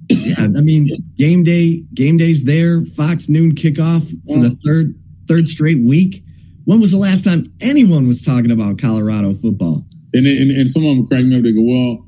[0.09, 0.35] Yeah.
[0.39, 2.81] I mean, game day, game days there.
[2.81, 4.95] Fox noon kickoff for the third
[5.27, 6.23] third straight week.
[6.65, 9.85] When was the last time anyone was talking about Colorado football?
[10.13, 11.43] And, and and some of them crack me up.
[11.43, 12.07] They go, "Well,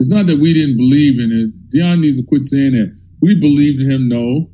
[0.00, 1.74] it's not that we didn't believe in it.
[1.74, 2.96] Deion needs to quit saying that.
[3.20, 4.08] We believed in him.
[4.08, 4.50] No,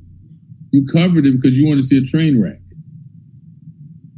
[0.71, 2.59] you covered it because you wanted to see a train wreck.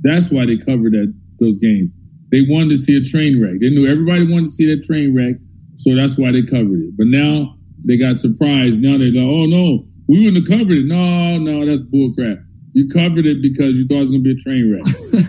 [0.00, 1.90] That's why they covered that those games.
[2.30, 3.60] They wanted to see a train wreck.
[3.60, 5.36] They knew everybody wanted to see that train wreck,
[5.76, 6.96] so that's why they covered it.
[6.96, 8.78] But now they got surprised.
[8.80, 10.86] Now they're like, "Oh no, we wouldn't have covered it.
[10.86, 12.44] No, no, that's bullcrap.
[12.72, 14.84] You covered it because you thought it was going to be a train wreck.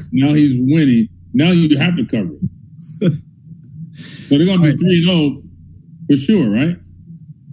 [0.12, 1.08] now he's winning.
[1.34, 3.14] Now you have to cover it."
[3.92, 5.38] So they're gonna be three and zero
[6.08, 6.78] for sure, right?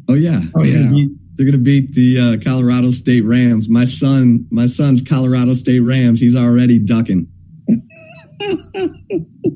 [0.09, 1.07] Oh yeah, Oh, They're yeah.
[1.34, 3.68] They're gonna beat the uh, Colorado State Rams.
[3.68, 6.20] My son, my son's Colorado State Rams.
[6.20, 7.26] He's already ducking.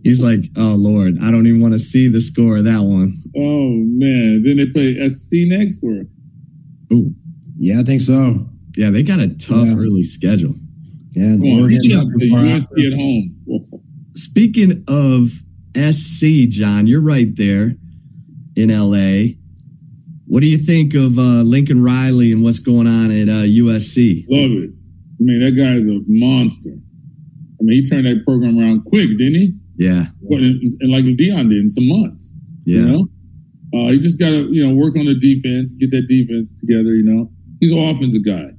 [0.05, 3.23] He's like, oh Lord, I don't even want to see the score of that one.
[3.37, 4.43] Oh man!
[4.45, 6.07] Then they play SC next, or
[6.93, 7.13] Ooh,
[7.57, 8.49] Yeah, I think so.
[8.77, 9.75] yeah, they got a tough Yeah.
[9.77, 10.55] early schedule.
[11.13, 11.79] Yeah, and come on, Oregon.
[11.83, 13.83] you got the USC at home.
[14.15, 15.43] Speaking of
[15.77, 17.75] SC, John, you're right there
[18.57, 19.35] in LA.
[20.27, 24.25] What do you think of uh, Lincoln Riley and what's going on at uh, USC?
[24.29, 24.71] Love it.
[25.19, 26.79] I mean, that guy is a monster.
[27.59, 29.55] I mean, he turned that program around quick, didn't he?
[29.77, 32.33] Yeah, and, and like Deion did in some months.
[32.65, 33.09] yeah, You know,
[33.75, 36.95] uh, he just got to you know work on the defense, get that defense together.
[36.95, 37.31] You know,
[37.61, 38.51] he's an offensive guy.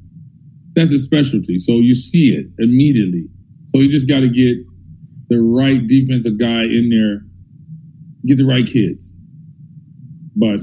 [0.76, 1.58] That's his specialty.
[1.60, 3.26] So you see it immediately.
[3.66, 4.58] So you just got to get
[5.30, 7.22] the right defensive guy in there
[8.20, 9.14] to get the right kids.
[10.36, 10.62] But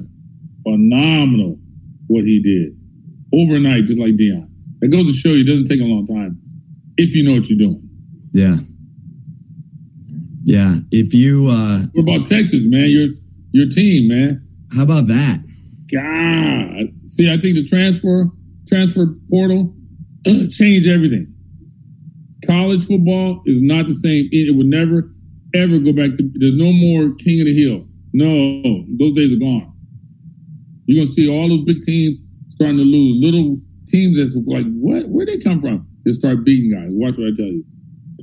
[0.63, 1.59] phenomenal
[2.07, 2.79] what he did
[3.33, 4.49] overnight, just like Deion.
[4.81, 6.41] That goes to show you it doesn't take a long time
[6.97, 7.84] if you know what you're doing.
[8.35, 8.57] Yeah,
[10.45, 10.77] yeah.
[10.91, 12.91] If you, uh, What about Texas, man?
[12.91, 13.09] Your
[13.53, 14.47] your team, man.
[14.75, 15.39] how about that?
[15.93, 16.93] God.
[17.09, 18.29] See, I think the transfer
[18.69, 19.75] transfer portal
[20.51, 21.33] changed everything.
[22.47, 24.29] College football is not the same.
[24.33, 25.15] It, it would never
[25.55, 26.31] ever go back to.
[26.35, 27.87] There's no more king of the hill.
[28.13, 29.73] No, those days are gone.
[30.87, 32.19] You're gonna see all those big teams
[32.51, 33.17] starting to lose.
[33.23, 33.59] Little
[33.89, 35.09] teams that's like, what?
[35.09, 35.87] Where they come from?
[36.05, 36.89] They start beating guys.
[36.91, 37.65] Watch what I tell you,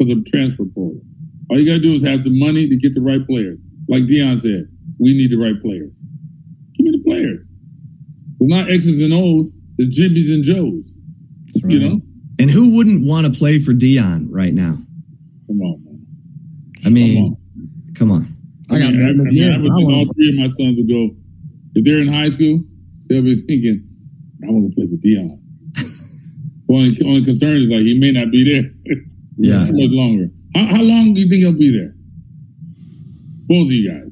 [0.01, 1.01] because of transfer portal.
[1.49, 3.59] All you gotta do is have the money to get the right players.
[3.87, 5.91] Like Deion said, we need the right players.
[6.73, 7.47] Give me the players.
[8.39, 10.95] It's not X's and O's, the Jimmies and Joes.
[11.53, 12.01] That's You know?
[12.39, 14.77] And who wouldn't want to play for Deion right now?
[15.47, 16.07] Come on, man.
[16.85, 17.37] I mean,
[17.95, 18.35] come on.
[18.71, 20.47] I got I, mean, I, I, mean, I would I think all three of my
[20.47, 21.09] sons would go,
[21.75, 22.63] if they're in high school,
[23.07, 23.87] they'll be thinking,
[24.43, 25.37] I want to play for Deion.
[26.69, 28.95] only, only concern is like he may not be there
[29.47, 29.59] Yeah.
[29.71, 30.29] much longer.
[30.55, 31.93] How, how long do you think he'll be there?
[33.47, 34.07] Both of you guys.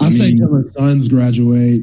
[0.00, 1.82] I, I say mean- till his sons graduate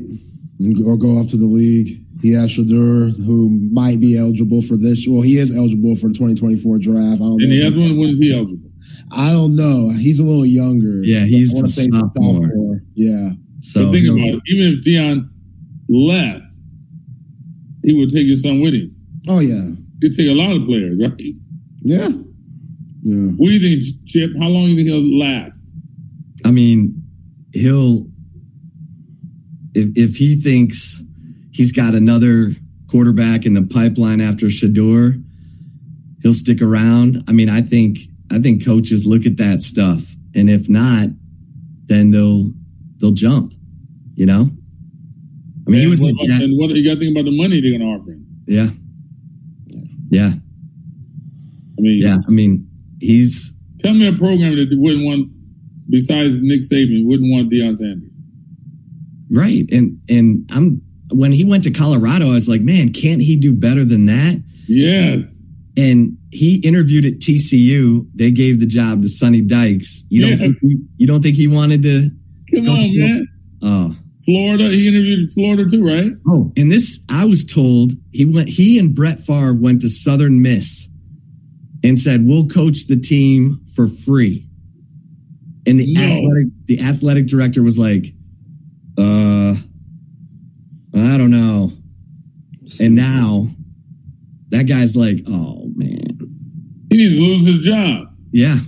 [0.85, 1.97] or go off to the league.
[2.21, 5.07] He has Shedeur, who might be eligible for this.
[5.07, 7.15] Well, he is eligible for the 2024 draft.
[7.15, 7.55] I don't And know.
[7.55, 8.69] the other one, when is he eligible?
[9.11, 9.89] I don't know.
[9.89, 11.01] He's a little younger.
[11.03, 12.81] Yeah, he's I wanna a say he's a sophomore.
[12.93, 13.31] Yeah.
[13.59, 14.41] So but think no- about it.
[14.47, 15.29] Even if Deion
[15.89, 16.45] left,
[17.83, 18.95] he would take his son with him.
[19.27, 19.71] Oh yeah.
[20.01, 21.13] He'd take a lot of players, right?
[21.83, 22.09] Yeah.
[23.03, 23.31] Yeah.
[23.37, 24.31] What do you think, Chip?
[24.39, 25.59] How long do you think he'll last?
[26.45, 27.03] I mean,
[27.53, 28.05] he'll
[29.73, 31.01] if if he thinks
[31.51, 32.51] he's got another
[32.87, 35.23] quarterback in the pipeline after Shedeur,
[36.21, 37.23] he'll stick around.
[37.27, 37.99] I mean, I think
[38.31, 41.09] I think coaches look at that stuff, and if not,
[41.85, 42.51] then they'll
[42.97, 43.53] they'll jump.
[44.15, 44.49] You know.
[45.67, 47.61] I mean, he was what, about- and what you got to think about the money
[47.61, 48.25] they're going to offer him?
[48.47, 48.67] yeah,
[50.11, 50.31] yeah,
[51.77, 52.17] I mean, yeah.
[52.27, 55.29] I mean, he's tell me a program that wouldn't want,
[55.89, 58.09] besides Nick Saban, wouldn't want Deion Sanders.
[59.31, 60.81] right, and and I'm
[61.13, 64.41] when he went to Colorado, I was like, man, can't he do better than that?
[64.67, 65.37] Yes.
[65.77, 68.07] and he interviewed at TCU.
[68.15, 70.05] They gave the job to Sonny Dykes.
[70.09, 70.39] You don't Yes.
[70.39, 72.09] think he, you don't think he wanted to?
[72.55, 73.27] Come Go- on, man.
[73.61, 73.95] Oh,
[74.25, 74.69] Florida.
[74.69, 76.11] He interviewed in Florida too, right?
[76.27, 76.51] oh.
[76.57, 78.49] And this, I was told he went.
[78.49, 80.87] He and Brett Favre went to Southern Miss
[81.83, 84.47] and said, "We'll coach the team for free."
[85.67, 86.01] And the No.
[86.01, 88.13] athletic the athletic director was like,
[88.97, 89.55] "Uh,
[90.93, 91.73] I don't know."
[92.79, 93.47] And now
[94.49, 96.19] that guy's like, "Oh man,
[96.91, 98.07] He needs to lose his job.
[98.31, 98.59] yeah,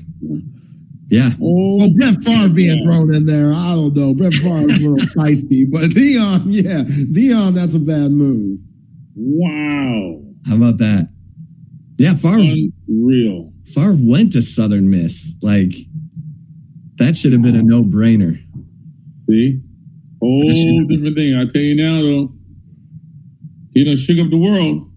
[1.09, 4.13] yeah." Oh, Well, Brett Favre being thrown in there, I don't know.
[4.13, 8.59] Brett Favre's a little feisty, but Deion, yeah, Deion, that's a bad move.
[9.15, 10.19] wow.
[10.45, 11.09] How about that?
[11.97, 12.41] Yeah, Favre,
[12.87, 13.53] Unreal.
[13.65, 15.35] Favre went to Southern Miss.
[15.41, 15.73] Like,
[16.97, 18.37] that should have been a no brainer.
[19.21, 19.61] See?
[20.19, 21.35] Whole different thing.
[21.35, 22.33] I tell you now, though,
[23.73, 24.89] he done shook up the world.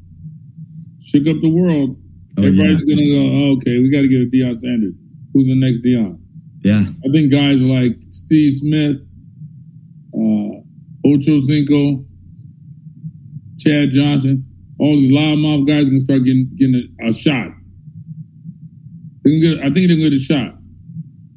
[1.02, 1.96] Shook up the world.
[2.38, 4.94] Oh, Everybody's gonna go, oh, okay, we got to get a Deion Sanders.
[5.36, 6.18] Who's the next Deion.
[6.62, 6.80] yeah.
[6.80, 8.96] I think guys like Steve Smith,
[10.14, 10.60] uh,
[11.06, 12.06] Ocho Cinco,
[13.58, 14.46] Chad Johnson,
[14.78, 17.48] all these loudmouth guys are gonna start getting getting a, a shot.
[19.26, 20.54] Get, I think they're gonna get a shot.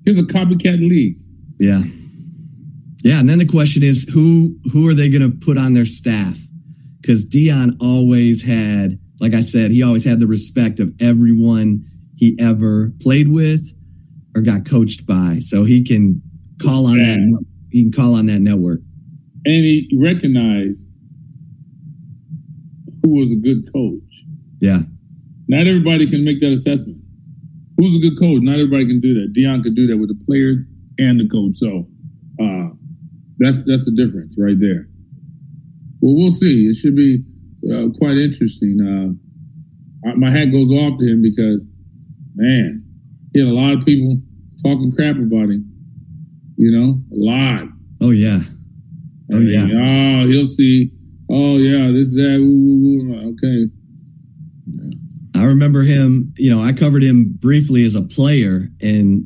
[0.06, 1.18] Here's a copycat league.
[1.60, 1.82] Yeah.
[3.04, 3.20] Yeah.
[3.20, 6.38] And then the question is who who are they going to put on their staff?
[7.02, 11.86] Because Deion always had, like I said, he always had the respect of everyone
[12.16, 13.74] he ever played with
[14.40, 15.38] or got coached by.
[15.40, 16.22] So he can
[16.62, 17.16] call on Yeah.
[17.16, 17.46] that.
[17.72, 18.82] He can call on that network.
[19.46, 20.86] and he recognized
[23.04, 24.24] who was a good coach.
[24.60, 24.82] Yeah.
[25.48, 26.98] Not everybody can make that assessment.
[27.78, 28.42] Who's a good coach?
[28.42, 29.34] Not everybody can do that.
[29.34, 30.64] Deion could do that with the players
[31.00, 31.56] and the coach.
[31.58, 31.88] So
[32.42, 32.68] uh,
[33.40, 34.90] that's that's the difference right there.
[36.02, 36.68] Well, we'll see.
[36.68, 37.24] It should be
[37.72, 38.78] uh, quite interesting.
[38.82, 41.66] Uh, I- my hat goes off to him because,
[42.36, 42.84] man,
[43.34, 44.22] he had a lot of people
[44.64, 45.66] talking crap about him.
[46.58, 47.68] You know, a lot.
[48.02, 48.40] Oh yeah.
[49.32, 49.66] Oh I yeah.
[49.66, 50.92] Oh, he'll see.
[51.30, 52.38] Oh yeah, this that.
[52.40, 53.34] Ooh, ooh, ooh.
[53.34, 53.72] Okay.
[55.36, 59.26] I remember him, you know, I covered him briefly as a player and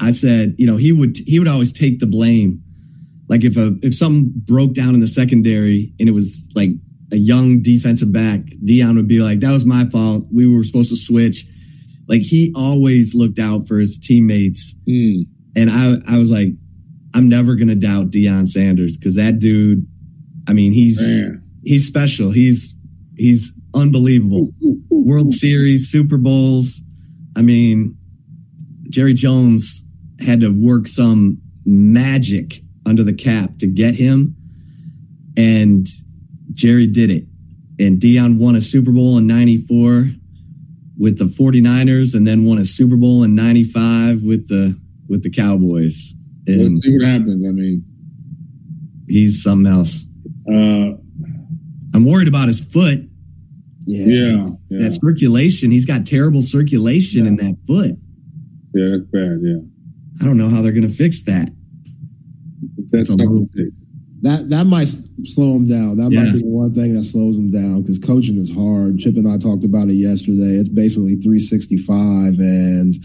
[0.00, 2.62] I said, you know, he would he would always take the blame.
[3.28, 6.70] Like if a if something broke down in the secondary and it was like
[7.12, 10.26] a young defensive back, Deion would be like, that was my fault.
[10.30, 11.46] We were supposed to switch.
[12.08, 14.74] Like he always looked out for his teammates.
[14.88, 15.22] Hmm.
[15.56, 16.48] And I I was like,
[17.14, 19.86] I'm never gonna doubt Deion Sanders because that dude,
[20.48, 21.42] I mean, he's Man.
[21.64, 22.30] he's special.
[22.30, 22.74] He's
[23.16, 24.52] he's unbelievable.
[24.90, 26.82] World Series, Super Bowls.
[27.36, 27.96] I mean,
[28.88, 29.82] Jerry Jones
[30.20, 34.36] had to work some magic under the cap to get him,
[35.36, 35.86] and
[36.52, 37.24] Jerry did it.
[37.78, 40.10] And Deion won a Super Bowl in 94
[40.98, 44.78] with the 49ers and then won a Super Bowl in 95 with the
[45.08, 46.14] with the Cowboys.
[46.46, 47.46] And Let's see what happens.
[47.46, 47.84] I mean,
[49.08, 50.04] he's something else.
[50.48, 50.96] uh,
[51.94, 53.00] I'm worried about his foot.
[53.84, 54.06] Yeah.
[54.06, 57.96] yeah, yeah, That circulation, he's got terrible circulation in that foot.
[58.74, 59.40] yeah, that's bad.
[59.42, 59.58] Yeah,
[60.20, 61.50] I don't know how they're going to fix that.
[62.90, 63.70] that's That's a tough little- fix.
[64.22, 64.86] That that might
[65.24, 65.96] slow him down.
[65.96, 66.22] That Yeah.
[66.24, 68.98] might be the one thing that slows him down because coaching is hard.
[68.98, 70.56] Chip and I talked about it yesterday.
[70.62, 72.96] It's basically 365, and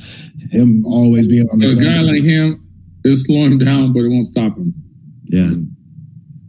[0.51, 2.07] him always being on the A guy ground.
[2.07, 2.61] like him,
[3.03, 4.73] it'll slow him down, but it won't stop him.
[5.25, 5.51] Yeah.
[5.53, 5.65] It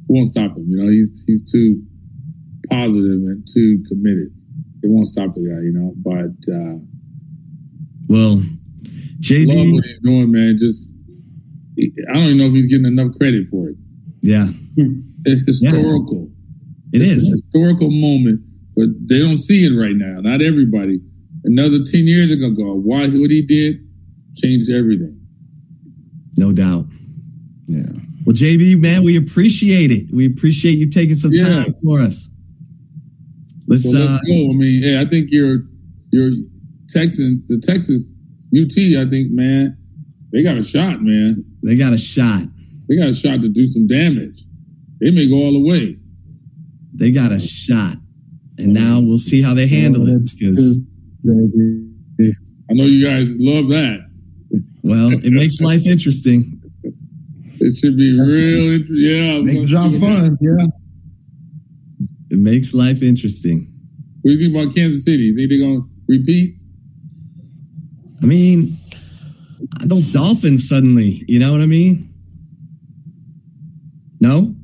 [0.09, 0.67] won't stop him.
[0.69, 1.83] You know, he's he's too
[2.69, 4.29] positive and too committed.
[4.83, 5.63] It won't stop the guy.
[5.65, 6.79] You know, but uh,
[8.11, 10.59] Well, love what he's doing, man.
[10.59, 10.91] Just
[12.11, 13.77] I don't even know if he's getting enough credit for it.
[14.23, 14.47] Yeah,
[15.25, 16.31] It's historical.
[16.93, 17.29] it It's is.
[17.29, 18.41] a historical moment,
[18.77, 20.21] but they don't see it right now.
[20.21, 21.01] Not everybody.
[21.45, 23.87] Another ten years ago, go why what he did
[24.37, 25.19] changed everything.
[26.37, 26.87] No doubt.
[27.67, 27.83] yeah.
[28.25, 30.13] Well, JB, man, we appreciate it.
[30.13, 32.29] We appreciate you taking some time for us.
[33.67, 34.35] Let's, So uh, let's go.
[34.35, 35.63] I mean, yeah, I think your
[36.11, 36.33] your
[36.91, 38.07] Texans, the Texas
[38.55, 39.77] UT, I think, man,
[40.33, 41.45] they got a shot, man.
[41.63, 42.43] They got a shot.
[42.89, 44.45] They got a shot to do some damage.
[45.01, 45.97] They may go all the way.
[46.95, 47.97] They got a shot.
[48.59, 50.79] And now we'll see how they handle Oh, it because,
[52.71, 54.01] I know you guys love that.
[54.83, 56.61] well, it makes life interesting.
[57.61, 58.73] It should be real.
[58.75, 59.41] int- Yeah.
[59.43, 60.39] Makes the job fun.
[60.41, 60.67] Yeah.
[62.31, 63.73] It makes life interesting.
[64.23, 65.25] What do you think about Kansas City?
[65.25, 66.57] You think they're gonna repeat?
[68.23, 68.79] I mean,
[69.85, 72.13] those Dolphins suddenly, you know what I mean?
[74.21, 74.55] No?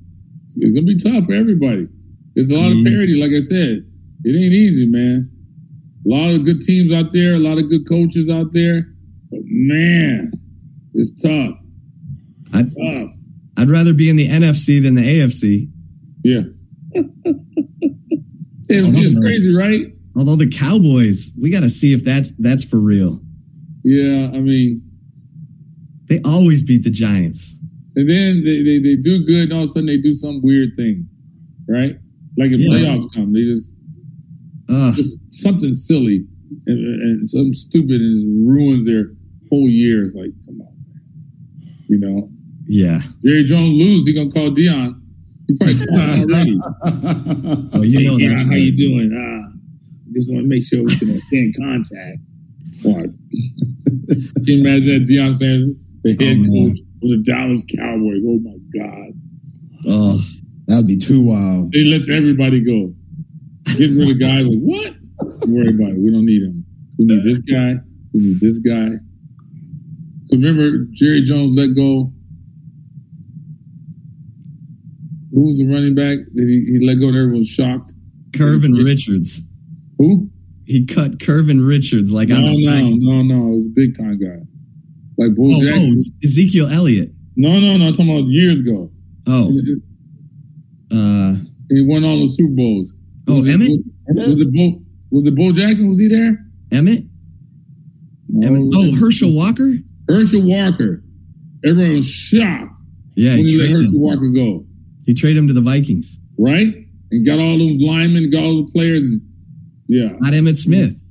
[0.56, 1.88] It's gonna be tough for everybody.
[2.34, 2.84] There's a lot of Mhm.
[2.86, 3.84] parity, like I said.
[4.24, 5.28] It ain't easy, man.
[6.06, 8.88] A lot of good teams out there, a lot of good coaches out there.
[9.30, 10.32] But man,
[10.94, 11.56] it's tough.
[12.52, 13.10] I, Tough.
[13.56, 15.68] I'd rather be in the NFC than the AFC.
[16.24, 16.42] Yeah.
[18.68, 19.86] it's just crazy, right?
[20.16, 23.20] Although the Cowboys, we got to see if that that's for real.
[23.82, 24.82] Yeah, I mean,
[26.06, 27.58] They always beat the Giants.
[27.96, 30.40] And then they, they, they do good, and all of a sudden they do some
[30.42, 31.08] weird thing,
[31.68, 31.94] right?
[32.36, 32.70] Like if Yeah.
[32.78, 33.70] playoffs come, they just
[34.96, 36.24] just something silly
[36.66, 39.12] and, and something stupid and it ruins their
[39.50, 40.04] whole year.
[40.06, 41.84] It's like, come on, man.
[41.88, 42.30] you know.
[42.66, 43.00] yeah.
[43.24, 45.00] Jerry Jones lose, he gonna call Deion.
[45.46, 46.58] He probably called already.
[47.74, 48.56] Oh, you know hey, Deion, how right.
[48.58, 49.10] you doing?
[49.14, 49.52] Ah,
[50.14, 52.18] just want to make sure we can stay in contact.
[52.82, 53.10] What?
[54.08, 56.76] can you imagine that Deion Sanders, the head Oh, man.
[57.08, 58.22] Coach the Dallas Cowboys?
[58.26, 59.12] Oh my God!
[59.86, 60.20] Oh,
[60.66, 61.72] That'd be too wild.
[61.72, 62.94] They lets everybody go.
[63.76, 64.94] Get rid of guys like what?
[65.40, 65.98] Don't worry about it.
[65.98, 66.64] We don't need him.
[66.98, 67.74] We need this guy.
[68.14, 68.96] We need this guy.
[70.32, 72.12] Remember, Jerry Jones let go.
[75.32, 77.92] Who was the running back that he, he let go and everyone was shocked?
[78.30, 79.42] Curvin Richards.
[79.98, 80.30] Who?
[80.64, 83.02] He cut Curvin Richards like No, on the no, practice.
[83.02, 83.34] no, no.
[83.52, 84.40] It was a big time guy.
[85.16, 85.94] Like Bo Oh, Jackson.
[85.96, 87.12] oh, Ezekiel Elliott.
[87.36, 87.86] No, no, no.
[87.86, 88.90] I'm talking about years ago.
[89.26, 89.48] Oh,
[90.90, 91.36] uh,
[91.70, 92.92] He won all the Super Bowls.
[93.28, 93.84] oh, was it, Emmitt.
[94.08, 94.82] Was, was it Bo?
[95.10, 95.88] Was it Bo Jackson?
[95.88, 96.44] Was he there?
[96.70, 97.08] Emmitt.
[98.28, 98.70] No, Emmitt.
[98.74, 99.74] Oh, Herschel Walker.
[100.08, 101.02] Herschel Walker.
[101.64, 102.72] Everyone was shocked
[103.14, 104.00] Yeah, when he he let Herschel him.
[104.00, 104.66] Walker go,
[105.06, 106.18] He traded him to the Vikings.
[106.38, 106.74] right?
[107.10, 109.02] And got all those linemen, got all the players.
[109.02, 109.20] And,
[109.88, 111.02] yeah, Not Emmitt Smith.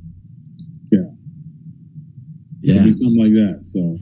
[2.64, 2.76] Yeah.
[2.76, 3.62] It'd be something like that.
[3.68, 3.98] So,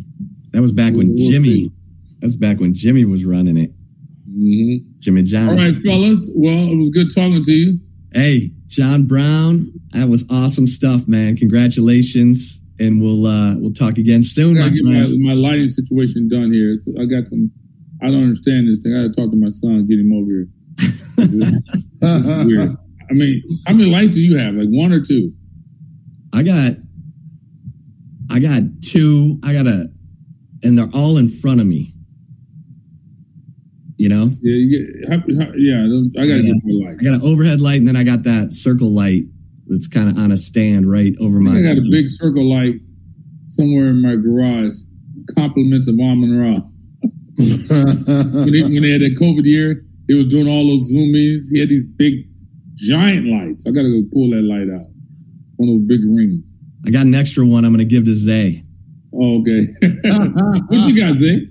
[0.51, 1.47] that was back when We'll- we'll Jimmy.
[1.49, 1.71] see.
[2.19, 3.73] That's back when Jimmy was running it.
[4.29, 4.83] mhm.
[4.99, 5.57] Jimmy John.
[5.57, 5.73] Johnson.
[5.73, 6.31] right, fellas.
[6.35, 7.79] Well, it was good talking to you.
[8.13, 11.35] Hey, John Brown, that was awesome stuff, man.
[11.35, 16.53] Congratulations, and we'll uh we'll talk again soon, I get my, my lighting situation done
[16.53, 16.77] here.
[16.77, 17.51] So I got some.
[18.03, 18.93] I don't understand this thing.
[18.95, 20.47] I got to talk to my son, get him over here.
[20.81, 22.75] This is weird.
[23.09, 24.55] I mean, how many lights do you have?
[24.55, 25.33] Like one or two?
[26.33, 26.71] I got,
[28.31, 29.39] I got two.
[29.43, 29.89] I got a,
[30.63, 31.93] and they're all in front of me.
[33.97, 35.83] You know, Yeah, you get, how, how, yeah.
[35.83, 36.41] I got Yeah.
[36.41, 36.97] get my light.
[36.99, 39.25] I got an overhead light, and then I got that circle light
[39.67, 41.51] that's kind of on a stand right over my.
[41.57, 42.75] I got a big circle light
[43.45, 44.73] somewhere in my garage.
[45.35, 46.59] Compliments of Amon Ra.
[47.41, 51.49] When, he, when they had that COVID year, they was doing all those Zoom meetings.
[51.49, 52.27] He had these big,
[52.75, 53.65] giant lights.
[53.67, 54.87] I got to go pull that light out.
[55.57, 56.45] One of those big rings.
[56.85, 57.63] I got an extra one.
[57.65, 58.63] I'm going to give to Zay.
[59.13, 59.67] Oh, okay.
[60.67, 61.47] what you got, Zay?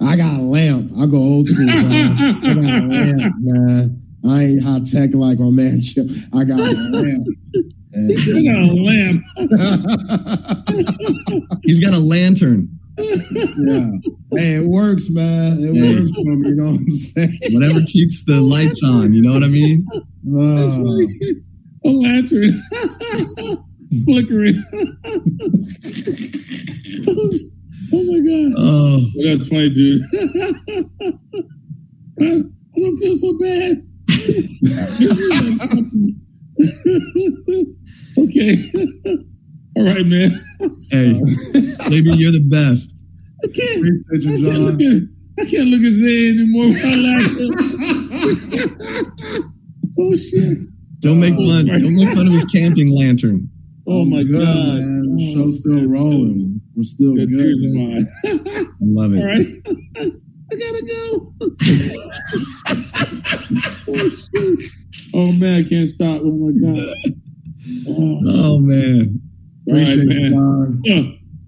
[0.00, 0.92] I got a lamp.
[0.98, 2.16] I go old school, man.
[2.16, 4.02] I got a lamp, man.
[4.24, 6.08] I ain't high tech like my man Chip.
[6.32, 7.26] I got a lamp.
[7.94, 9.22] I got a lamp.
[11.64, 12.68] He's got a lantern.
[12.98, 13.90] yeah.
[14.32, 15.58] Hey, it works, man.
[15.64, 15.94] It Hey.
[15.98, 16.48] works for me.
[16.50, 17.38] You know what I'm saying?
[17.50, 19.12] Whatever keeps the lights on.
[19.14, 19.86] You know what I mean?
[20.22, 21.06] That's Uh.
[21.82, 22.60] A lantern.
[24.04, 24.62] Flickering.
[27.92, 28.52] oh my god.
[28.56, 30.00] Oh, Well, that's funny, dude.
[32.20, 32.22] I
[32.78, 33.86] don't feel so bad.
[38.18, 38.72] okay.
[39.76, 40.32] All right, man.
[40.90, 41.20] hey,
[41.88, 42.94] maybe you're the best.
[43.44, 43.84] I can't.
[44.12, 45.02] I can't look at.
[45.38, 46.66] I can't look at Zay anymore.
[46.66, 47.52] without laughing.
[49.98, 50.58] oh shit!
[51.00, 51.66] Don't make Oh, fun.
[51.66, 53.49] Don't make fun of his camping lantern.
[53.92, 54.76] Oh my Good, god!
[54.76, 55.16] man.
[55.16, 56.60] The Oh, show's still rolling.
[56.74, 57.28] We're still good.
[57.30, 58.06] tears in man.
[58.24, 58.60] my eye.
[58.60, 59.24] I love it.
[59.24, 59.46] right.
[60.52, 61.32] I gotta go.
[63.88, 64.62] oh shoot!
[65.14, 66.20] Oh man, I can't stop.
[66.24, 66.94] Oh my god!
[67.88, 69.20] Oh, Oh man.
[69.68, 70.32] all right, Appreciate you, man.
[70.32, 70.80] John.
[70.84, 71.02] Yeah.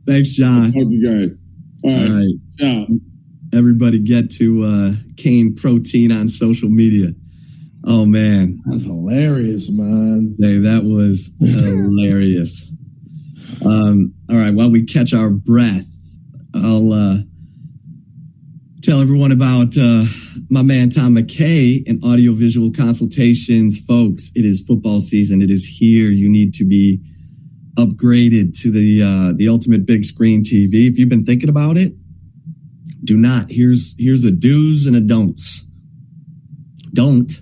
[0.06, 0.72] Thanks, John.
[0.72, 1.36] Talk to you guys.
[1.84, 2.10] All All right.
[2.10, 2.34] right.
[2.58, 2.86] Ciao.
[3.54, 7.14] Everybody get to uh Kane Protein on social media.
[7.84, 8.60] Oh man.
[8.66, 10.34] That's hilarious, man.
[10.40, 12.70] Say that was hilarious.
[13.64, 15.86] Um, all right, while we catch our breath,
[16.52, 17.16] I'll uh,
[18.82, 20.04] tell everyone about uh,
[20.50, 23.78] my man Tom McKay and audiovisual consultations.
[23.78, 25.42] Folks, it is football season.
[25.42, 26.10] It is here.
[26.10, 27.00] You need to be
[27.76, 30.88] upgraded to the uh, the ultimate big screen TV.
[30.88, 31.92] If you've been thinking about it,
[33.04, 33.46] do not.
[33.50, 35.64] Here's here's a do's and a don'ts.
[36.92, 37.32] Don't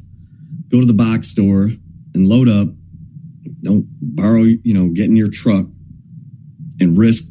[0.70, 1.70] go to the box store
[2.14, 2.68] and load up.
[3.62, 5.66] Don't borrow, you know, get in your truck
[6.80, 7.24] and risk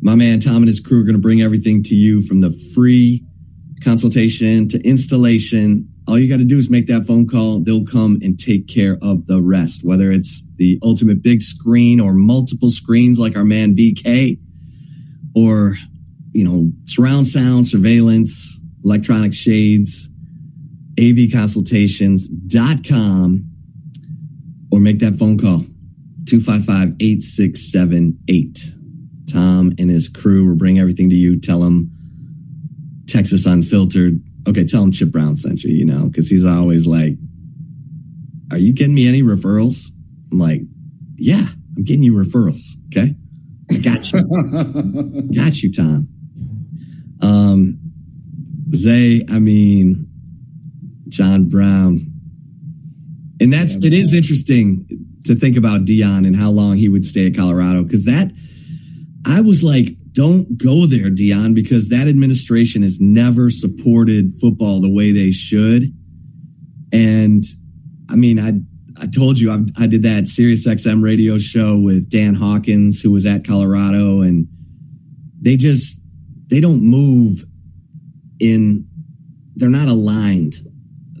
[0.00, 2.50] My man Tom and his crew are going to bring everything to you from the
[2.74, 3.24] free
[3.82, 5.88] consultation to installation.
[6.06, 7.60] All you got to do is make that phone call.
[7.60, 12.12] They'll come and take care of the rest, whether it's the ultimate big screen or
[12.12, 14.38] multiple screens like our man BK
[15.38, 15.76] or,
[16.32, 20.10] you know, surround sound, surveillance, electronic shades,
[20.96, 23.44] avconsultations.com
[24.70, 25.64] or make that phone call
[26.24, 28.74] 255-8678.
[29.32, 31.38] Tom and his crew will bring everything to you.
[31.38, 31.90] Tell them
[33.06, 34.20] Texas Unfiltered.
[34.48, 37.16] Okay, tell him Chip Brown sent you, you know, because he's always like,
[38.50, 39.90] Are you getting me any referrals?
[40.32, 40.62] I'm like,
[41.16, 42.74] Yeah, I'm getting you referrals.
[42.88, 43.14] Okay.
[43.70, 44.22] I got you.
[45.34, 46.08] got you, Tom.
[47.20, 47.78] Um,
[48.74, 50.08] Zay, I mean,
[51.08, 52.12] John Brown.
[53.40, 54.86] And that's, yeah, it is interesting
[55.24, 58.32] to think about Deion and how long he would stay at Colorado because that,
[59.26, 64.92] I was like, don't go there, Deion, because that administration has never supported football the
[64.92, 65.94] way they should.
[66.92, 67.44] And
[68.08, 68.52] I mean, I
[69.00, 73.12] I told you I, I did that Sirius XM radio show with Dan Hawkins, who
[73.12, 74.48] was at Colorado, and
[75.40, 76.00] they just
[76.48, 77.44] they don't move
[78.40, 78.86] in.
[79.56, 80.54] They're not aligned.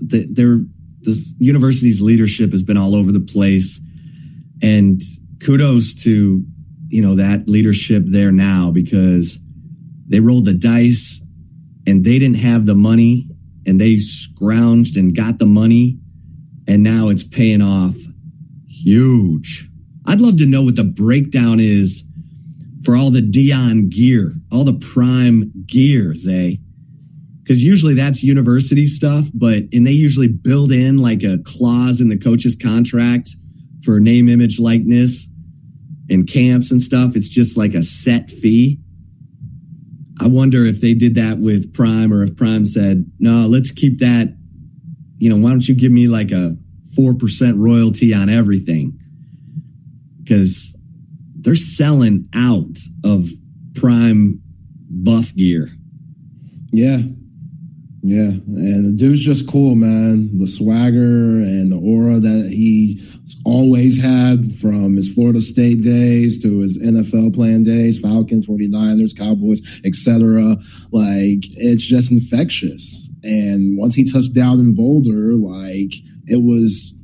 [0.00, 0.60] They're
[1.00, 3.80] the university's leadership has been all over the place,
[4.62, 5.00] and
[5.40, 6.44] kudos to
[6.88, 9.40] you know, that leadership there now because
[10.08, 11.22] they rolled the dice
[11.86, 13.28] and they didn't have the money
[13.66, 15.98] and they scrounged and got the money
[16.68, 17.96] and now it's paying off
[18.68, 19.68] huge.
[20.06, 22.04] I'd love to know what the breakdown is
[22.84, 26.52] for all the Deion gear, all the prime gear, Zay.
[26.52, 26.56] Eh?
[27.42, 32.10] Because usually that's university stuff, but and they usually build in like a clause in
[32.10, 33.30] the coach's contract
[33.82, 35.28] for name, image, likeness
[36.10, 37.16] and camps and stuff.
[37.16, 38.78] It's just like a set fee.
[40.20, 43.98] I wonder if they did that with Prime or if Prime said, no, let's keep
[44.00, 44.36] that.
[45.18, 46.56] You know, why don't you give me like a
[46.96, 48.98] 4% royalty on everything?
[50.22, 50.76] Because
[51.36, 53.28] they're selling out of
[53.74, 54.40] Prime
[54.90, 55.70] buff gear.
[56.72, 57.00] Yeah.
[58.02, 58.30] Yeah.
[58.30, 60.38] And the dude's just cool, man.
[60.38, 63.04] The swagger and the aura that he
[63.44, 69.60] always had from his Florida State days to his NFL playing days, Falcons, 49ers, Cowboys,
[69.84, 70.56] etc.
[70.90, 72.97] Like it's just infectious.
[73.22, 75.92] And once he touched down in Boulder, like
[76.26, 76.94] it was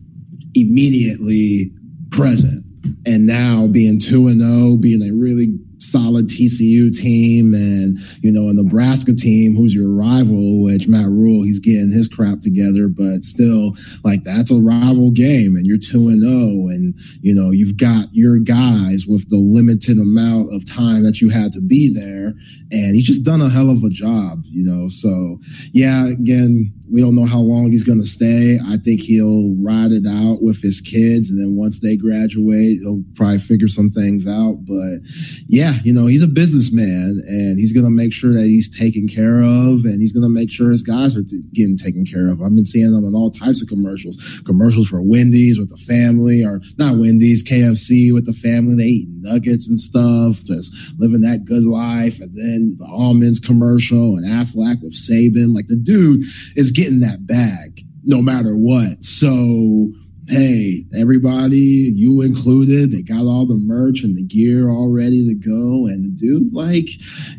[0.55, 1.73] immediately
[2.11, 2.65] present.
[3.07, 8.49] And now being 2 and 0, being a really solid TCU team and, you know,
[8.49, 13.25] a Nebraska team who's your rival, which Matt Rhule, he's getting his crap together, but
[13.25, 16.33] still, like, that's a rival game and you're 2 and 0
[16.69, 21.31] and, you know, you've got your guys with the limited amount of time that you
[21.31, 22.35] had to be there.
[22.71, 24.89] And he's just done a hell of a job, you know.
[24.89, 25.39] So,
[25.73, 28.59] yeah, again, we don't know how long he's going to stay.
[28.63, 31.31] I think he'll ride it out with his kids.
[31.31, 34.65] And then once they graduate, he'll probably figure some things out.
[34.67, 35.01] But
[35.47, 39.09] yeah, you know, he's a businessman and he's going to make sure that he's taken
[39.09, 42.29] care of and he's going to make sure his guys are t- getting taken care
[42.29, 42.43] of.
[42.43, 46.45] I've been seeing them in all types of commercials, commercials for Wendy's with the family
[46.45, 48.77] or not Wendy's, KFC with the family.
[48.77, 52.21] They eat nuggets and stuff, just living that good life.
[52.21, 55.55] And then the almonds commercial and Aflac with Saban.
[55.55, 56.25] Like the dude
[56.57, 59.03] is getting that bag no matter what.
[59.03, 59.91] So,
[60.29, 65.35] hey, everybody, you included, they got all the merch and the gear all ready to
[65.35, 65.87] go.
[65.87, 66.89] And the dude, like,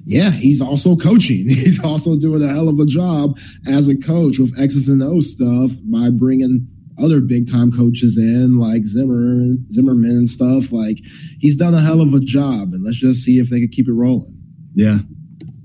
[0.06, 1.48] yeah, he's also coaching.
[1.48, 3.38] He's also doing a hell of a job
[3.68, 6.68] as a coach with X's and O stuff by bringing
[7.02, 10.72] other big time coaches in like Zimmer, and Zimmerman and stuff.
[10.72, 11.00] Like
[11.40, 13.88] he's done a hell of a job and let's just see if they can keep
[13.88, 14.42] it rolling.
[14.74, 15.00] Yeah.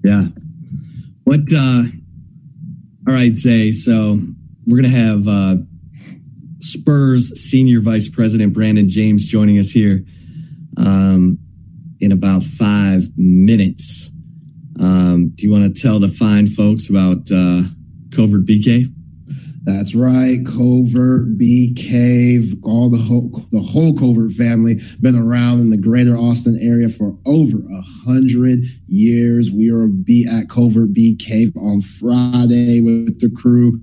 [0.02, 0.24] Yeah.
[1.24, 1.82] What, uh,
[3.10, 3.72] all right, Zay.
[3.72, 4.20] So
[4.68, 5.56] we're going to have uh,
[6.60, 10.04] Spurs senior vice president Brandon James joining us here
[10.76, 11.36] um,
[11.98, 14.12] in about five minutes.
[14.78, 17.62] Um, do you want to tell the fine folks about uh,
[18.14, 18.84] Covert BK?
[19.62, 22.54] That's right, Covert Bee Cave.
[22.64, 27.18] All the whole, the whole Covert family been around in the greater Austin area for
[27.26, 29.50] over a hundred years.
[29.50, 33.82] We will be at Covert Bee Cave on Friday with the crew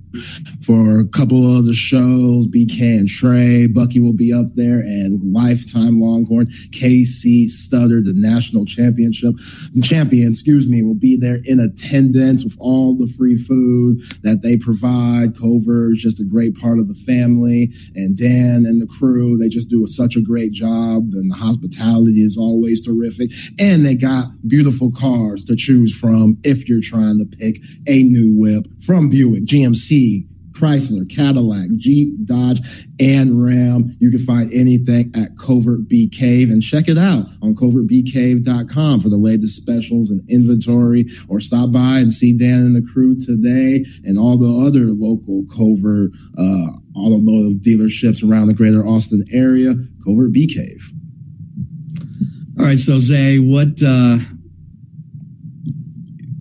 [0.66, 2.48] for a couple of the shows.
[2.48, 8.66] BK and Trey, Bucky will be up there, and lifetime Longhorn Kasey Studdard, the national
[8.66, 9.36] championship
[9.84, 14.58] champion, excuse me, will be there in attendance with all the free food that they
[14.58, 15.38] provide.
[15.38, 17.72] Covert just a great part of the family.
[17.96, 21.10] And Dan and the crew, they just do such a great job.
[21.14, 23.32] And the hospitality is always terrific.
[23.60, 28.34] And they got beautiful cars to choose from if you're trying to pick a new
[28.38, 30.28] whip from Buick, GMC,
[30.58, 32.62] Chrysler, Cadillac, Jeep, Dodge,
[33.00, 33.96] and Ram.
[34.00, 39.10] You can find anything at Covert Bee Cave and check it out on covertbeecave.com for
[39.10, 43.86] the latest specials and inventory or stop by and see Dan and the crew today
[44.04, 49.76] and all the other local Covert uh, automotive dealerships around the greater Austin area.
[50.04, 50.94] Covert Bee Cave.
[52.60, 54.18] All right, so Zay, what uh,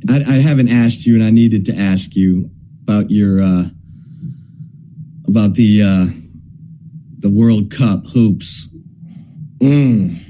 [0.09, 2.51] I, I haven't asked you, and I needed to ask you
[2.85, 3.65] about your uh,
[5.29, 6.07] about the uh,
[7.19, 8.69] the World Cup hoops.
[9.59, 10.23] Mm.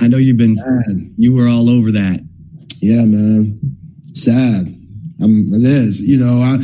[0.00, 0.54] I know you've been
[1.16, 2.20] you were all over that.
[2.80, 3.58] Yeah, man.
[4.12, 4.66] Sad.
[5.22, 6.00] Um, it is.
[6.00, 6.56] You know, I,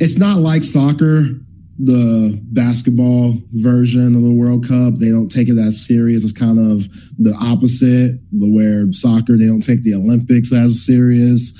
[0.00, 1.26] it's not like soccer,
[1.78, 4.94] the basketball version of the World Cup.
[4.94, 6.24] They don't take it that serious.
[6.24, 11.52] It's kind of the opposite, the where soccer they don't take the Olympics as serious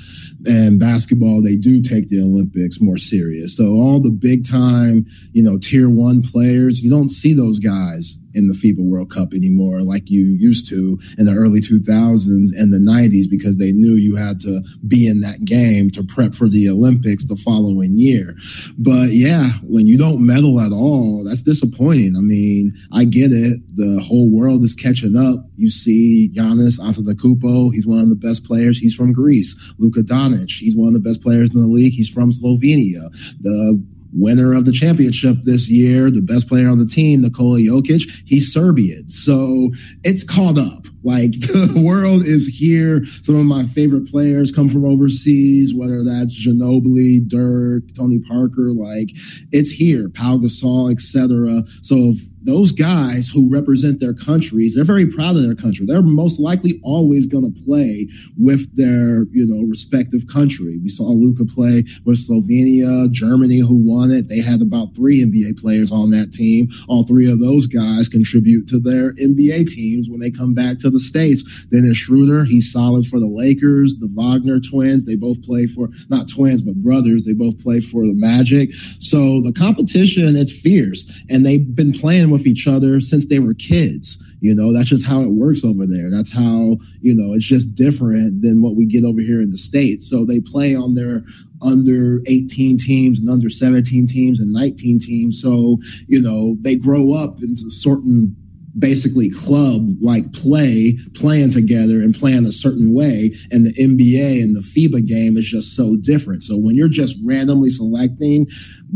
[0.45, 3.55] and basketball, they do take the Olympics more serious.
[3.55, 8.20] So all the big time, you know, tier one players, you don't see those guys
[8.33, 12.73] in the FIBA World Cup anymore like you used to in the early 2000s and
[12.73, 16.47] the 90s because they knew you had to be in that game to prep for
[16.49, 18.35] the Olympics the following year.
[18.77, 22.15] But yeah, when you don't medal at all, that's disappointing.
[22.15, 23.59] I mean, I get it.
[23.75, 25.45] The whole world is catching up.
[25.55, 28.79] You see Giannis Antetokounmpo, he's one of the best players.
[28.79, 29.55] He's from Greece.
[29.77, 31.93] Luka Doncic, he's one of the best players in the league.
[31.93, 33.09] He's from Slovenia.
[33.39, 33.83] The
[34.13, 38.51] winner of the championship this year, the best player on the team, Nikola Jokic, he's
[38.51, 39.09] Serbian.
[39.09, 39.71] So
[40.03, 40.85] it's caught up.
[41.03, 43.05] Like the world is here.
[43.23, 49.09] Some of my favorite players come from overseas, whether that's Ginobili, Dirk, Tony Parker, like
[49.51, 51.63] it's here, Pau Gasol, etc.
[51.81, 52.13] So
[52.43, 55.85] those guys who represent their countries, they're very proud of their country.
[55.85, 58.07] They're most likely always going to play
[58.37, 60.79] with their, you know, respective country.
[60.81, 64.27] We saw Luka play with Slovenia, Germany, who won it.
[64.27, 66.69] They had about three NBA players on that team.
[66.87, 70.89] All three of those guys contribute to their NBA teams when they come back to
[70.89, 71.43] the States.
[71.65, 75.05] Dennis Schroeder, he's solid for the Lakers, the Wagner twins.
[75.05, 77.25] They both play for, not twins, but brothers.
[77.25, 78.71] They both play for the Magic.
[78.99, 81.09] So the competition, it's fierce.
[81.29, 84.21] And they've been playing with each other since they were kids.
[84.39, 86.09] You know, that's just how it works over there.
[86.09, 89.57] That's how, you know, it's just different than what we get over here in the
[89.57, 90.09] States.
[90.09, 91.23] So they play on their
[91.61, 95.39] under 18 teams and under 17 teams and 19 teams.
[95.39, 95.77] So,
[96.07, 98.35] you know, they grow up in a certain
[98.77, 103.35] basically club like play, playing together and playing a certain way.
[103.51, 106.43] And the NBA and the FIBA game is just so different.
[106.43, 108.47] So when you're just randomly selecting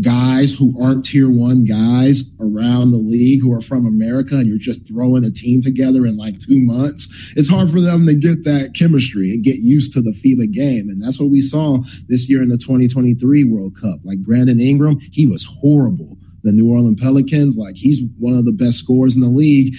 [0.02, 4.58] guys who aren't tier one guys around the league who are from America and you're
[4.58, 8.44] just throwing a team together in like two months, it's hard for them to get
[8.44, 10.90] that chemistry and get used to the FIBA game.
[10.90, 14.00] And that's what we saw this year in the 2023 World Cup.
[14.04, 17.58] Like Brandon Ingram, he was horrible the New Orleans Pelicans.
[17.58, 19.76] Like he's one of the best scorers in the league.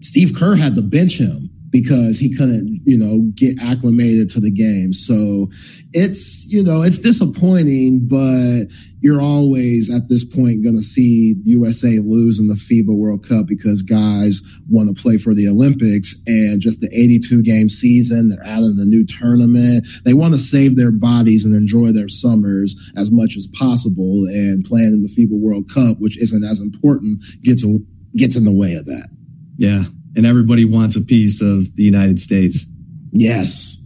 [0.00, 4.52] Steve Kerr had to bench him because he couldn't, you know, get acclimated to the
[4.52, 4.92] game.
[4.92, 5.48] So
[5.92, 8.66] it's, you know, it's disappointing, but
[9.00, 13.46] you're always at this point going to see USA lose in the FIBA World Cup
[13.48, 14.40] because guys
[14.70, 18.28] want to play for the Olympics and just the 82 game season.
[18.28, 19.84] They're out in the new tournament.
[20.04, 24.26] They want to save their bodies and enjoy their summers as much as possible.
[24.28, 27.64] And playing in the FIBA World Cup, which isn't as important, gets
[28.14, 29.08] gets in the way of that.
[29.56, 29.84] Yeah,
[30.16, 32.66] and everybody wants a piece of the United States.
[33.12, 33.78] Yes,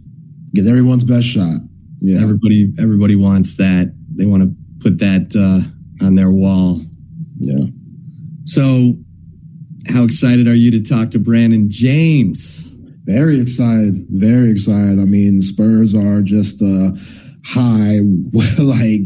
[0.53, 1.59] get everyone's best shot.
[2.01, 3.93] Yeah, everybody everybody wants that.
[4.15, 6.81] They want to put that uh, on their wall.
[7.39, 7.65] Yeah.
[8.45, 8.95] So,
[9.87, 12.75] how excited are you to talk to Brandon James?
[13.03, 14.05] Very excited.
[14.09, 14.99] Very excited.
[14.99, 16.91] I mean, Spurs are just uh,
[17.45, 17.99] high,
[18.59, 19.01] like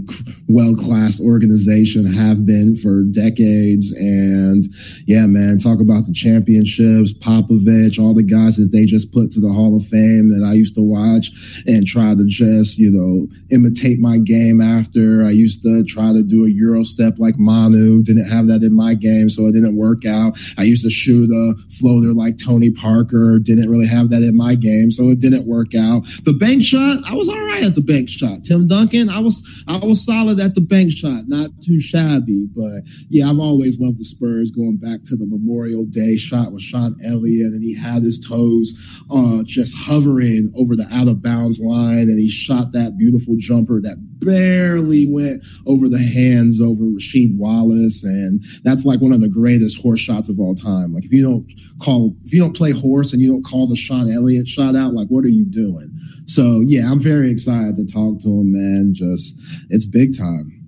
[0.47, 3.93] well class organization have been for decades.
[3.93, 4.65] And
[5.05, 9.39] yeah, man, talk about the championships, Popovich, all the guys that they just put to
[9.39, 11.31] the Hall of Fame that I used to watch
[11.65, 15.23] and try to just, you know, imitate my game after.
[15.23, 18.73] I used to try to do a Euro step like Manu, didn't have that in
[18.73, 20.37] my game, so it didn't work out.
[20.57, 24.55] I used to shoot a floater like Tony Parker, didn't really have that in my
[24.55, 26.03] game, so it didn't work out.
[26.23, 28.43] The bank shot, I was all right at the bank shot shot.
[28.43, 32.47] Tim Duncan, I was I was solid at the bank shot, not too shabby.
[32.55, 36.61] But yeah, I've always loved the Spurs going back to the Memorial Day shot with
[36.61, 38.73] Sean Elliott, and he had his toes
[39.11, 43.81] uh, just hovering over the out of bounds line, and he shot that beautiful jumper
[43.81, 49.29] that barely went over the hands over Rasheed Wallace, and that's like one of the
[49.29, 50.93] greatest horse shots of all time.
[50.93, 51.51] Like if you don't
[51.81, 54.93] call, if you don't play horse and you don't call the Sean Elliott shot out,
[54.93, 55.92] like what are you doing?
[56.25, 58.93] So yeah, I'm very excited to talk to him, man.
[58.95, 59.39] Just
[59.69, 60.59] it's big time.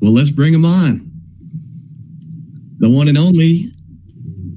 [0.00, 1.10] Well, let's bring him on.
[2.78, 3.72] The one and only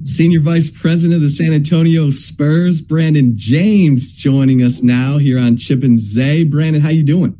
[0.04, 5.56] Senior Vice President of the San Antonio Spurs, Brandon James, joining us now here on
[5.56, 6.44] Chip and Zay.
[6.44, 7.38] Brandon, how you doing?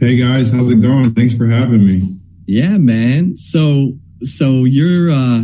[0.00, 1.14] Hey guys, how's it going?
[1.14, 2.02] Thanks for having me.
[2.46, 3.36] Yeah, man.
[3.36, 5.42] So so you're uh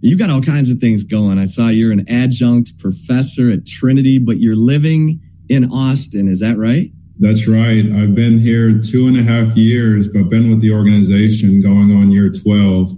[0.00, 1.38] you got all kinds of things going.
[1.38, 5.20] I saw you're an adjunct professor at Trinity, but you're living
[5.50, 6.28] in Austin.
[6.28, 6.90] Is that right?
[7.18, 7.84] That's right.
[7.84, 12.10] I've been here two and a half years, but been with the organization going on
[12.10, 12.92] year 12.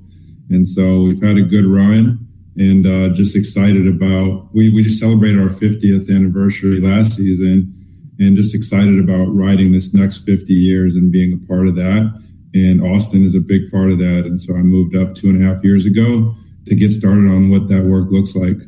[0.51, 2.25] And so we've had a good run
[2.57, 7.75] and uh, just excited about, we, we just celebrated our 50th anniversary last season
[8.21, 12.23] and just excited about riding this next 50 years and being a part of that.
[12.55, 14.25] And Austin is a big part of that.
[14.27, 16.35] And so I moved up two and a half years ago
[16.67, 18.59] to get started on what that work looks like.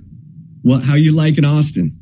[0.65, 1.97] Well, how you like liking Austin?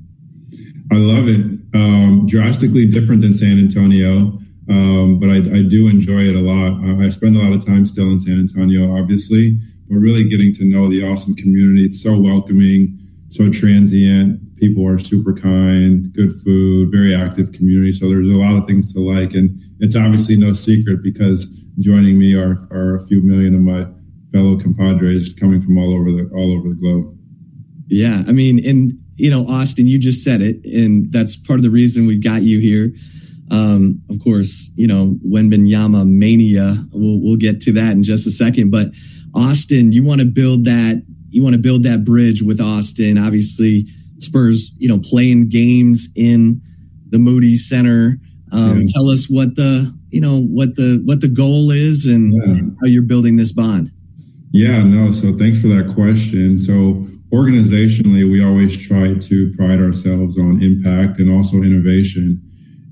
[0.93, 1.41] I love it.
[1.75, 4.39] Um, drastically different than San Antonio,
[4.69, 7.03] um, but I, I, do enjoy it a lot.
[7.03, 9.59] I spend a lot of time still in San Antonio, obviously,
[9.89, 11.85] but really getting to know the Austin community.
[11.85, 12.99] It's so welcoming,
[13.29, 14.55] so transient.
[14.57, 17.93] People are super kind, good food, very active community.
[17.93, 21.47] So there's a lot of things to like, and it's obviously no secret because
[21.79, 23.87] joining me are, are a few million of my
[24.33, 27.17] fellow compadres coming from all over the all over the globe.
[27.89, 28.93] Yeah, I mean, and
[29.23, 32.43] you know, Austin, you just said it, and that's part of the reason we got
[32.43, 32.93] you here.
[33.53, 36.75] Um, of course, you know, Wembanyama mania.
[36.93, 38.73] We'll we'll get to that in just a second.
[38.73, 38.89] But
[39.33, 41.07] Austin, you want to build that.
[41.31, 43.17] You want to build that bridge with Austin.
[43.17, 43.87] Obviously,
[44.19, 46.61] Spurs, you know, playing games in
[47.11, 48.19] the Moody Center.
[48.51, 48.87] Um, yeah.
[48.93, 52.63] Tell us what the you know what the what the goal is and yeah.
[52.81, 53.93] how you're building this bond.
[54.51, 55.13] Yeah, no.
[55.13, 56.59] So thanks for that question.
[56.59, 62.41] So organizationally, we always try to pride ourselves on impact and also innovation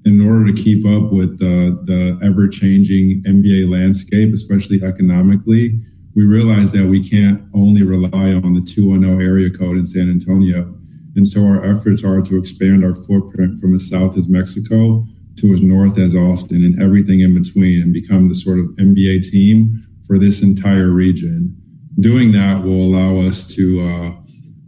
[0.06, 5.78] in order to keep up with uh, the ever changing NBA landscape, especially economically.
[6.16, 10.74] We realize that we can't only rely on the 210 area code in San Antonio.
[11.16, 15.06] And so our efforts are to expand our footprint from as south as Mexico
[15.36, 19.30] to as north as Austin and everything in between and become the sort of NBA
[19.30, 21.56] team for this entire region.
[21.98, 24.12] Doing that will allow us to uh,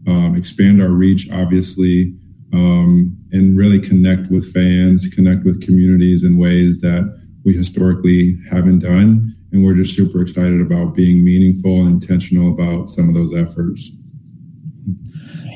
[0.07, 2.15] um, expand our reach, obviously,
[2.53, 8.81] um, and really connect with fans, connect with communities in ways that we historically haven't
[8.81, 9.35] done.
[9.53, 13.91] And we're just super excited about being meaningful and intentional about some of those efforts.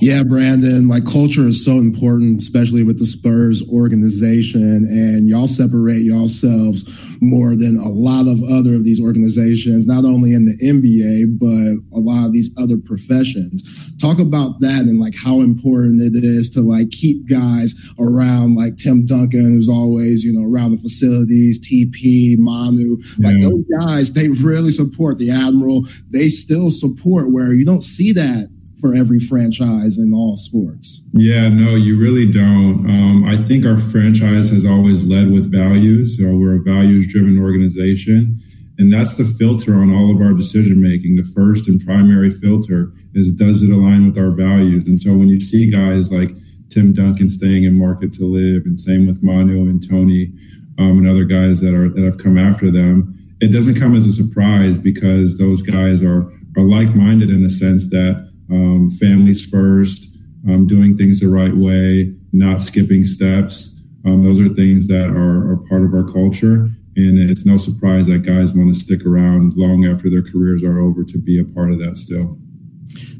[0.00, 6.02] Yeah, Brandon, like culture is so important, especially with the Spurs organization, and y'all separate
[6.02, 6.84] yourselves
[7.20, 11.96] more than a lot of other of these organizations, not only in the NBA, but
[11.96, 13.64] a lot of these other professions.
[13.98, 18.76] Talk about that and like how important it is to like keep guys around like
[18.76, 24.28] Tim Duncan, who's always, you know, around the facilities, TP, Manu, like those guys, they
[24.28, 25.86] really support the Admiral.
[26.10, 28.50] They still support where you don't see that
[28.80, 31.02] for every franchise in all sports.
[31.12, 32.88] Yeah, no, you really don't.
[32.88, 36.18] Um, I think our franchise has always led with values.
[36.18, 38.38] So we're a values driven organization.
[38.78, 41.16] And that's the filter on all of our decision making.
[41.16, 44.86] The first and primary filter is does it align with our values?
[44.86, 46.32] And so when you see guys like
[46.68, 50.32] Tim Duncan staying in market to live, and same with Manu and Tony
[50.78, 54.04] um, and other guys that are that have come after them, it doesn't come as
[54.04, 59.44] a surprise because those guys are are like minded in the sense that um, families
[59.44, 60.16] first,
[60.48, 63.82] um, doing things the right way, not skipping steps.
[64.04, 66.68] Um, those are things that are, are, part of our culture.
[66.98, 70.78] And it's no surprise that guys want to stick around long after their careers are
[70.78, 72.38] over to be a part of that still.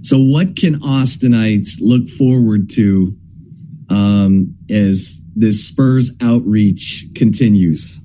[0.03, 3.13] So, what can Austinites look forward to
[3.91, 8.01] um, as this Spurs outreach continues?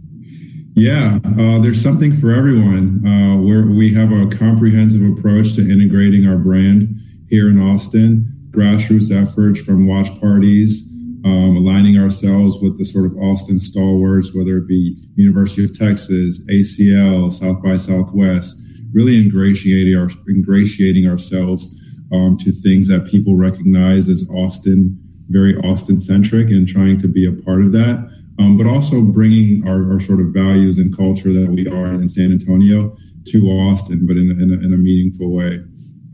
[0.74, 3.06] Yeah, uh, there's something for everyone.
[3.06, 6.96] Uh, where we have a comprehensive approach to integrating our brand
[7.32, 8.28] here in Austin.
[8.52, 10.92] Grassroots efforts from watch parties,
[11.24, 16.42] um, aligning ourselves with the sort of Austin stalwarts, whether it be University of Texas,
[16.50, 18.62] ACL, South by Southwest,
[18.94, 21.74] really ingratiating, our, ingratiating ourselves
[22.12, 25.00] um, to things that people recognize as Austin,
[25.30, 28.10] very Austin centric, and trying to be a part of that.
[28.38, 32.10] Um, but also bringing our, our, sort of values and culture that we are in
[32.10, 32.96] San Antonio
[33.28, 35.60] to Austin, but in a, in a, in a meaningful way.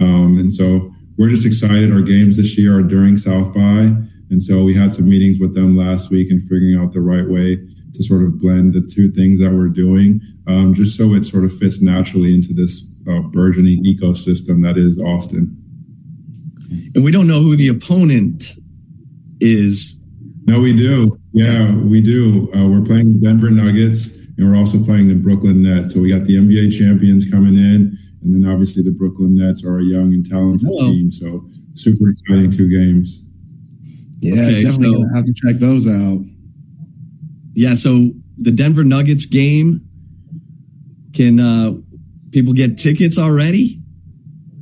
[0.01, 1.91] Um, and so we're just excited.
[1.91, 3.91] Our games this year are during South by.
[4.29, 7.27] And so we had some meetings with them last week and figuring out the right
[7.27, 7.57] way
[7.93, 11.45] to sort of blend the two things that we're doing, um, just so it sort
[11.45, 15.55] of fits naturally into this uh, burgeoning ecosystem that is Austin.
[16.93, 18.55] And we don't know who the opponent
[19.39, 19.99] is.
[20.45, 21.17] No, we do.
[21.31, 22.51] Yeah, we do.
[22.53, 25.93] Uh, we're playing the Denver Nuggets and we're also playing the Brooklyn Nets.
[25.93, 29.79] So we got the NBA champions coming in, and then obviously the Brooklyn Nets are
[29.79, 30.91] a young and talented Hello.
[30.91, 31.11] team.
[31.11, 33.23] So super exciting two games.
[34.19, 36.19] Yeah, okay, definitely so, have to check those out.
[37.53, 39.81] Yeah, so the Denver Nuggets game,
[41.13, 41.73] can uh,
[42.31, 43.81] people get tickets already?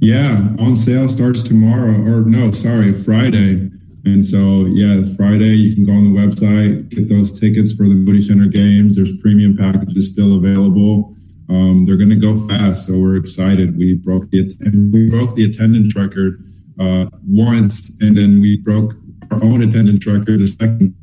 [0.01, 3.71] Yeah, on sale starts tomorrow, or no, sorry, Friday.
[4.05, 7.95] And so, yeah, Friday you can go on the website, get those tickets for the
[7.95, 8.95] Moody Center games.
[8.95, 11.15] There's premium packages still available.
[11.49, 13.77] Um, they're going to go fast, so we're excited.
[13.77, 14.49] We broke the
[14.91, 16.43] we broke the attendance record
[16.79, 18.93] uh, once, and then we broke
[19.31, 20.95] our own attendance record the second.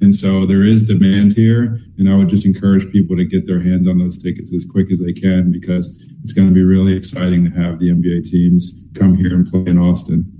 [0.00, 3.60] And so there is demand here, and I would just encourage people to get their
[3.60, 6.94] hands on those tickets as quick as they can because it's going to be really
[6.94, 10.30] exciting to have the NBA teams come here and play in Austin.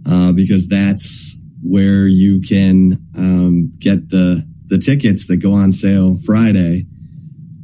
[0.06, 6.16] uh, because that's where you can um, get the the tickets that go on sale
[6.24, 6.86] Friday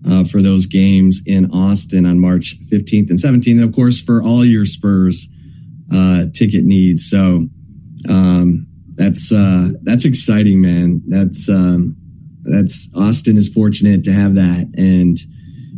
[0.06, 3.60] uh, for those games in Austin on March 15th and 17th.
[3.60, 5.28] And of course, for all your Spurs
[5.92, 7.08] uh, ticket needs.
[7.08, 7.48] So
[8.08, 11.02] um, that's uh, that's exciting, man.
[11.06, 11.96] That's um,
[12.42, 14.70] that's Austin is fortunate to have that.
[14.76, 15.16] And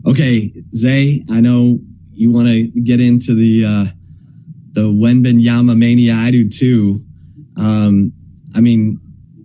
[0.06, 1.78] okay, Zay, I know
[2.12, 3.84] you want to get into the uh,
[4.72, 6.14] the Wembanyama mania.
[6.14, 7.05] I do too.
[7.56, 8.12] Um,
[8.55, 9.01] I mean,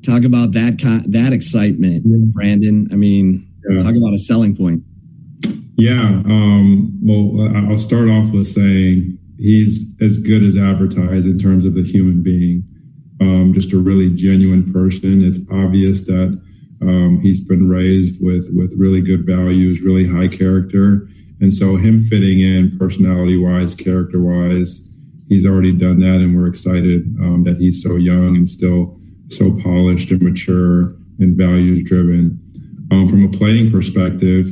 [0.06, 0.78] talk about that
[1.08, 2.04] that excitement,
[2.34, 2.88] Brandon.
[2.92, 3.80] I mean, yeah.
[3.80, 4.84] Talk about a selling point.
[5.78, 6.22] Yeah.
[6.26, 11.76] Um, well, I'll start off with saying he's as good as advertised in terms of
[11.76, 12.64] the human being.
[13.22, 15.24] Um, just a really genuine person.
[15.24, 16.42] It's obvious that
[16.82, 21.08] um, he's been raised with with really good values, really high character,
[21.40, 24.92] and so him fitting in personality wise, character wise,
[25.30, 29.58] he's already done that, and we're excited um, that he's so young and still so
[29.62, 32.40] polished and mature and values driven.
[32.92, 34.48] Um, from a playing perspective,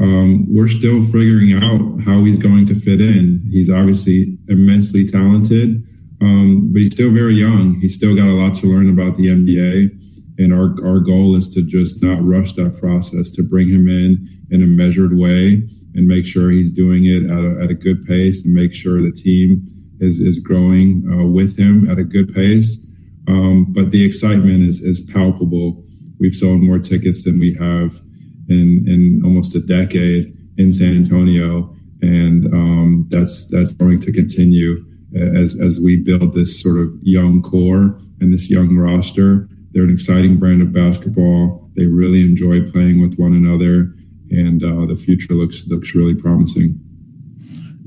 [0.00, 3.42] um, we're still figuring out how he's going to fit in.
[3.50, 5.84] He's obviously immensely talented,
[6.20, 7.74] um, but he's still very young.
[7.80, 9.90] He's still got a lot to learn about the NBA.
[10.38, 14.28] And our, our goal is to just not rush that process, to bring him in
[14.50, 15.62] in a measured way
[15.94, 19.00] and make sure he's doing it at a, at a good pace and make sure
[19.00, 19.64] the team
[19.98, 22.86] is, is growing uh, with him at a good pace.
[23.26, 25.84] Um, but the excitement is, is palpable
[26.20, 28.00] We've sold more tickets than we have
[28.48, 34.84] in in almost a decade in San Antonio, and um, that's that's going to continue.
[35.16, 39.48] as as we build this sort of young core and this young roster.
[39.72, 41.70] They're an exciting brand of basketball.
[41.76, 43.94] They really enjoy playing with one another,
[44.30, 46.80] and uh, the future looks looks really promising.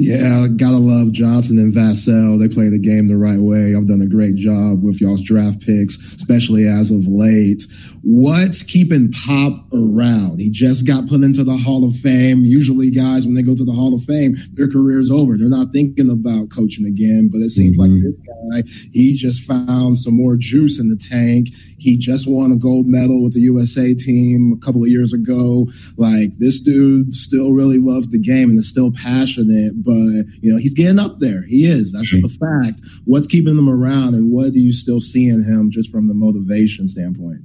[0.03, 2.39] Yeah, gotta love Johnson and Vassell.
[2.39, 3.75] They play the game the right way.
[3.75, 7.61] I've done a great job with y'all's draft picks, especially as of late.
[8.03, 10.39] What's keeping Pop around?
[10.39, 12.39] He just got put into the Hall of Fame.
[12.39, 15.37] Usually, guys, when they go to the Hall of Fame, their career's over.
[15.37, 17.29] They're not thinking about coaching again.
[17.31, 17.93] But it seems mm-hmm.
[17.93, 21.49] like this guy, he just found some more juice in the tank.
[21.77, 25.67] He just won a gold medal with the USA team a couple of years ago.
[25.95, 29.83] Like this dude still really loves the game and is still passionate.
[29.83, 31.45] But you know, he's getting up there.
[31.45, 31.91] He is.
[31.91, 32.63] That's just a mm-hmm.
[32.63, 32.81] fact.
[33.05, 36.13] What's keeping him around, and what do you still see in him just from the
[36.13, 37.41] motivation standpoint?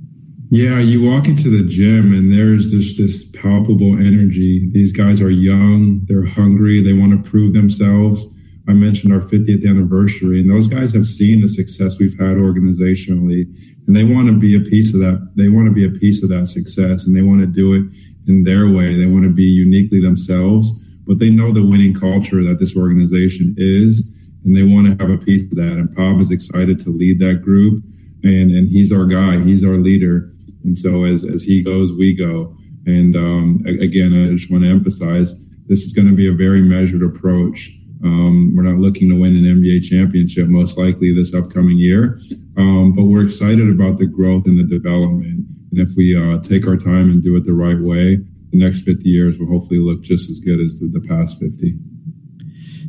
[0.51, 4.69] Yeah, you walk into the gym and there's just this palpable energy.
[4.71, 8.25] These guys are young, they're hungry, they want to prove themselves.
[8.69, 13.47] I mentioned our 50th anniversary, and those guys have seen the success we've had organizationally,
[13.87, 15.33] and they want to be a piece of that.
[15.37, 17.85] They want to be a piece of that success, and they want to do it
[18.27, 18.97] in their way.
[18.97, 20.73] They want to be uniquely themselves,
[21.07, 24.13] but they know the winning culture that this organization is,
[24.45, 25.73] and they want to have a piece of that.
[25.73, 27.83] And Pop is excited to lead that group,
[28.23, 29.41] and and he's our guy.
[29.41, 30.33] He's our leader
[30.67, 32.55] and so as, as he goes, we go.
[32.87, 35.35] And um, again, I just want to emphasize
[35.67, 37.71] this is going to be a very measured approach.
[38.05, 42.19] Um, we're not looking to win an NBA championship most likely this upcoming year,
[42.57, 45.47] um, but we're excited about the growth and the development.
[45.71, 48.19] And if we uh, take our time and do it the right way,
[48.59, 51.75] the next 50 years will hopefully look just as good as the, the past 50.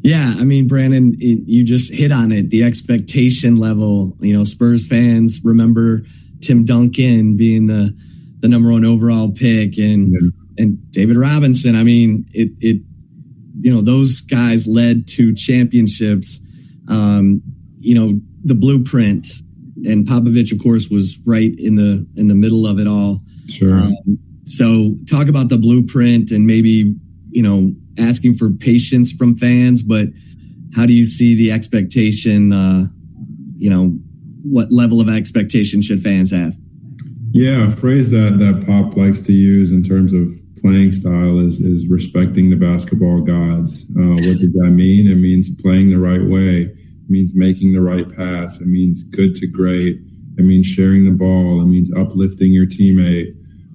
[0.03, 2.49] Yeah, I mean, Brandon, it, you just hit on it.
[2.49, 6.01] The expectation level, you know, Spurs fans remember
[6.41, 7.97] Tim Duncan being the
[8.39, 10.63] the number one overall pick and yeah.
[10.63, 11.75] and David Robinson.
[11.75, 12.81] I mean, it it
[13.59, 16.39] you know those guys led to championships.
[16.87, 17.41] Um,
[17.79, 19.25] you know the blueprint,
[19.85, 23.19] and Popovich, of course, was right in the in the middle of it all.
[23.49, 23.79] Sure.
[23.79, 26.95] Um, so talk about the blueprint and maybe
[27.29, 30.07] you know asking for patience from fans, but
[30.75, 32.53] how do you see the expectation?
[32.53, 32.85] Uh,
[33.57, 33.97] you know
[34.43, 36.55] what level of expectation should fans have?
[37.31, 40.27] Yeah, a phrase that that Pop likes to use in terms of
[40.61, 43.85] playing style is is respecting the basketball gods.
[43.91, 45.09] Uh, what does that mean?
[45.09, 46.61] It means playing the right way.
[46.63, 48.59] It means making the right pass.
[48.61, 49.99] It means good to great.
[50.37, 51.61] It means sharing the ball.
[51.61, 53.33] It means uplifting your teammate.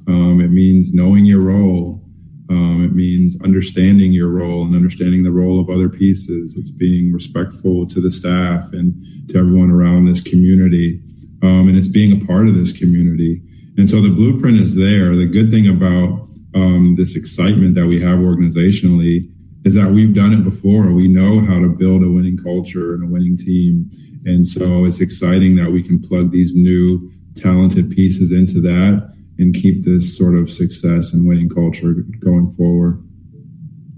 [0.08, 2.02] Um, it means knowing your role.
[2.50, 6.56] Um, it means understanding your role and understanding the role of other pieces.
[6.56, 8.94] It's being respectful to the staff and
[9.28, 11.00] to everyone around this community.
[11.42, 13.42] Um, and it's being a part of this community.
[13.78, 15.16] And so the blueprint is there.
[15.16, 19.30] The good thing about um, this excitement that we have organizationally
[19.64, 20.92] is that we've done it before.
[20.92, 23.88] We know how to build a winning culture and a winning team.
[24.24, 29.54] And so it's exciting that we can plug these new talented pieces into that and
[29.54, 33.02] keep this sort of success and winning culture going forward.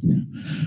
[0.05, 0.21] Yeah.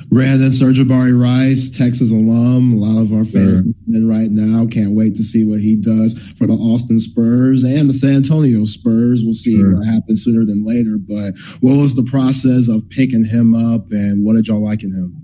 [0.10, 2.74] Brandon Sir'Jabari Rice, Texas alum.
[2.74, 4.08] A lot of our fans sure.
[4.08, 7.94] right now can't wait to see what he does for the Austin Spurs and the
[7.94, 9.22] San Antonio Spurs.
[9.24, 9.76] We'll see sure.
[9.76, 10.98] what happens sooner than later.
[10.98, 14.92] But what was the process of picking him up, and what did y'all like in
[14.92, 15.16] him?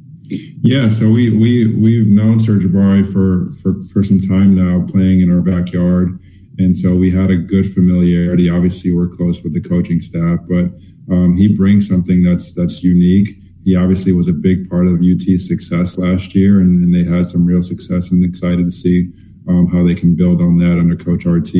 [0.61, 5.32] Yeah, so we we we've known Sir'Jabari for for for some time now, playing in
[5.32, 6.20] our backyard.
[6.58, 8.50] And so we had a good familiarity.
[8.50, 10.66] Obviously, we're close with the coaching staff, but
[11.14, 13.38] um, he brings something that's that's unique.
[13.64, 17.26] He obviously was a big part of UT's success last year, and, and they had
[17.26, 18.12] some real success.
[18.12, 19.12] And excited to see
[19.48, 21.54] um, how they can build on that under Coach RT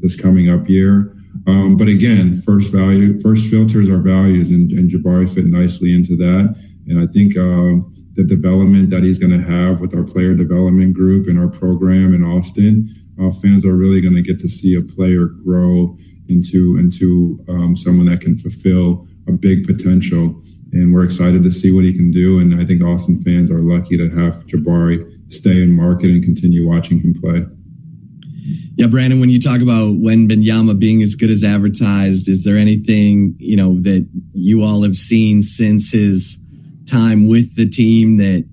[0.00, 1.16] this coming up year.
[1.46, 6.16] Um, but again, first value, first filters are values, and, and Jabari fit nicely into
[6.16, 6.56] that.
[6.88, 7.82] And I think uh,
[8.14, 12.14] the development that he's going to have with our player development group and our program
[12.14, 12.88] in Austin
[13.20, 15.96] uh, fans are really going to get to see a player grow
[16.28, 20.42] into into um, someone that can fulfill a big potential.
[20.72, 22.40] And we're excited to see what he can do.
[22.40, 26.66] And I think Austin fans are lucky to have Jabari stay in market and continue
[26.66, 27.46] watching him play.
[28.76, 33.34] Yeah, Brandon, when you talk about Wembanyama being as good as advertised, is there anything,
[33.38, 36.38] you know, that you all have seen since his
[36.86, 38.46] time with the team that,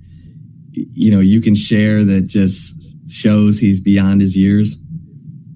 [0.72, 4.78] you know, you can share that just shows he's beyond his years?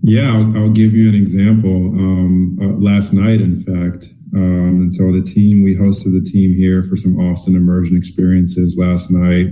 [0.03, 1.69] Yeah, I'll, I'll give you an example.
[1.69, 6.56] Um, uh, last night, in fact, um, and so the team we hosted the team
[6.56, 9.48] here for some Austin immersion experiences last night.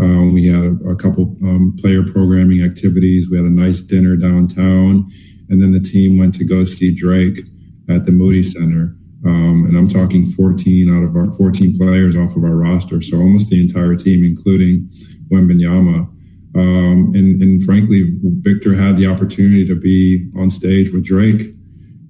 [0.00, 3.28] Um, we had a, a couple um, player programming activities.
[3.30, 5.06] We had a nice dinner downtown,
[5.48, 7.40] and then the team went to go see Drake
[7.88, 8.94] at the Moody Center.
[9.26, 13.18] Um, and I'm talking 14 out of our 14 players off of our roster, so
[13.18, 14.88] almost the entire team, including
[15.30, 16.08] Wembanyama.
[16.54, 21.54] Um, and, and frankly, Victor had the opportunity to be on stage with Drake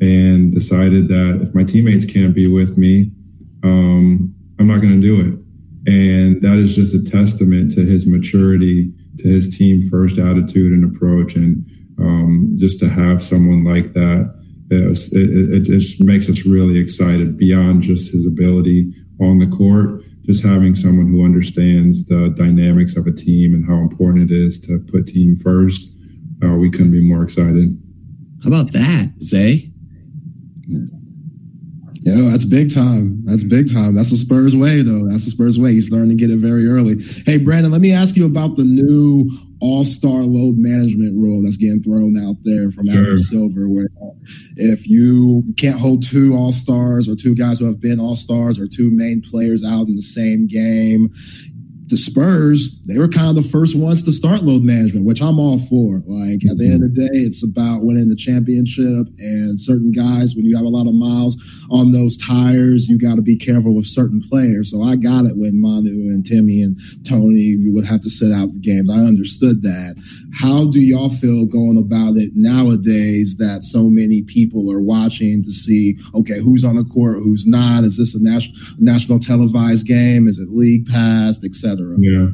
[0.00, 3.12] and decided that if my teammates can't be with me,
[3.62, 5.36] um, I'm not going to do it.
[5.86, 10.84] And that is just a testament to his maturity, to his team first attitude and
[10.84, 11.34] approach.
[11.34, 11.64] And
[11.98, 14.34] um, just to have someone like that,
[14.70, 20.02] it, it, it just makes us really excited beyond just his ability on the court
[20.22, 24.60] just having someone who understands the dynamics of a team and how important it is
[24.66, 25.88] to put team first,
[26.44, 27.76] uh, we couldn't be more excited.
[28.42, 29.70] How about that, Zay?
[32.02, 33.24] Yeah, that's big time.
[33.24, 33.94] That's big time.
[33.94, 35.06] That's the Spurs way, though.
[35.06, 35.72] That's the Spurs way.
[35.72, 36.97] He's learning to get it very early.
[37.26, 39.30] Hey, Brandon, let me ask you about the new
[39.61, 43.01] all star load management rule that's getting thrown out there from sure.
[43.01, 43.89] Adam Silver, where
[44.57, 48.59] if you can't hold two all stars or two guys who have been all stars
[48.59, 51.11] or two main players out in the same game,
[51.90, 55.38] the Spurs, they were kind of the first ones to start load management, which I'm
[55.38, 56.02] all for.
[56.06, 60.34] Like at the end of the day, it's about winning the championship and certain guys,
[60.34, 61.36] when you have a lot of miles
[61.70, 64.70] on those tires, you got to be careful with certain players.
[64.70, 68.52] So I got it when Manu and Timmy and Tony, would have to sit out
[68.52, 68.90] the games.
[68.90, 69.94] I understood that.
[70.35, 75.51] How do y'all feel going about it nowadays that so many people are watching to
[75.51, 77.85] see, okay, who's on the court, who's not?
[77.85, 80.28] Is this a national, national televised game?
[80.28, 81.97] Is it league passed, etc.?
[81.98, 82.28] Yeah.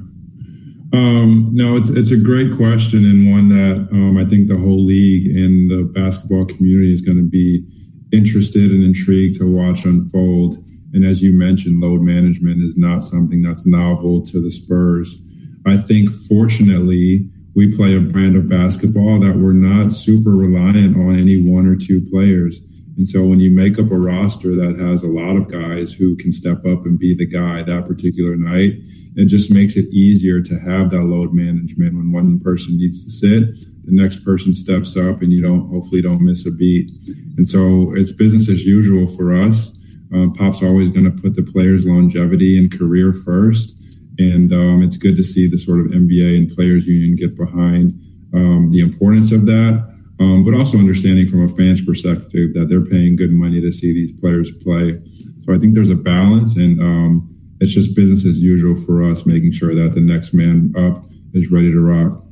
[0.92, 4.84] Um, no, it's it's a great question and one that um, I think the whole
[4.84, 7.66] league and the basketball community is going to be
[8.12, 10.56] interested and intrigued to watch unfold.
[10.94, 15.20] And as you mentioned, load management is not something that's novel to the Spurs.
[15.66, 21.18] I think, fortunately, we play a brand of basketball that we're not super reliant on
[21.18, 22.60] any one or two players.
[22.98, 26.16] And so when you make up a roster that has a lot of guys who
[26.16, 28.74] can step up and be the guy that particular night,
[29.16, 33.10] it just makes it easier to have that load management when one person needs to
[33.10, 36.90] sit, the next person steps up and you don't hopefully don't miss a beat.
[37.38, 39.78] And so it's business as usual for us.
[40.12, 43.80] Um, Pop's always going to put the players' longevity and career first.
[44.18, 48.00] And um, it's good to see the sort of NBA and players union get behind
[48.34, 52.84] um, the importance of that um, but also understanding from a fan's perspective that they're
[52.84, 54.98] paying good money to see these players play.
[55.44, 59.26] So I think there's a balance, and um, it's just business as usual for us,
[59.26, 62.22] making sure that the next man up is ready to rock.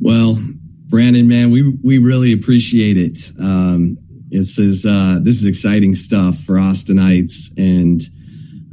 [0.00, 0.38] Well,
[0.86, 3.18] Brandon, man, we we really appreciate it.
[3.38, 3.98] Um,
[4.30, 8.00] this is uh, this is exciting stuff for Austinites, and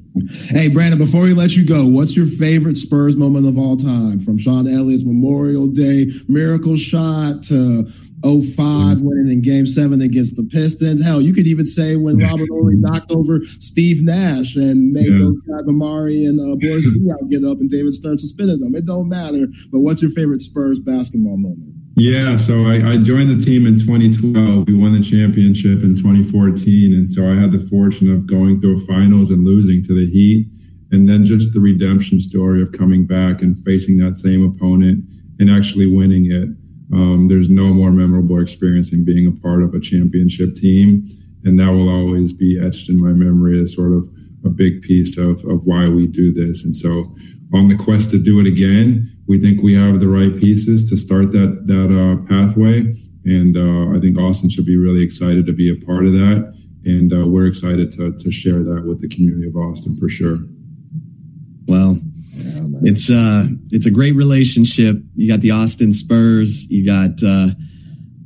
[0.48, 4.18] Hey, Brandon, before we let you go, what's your favorite Spurs moment of all time?
[4.18, 7.88] From Sean Elliott's Memorial Day miracle shot to
[8.22, 9.04] 05 mm-hmm.
[9.04, 11.02] winning in game seven against the Pistons.
[11.02, 15.18] Hell, you could even say when Robert Horry knocked over Steve Nash and made yeah.
[15.18, 18.74] those guys, Amar'e and uh, Boris Diaw get up and David Stern suspended them.
[18.74, 19.46] It don't matter.
[19.72, 21.74] But what's your favorite Spurs basketball moment?
[21.96, 24.68] Yeah, so I, I, joined the team in 2012.
[24.68, 26.94] We won the championship in 2014.
[26.94, 30.46] And so I had the fortune of going through finals and losing to the Heat.
[30.92, 35.04] And then just the redemption story of coming back and facing that same opponent
[35.38, 36.48] and actually winning it.
[36.92, 41.06] Um, there's no more memorable experience than being a part of a championship team.
[41.44, 44.08] And that will always be etched in my memory as sort of
[44.44, 46.64] a big piece of, of why we do this.
[46.64, 47.14] And so
[47.54, 50.96] on the quest to do it again, we think we have the right pieces to
[50.96, 52.94] start that, that uh, pathway.
[53.24, 56.54] And uh, I think Austin should be really excited to be a part of that.
[56.84, 60.38] And uh, we're excited to, to share that with the community of Austin for sure.
[61.66, 61.98] Well,
[62.82, 64.96] it's uh it's a great relationship.
[65.14, 67.54] You got the Austin Spurs, you got uh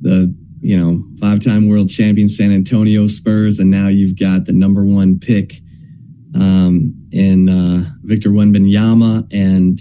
[0.00, 4.84] the you know five-time world champion San Antonio Spurs, and now you've got the number
[4.84, 5.60] one pick
[6.34, 9.78] um, in uh, Victor Wembanyama, and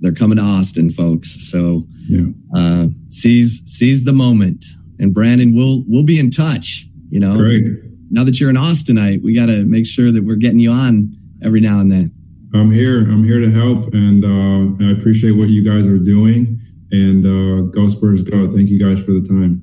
[0.00, 1.50] they're coming to Austin, folks.
[1.50, 2.26] So yeah.
[2.54, 4.64] uh, seize seize the moment,
[4.98, 6.86] and Brandon, we'll we'll be in touch.
[7.10, 7.64] You know, Great.
[8.10, 11.14] now that you're an Austinite, we got to make sure that we're getting you on
[11.42, 12.15] every now and then.
[12.54, 13.00] I'm here.
[13.00, 16.60] I'm here to help, and uh, I appreciate what you guys are doing.
[16.90, 18.50] And uh, go Spurs, go!
[18.52, 19.62] Thank you guys for the time.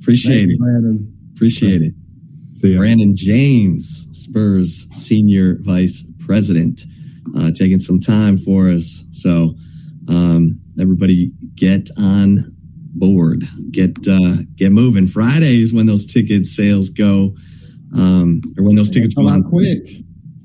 [0.00, 1.30] Appreciate Thank it, Brandon.
[1.34, 1.94] Appreciate it.
[2.52, 2.78] See ya.
[2.78, 6.82] Brandon James, Spurs senior vice president,
[7.36, 9.04] uh, taking some time for us.
[9.10, 9.54] So
[10.08, 12.38] um, everybody, get on
[12.94, 13.44] board.
[13.70, 15.06] Get uh, get moving.
[15.06, 17.34] Fridays when those ticket sales go,
[17.96, 19.86] um, or when those tickets come out quick.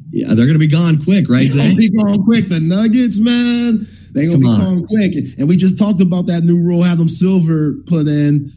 [0.10, 1.48] Yeah, they're going to be gone quick, right?
[1.52, 2.50] They're be gone quick.
[2.50, 4.60] The Nuggets, man, they going to be on.
[4.60, 5.14] gone quick.
[5.38, 8.54] And we just talked about that new rule Adam Silver put in.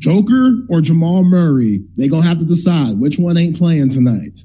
[0.00, 4.40] Joker or Jamal Murray, they gonna have to decide which one ain't playing tonight.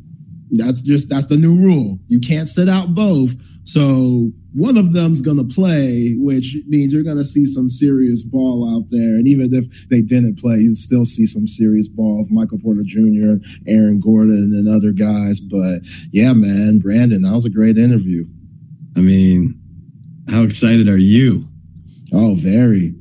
[0.52, 2.00] That's just that's the new rule.
[2.08, 3.36] You can't sit out both.
[3.64, 8.24] So one of them's going to play, which means you're going to see some serious
[8.24, 9.16] ball out there.
[9.16, 12.84] And even if they didn't play, you'd still see some serious ball of Michael Porter
[12.86, 15.42] Jr., Aaron Gordon, and other guys.
[15.42, 18.26] But yeah, man, Brandon, that was a great interview.
[18.96, 19.60] I mean,
[20.30, 21.50] how excited are you?
[22.14, 22.94] Oh, very,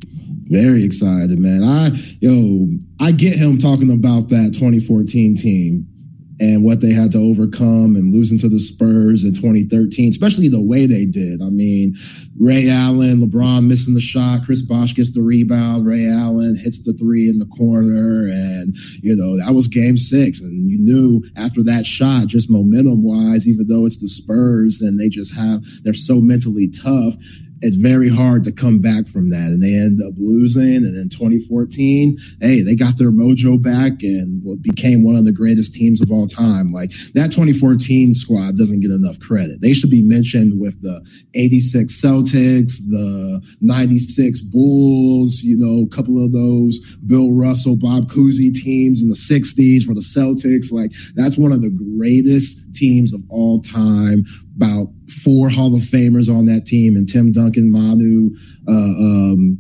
[0.51, 1.63] very excited, man.
[1.63, 1.91] I,
[2.21, 2.67] yo,
[2.99, 5.87] I get him talking about that 2014 team
[6.45, 10.61] and what they had to overcome and losing to the Spurs in 2013, especially the
[10.61, 11.41] way they did.
[11.41, 11.95] I mean,
[12.39, 16.93] Ray Allen, LeBron missing the shot, Chris Bosh gets the rebound, Ray Allen hits the
[16.93, 21.63] three in the corner, and you know that was Game Six, and you knew after
[21.63, 25.95] that shot, just momentum wise, even though it's the Spurs and they just have they're
[25.95, 27.15] so mentally tough,
[27.65, 29.49] it's very hard to come back from that.
[29.49, 30.85] And they end up losing.
[30.85, 35.73] And then 2014, hey, they got their mojo back and became one of the greatest
[35.73, 36.73] teams of all time.
[36.73, 39.63] Like that 2014 squad doesn't get enough credit.
[39.63, 46.23] They should be mentioned with the 86 Celtics, the 96 Bulls, you know, a couple
[46.23, 50.71] of those Bill Russell, Bob Cousy teams in the 60s for the Celtics.
[50.71, 54.25] Like that's one of the greatest teams of all time.
[54.57, 54.89] About
[55.23, 58.31] four Hall of Famers on that team, and Tim Duncan, Manu,
[58.69, 59.59] uh, um,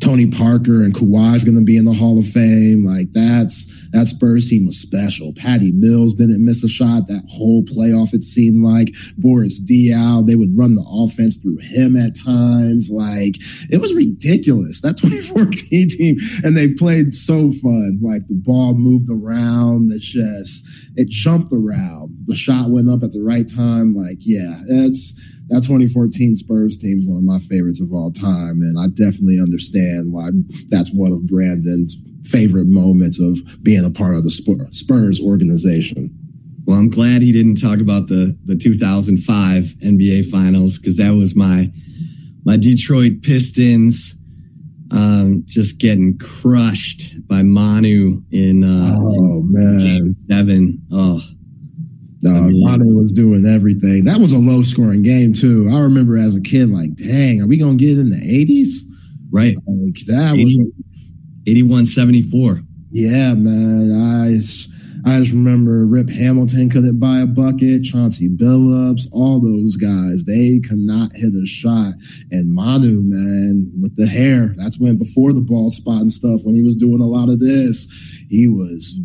[0.00, 2.84] Tony Parker, and Kawhi's going to be in the Hall of Fame.
[2.84, 5.32] Like that's that Spurs team was special.
[5.34, 8.12] Patty Mills didn't miss a shot that whole playoff.
[8.12, 10.26] It seemed like Boris Diaw.
[10.26, 12.90] They would run the offense through him at times.
[12.90, 13.36] Like
[13.70, 17.98] it was ridiculous that 2014 team, and they played so fun.
[18.02, 19.90] Like the ball moved around.
[19.92, 22.16] It just it jumped around.
[22.26, 23.94] The shot went up at the right time.
[23.94, 25.18] Like, yeah, that's
[25.48, 28.60] that 2014 Spurs team is one of my favorites of all time.
[28.60, 30.30] And I definitely understand why
[30.68, 36.10] that's one of Brandon's favorite moments of being a part of the Spurs organization.
[36.64, 41.36] Well, I'm glad he didn't talk about the, the 2005 NBA finals because that was
[41.36, 41.72] my,
[42.44, 44.16] my Detroit Pistons
[44.90, 49.78] um, just getting crushed by Manu in, uh, oh, in man.
[49.78, 50.82] game seven.
[50.90, 51.20] Oh,
[52.26, 54.04] Uh, mean, Manu was doing everything.
[54.04, 55.68] That was a low scoring game too.
[55.72, 58.88] I remember as a kid, like, dang, are we gonna get in the eighties?
[59.30, 59.56] Right.
[59.66, 60.72] Like, that 80, was
[61.46, 62.60] 81 74.
[62.90, 63.92] Yeah, man.
[63.92, 64.36] I
[65.06, 70.24] I just remember Rip Hamilton couldn't buy a bucket, Chauncey Billups, all those guys.
[70.24, 71.94] They could not hit a shot.
[72.32, 76.56] And Manu, man, with the hair, that's when before the ball spot and stuff, when
[76.56, 77.86] he was doing a lot of this,
[78.28, 78.98] he was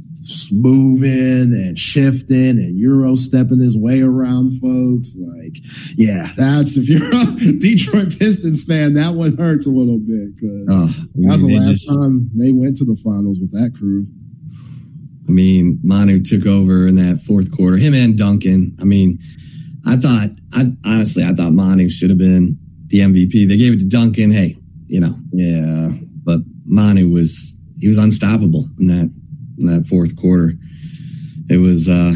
[0.51, 5.15] moving and shifting and euro stepping his way around folks.
[5.17, 5.57] Like,
[5.95, 7.25] yeah, that's if you're a
[7.59, 11.57] Detroit Pistons fan, that one hurts a little bit because oh, uh, that was the
[11.57, 14.07] last just, time they went to the finals with that crew.
[15.27, 17.77] I mean, Manu took over in that fourth quarter.
[17.77, 18.75] Him and Duncan.
[18.81, 19.19] I mean,
[19.85, 23.47] I thought, I honestly, I thought Manu should have been the MVP.
[23.47, 24.31] They gave it to Duncan.
[24.31, 25.89] Hey, you know, yeah,
[26.23, 29.20] but Manu was he was unstoppable in that
[29.61, 30.53] in that fourth quarter.
[31.49, 32.13] It was uh,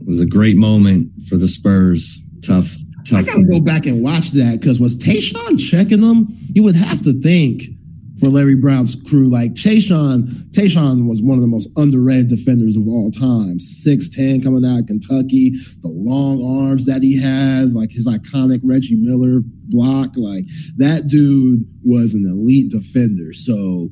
[0.00, 2.20] it was a great moment for the Spurs.
[2.44, 2.74] Tough,
[3.06, 3.20] tough.
[3.20, 6.26] I gotta go back and watch that because was Tayshaun checking them?
[6.54, 7.62] You would have to think
[8.18, 9.28] for Larry Brown's crew.
[9.28, 13.58] Like Tayshaun, Tayshaun was one of the most underrated defenders of all time.
[13.58, 15.52] 6'10 coming out of Kentucky,
[15.82, 20.16] the long arms that he had, like his iconic Reggie Miller block.
[20.16, 20.44] Like
[20.76, 23.32] that dude was an elite defender.
[23.32, 23.90] So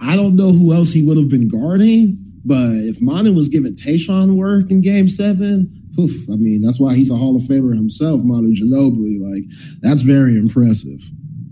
[0.00, 3.74] I don't know who else he would have been guarding, but if Manu was giving
[3.74, 7.74] Tayshaun work in game seven, oof, I mean, that's why he's a Hall of Famer
[7.74, 9.20] himself, Manu Ginobili.
[9.20, 9.44] Like,
[9.80, 11.00] that's very impressive.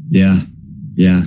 [0.09, 0.39] Yeah.
[0.95, 1.23] Yeah.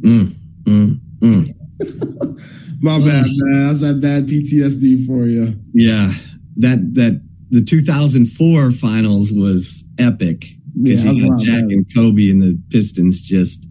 [0.00, 1.54] Mm, mm, mm.
[2.82, 3.66] My bad, man.
[3.66, 5.60] That's that bad PTSD for you.
[5.74, 6.12] Yeah.
[6.56, 10.46] That, that, the 2004 finals was epic
[10.80, 13.66] because yeah, you got Shaq and Kobe and the Pistons just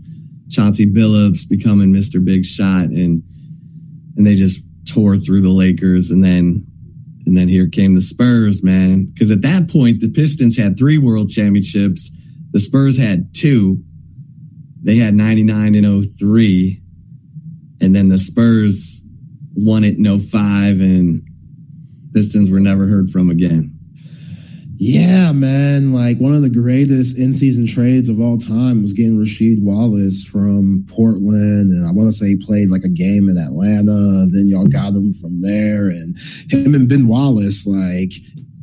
[0.50, 2.24] Chauncey Billups becoming Mr.
[2.24, 3.24] Big Shot and
[4.18, 6.66] and they just tore through the Lakers, and then
[7.26, 9.06] and then here came the Spurs, man.
[9.06, 12.12] Because at that point, the Pistons had three World Championships.
[12.52, 13.84] The Spurs had two.
[14.82, 16.82] They had 99 and 03.
[17.82, 19.02] And then the Spurs
[19.54, 21.22] won it in 05, and
[22.14, 23.79] Pistons were never heard from again.
[24.82, 25.92] Yeah, man.
[25.94, 30.24] Like one of the greatest in season trades of all time was getting Rasheed Wallace
[30.24, 31.70] from Portland.
[31.72, 34.26] And I want to say he played like a game in Atlanta.
[34.32, 35.90] Then y'all got him from there.
[35.90, 36.16] And
[36.50, 38.14] him and Ben Wallace, like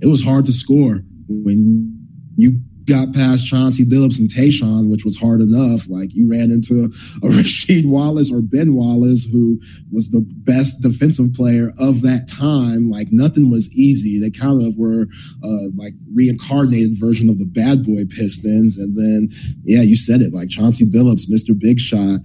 [0.01, 1.95] it was hard to score when
[2.37, 5.89] you got past Chauncey Billups and Tayshaun, which was hard enough.
[5.89, 6.89] Like you ran into a
[7.27, 9.61] Rasheed Wallace or Ben Wallace, who
[9.93, 12.91] was the best defensive player of that time.
[12.91, 14.21] Like nothing was easy.
[14.21, 15.09] They kind of were
[15.43, 18.79] uh, like reincarnated version of the bad boy Pistons.
[18.79, 19.29] And then,
[19.65, 21.59] yeah, you said it, like Chauncey Billups, Mr.
[21.59, 22.21] Big Shot.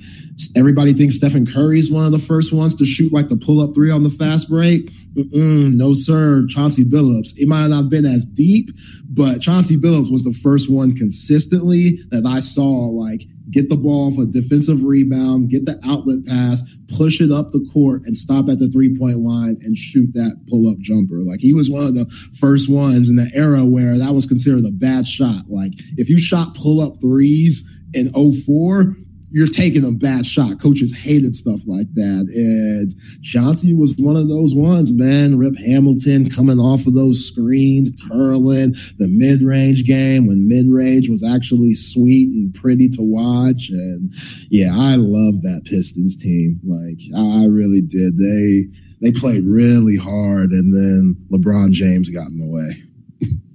[0.56, 3.62] Everybody thinks Stephen Curry is one of the first ones to shoot like the pull
[3.62, 4.92] up three on the fast break.
[5.16, 6.46] Mm-mm, no, sir.
[6.48, 7.34] Chauncey Billups.
[7.36, 8.70] It might not have been as deep,
[9.10, 14.16] but Chauncey Billups was the first one consistently that I saw like get the ball
[14.16, 16.64] for a defensive rebound, get the outlet pass,
[16.96, 20.46] push it up the court, and stop at the three point line and shoot that
[20.50, 21.18] pull up jumper.
[21.18, 22.06] Like he was one of the
[22.40, 25.50] first ones in the era where that was considered a bad shot.
[25.50, 28.96] Like if you shot pull up threes in 04,
[29.32, 30.60] you're taking a bad shot.
[30.60, 32.28] Coaches hated stuff like that.
[32.36, 32.94] And
[33.24, 35.38] Chauncey was one of those ones, man.
[35.38, 41.10] Rip Hamilton coming off of those screens, curling, the mid range game when mid range
[41.10, 43.70] was actually sweet and pretty to watch.
[43.70, 44.14] And
[44.50, 46.60] yeah, I love that Pistons team.
[46.64, 48.18] Like, I really did.
[48.18, 48.66] They,
[49.02, 52.84] they played really hard and then LeBron James got in the way.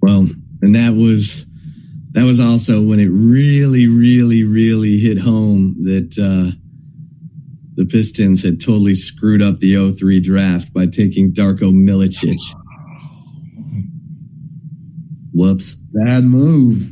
[0.00, 0.26] Well,
[0.62, 1.46] and that was,
[2.16, 6.56] that was also when it really, really, really hit home that uh,
[7.74, 12.40] the Pistons had totally screwed up the 03 draft by taking Darko Milicic.
[15.34, 15.76] Whoops.
[15.92, 16.90] Bad move.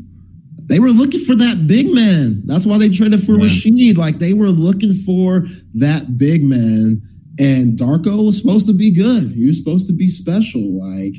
[0.67, 2.43] They were looking for that big man.
[2.45, 3.47] That's why they traded for yeah.
[3.47, 3.97] Rasheed.
[3.97, 7.01] Like they were looking for that big man.
[7.39, 9.33] And Darko was supposed to be good.
[9.33, 10.79] He was supposed to be special.
[10.79, 11.15] Like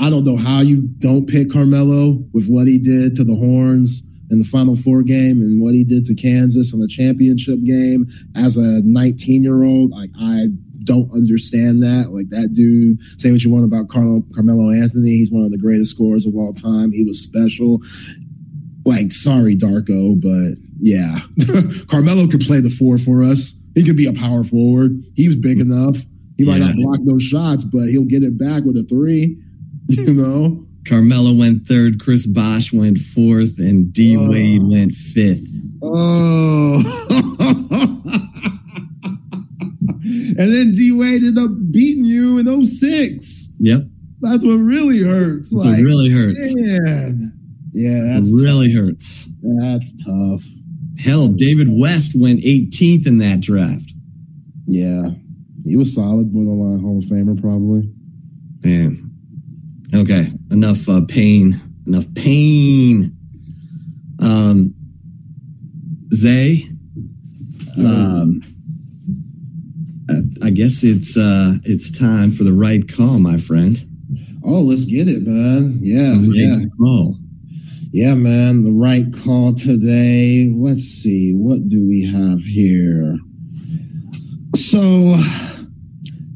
[0.00, 4.02] I don't know how you don't pick Carmelo with what he did to the Horns
[4.30, 8.06] in the Final Four game and what he did to Kansas in the championship game
[8.34, 9.90] as a 19 year old.
[9.90, 10.48] Like, I
[10.82, 12.10] don't understand that.
[12.12, 15.10] Like, that dude, say what you want about Carlo, Carmelo Anthony.
[15.10, 16.92] He's one of the greatest scorers of all time.
[16.92, 17.80] He was special.
[18.84, 21.20] Like, sorry, Darko, but yeah,
[21.88, 23.58] Carmelo could play the four for us.
[23.74, 25.02] He could be a power forward.
[25.14, 25.98] He was big enough.
[26.36, 26.66] He might yeah.
[26.66, 29.40] not block those shots, but he'll get it back with a three.
[29.88, 30.66] You know?
[30.88, 34.28] Carmelo went third, Chris Bosh went fourth, and D oh.
[34.28, 35.46] Wade went fifth.
[35.82, 36.82] Oh.
[40.38, 43.52] and then D Wade ended up beating you in 06.
[43.60, 43.82] Yep.
[44.20, 45.52] That's what really hurts.
[45.52, 46.54] Like, it really hurts.
[46.56, 47.32] Man.
[47.72, 48.84] Yeah, that's it really tough.
[48.84, 49.28] hurts.
[49.42, 50.42] That's tough.
[50.98, 53.92] Hell, David West went 18th in that draft.
[54.66, 55.10] Yeah.
[55.64, 57.90] He was solid, borderline Hall of Famer, probably.
[58.62, 59.13] Man,
[59.92, 61.60] Okay, enough uh, pain.
[61.86, 63.16] Enough pain.
[64.20, 64.74] Um,
[66.12, 66.62] Zay,
[67.76, 68.40] um,
[70.42, 73.82] I guess it's uh, it's time for the right call, my friend.
[74.44, 75.78] Oh, let's get it, man.
[75.80, 76.64] Yeah, yeah.
[76.78, 77.16] Call.
[77.92, 78.62] Yeah, man.
[78.62, 80.52] The right call today.
[80.54, 81.32] Let's see.
[81.32, 83.18] What do we have here?
[84.54, 85.16] So,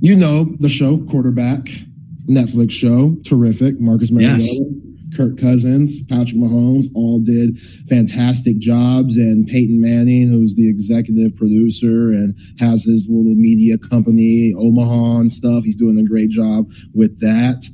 [0.01, 1.69] you know the show quarterback.
[2.29, 3.17] Netflix show.
[3.25, 3.81] Terrific.
[3.81, 4.61] Marcus Mariota, yes.
[5.17, 9.17] Kirk Cousins, Patrick Mahomes all did fantastic jobs.
[9.17, 15.33] And Peyton Manning, who's the executive producer and has his little media company, Omaha and
[15.33, 17.65] stuff, he's doing a great job with that.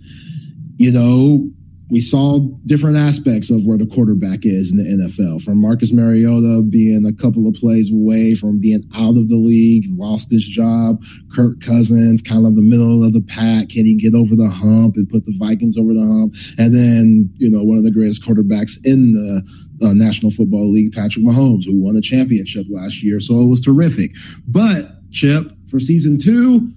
[0.76, 1.50] You know,
[1.90, 5.42] we saw different aspects of where the quarterback is in the NFL.
[5.42, 9.84] From Marcus Mariota being a couple of plays away from being out of the league,
[9.90, 11.02] lost his job.
[11.34, 13.68] Kirk Cousins, kind of the middle of the pack.
[13.68, 16.34] Can he get over the hump and put the Vikings over the hump?
[16.56, 19.42] And then, you know, one of the greatest quarterbacks in the
[19.86, 23.20] uh, National Football League, Patrick Mahomes, who won a championship last year.
[23.20, 24.12] So it was terrific.
[24.46, 26.72] But, Chip, for season two,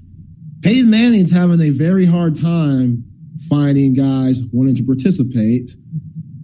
[0.62, 3.07] Peyton Manning's having a very hard time
[3.50, 5.72] finding guys wanting to participate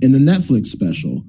[0.01, 1.23] in the Netflix special.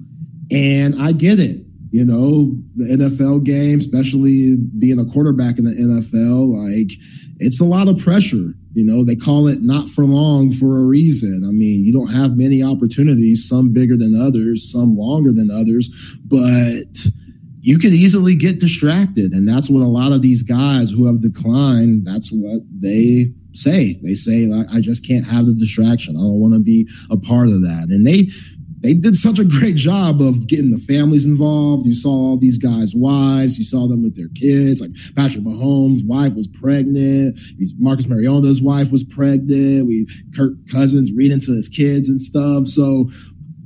[0.51, 1.61] And I get it.
[1.91, 6.91] You know, the NFL game, especially being a quarterback in the NFL, like
[7.39, 8.53] it's a lot of pressure.
[8.73, 11.45] You know, they call it not for long for a reason.
[11.47, 15.89] I mean, you don't have many opportunities, some bigger than others, some longer than others,
[16.25, 17.07] but
[17.61, 19.31] you could easily get distracted.
[19.31, 23.99] And that's what a lot of these guys who have declined, that's what they say.
[24.03, 26.15] They say, I just can't have the distraction.
[26.15, 27.87] I don't want to be a part of that.
[27.89, 28.27] And they,
[28.85, 31.87] they did such a great job of getting the families involved.
[31.87, 33.57] You saw all these guys' wives.
[33.57, 34.79] You saw them with their kids.
[34.79, 37.39] Like Patrick Mahomes' wife was pregnant.
[37.79, 39.87] Marcus Mariota's wife was pregnant.
[39.87, 42.67] We Kirk Cousins reading to his kids and stuff.
[42.67, 43.09] So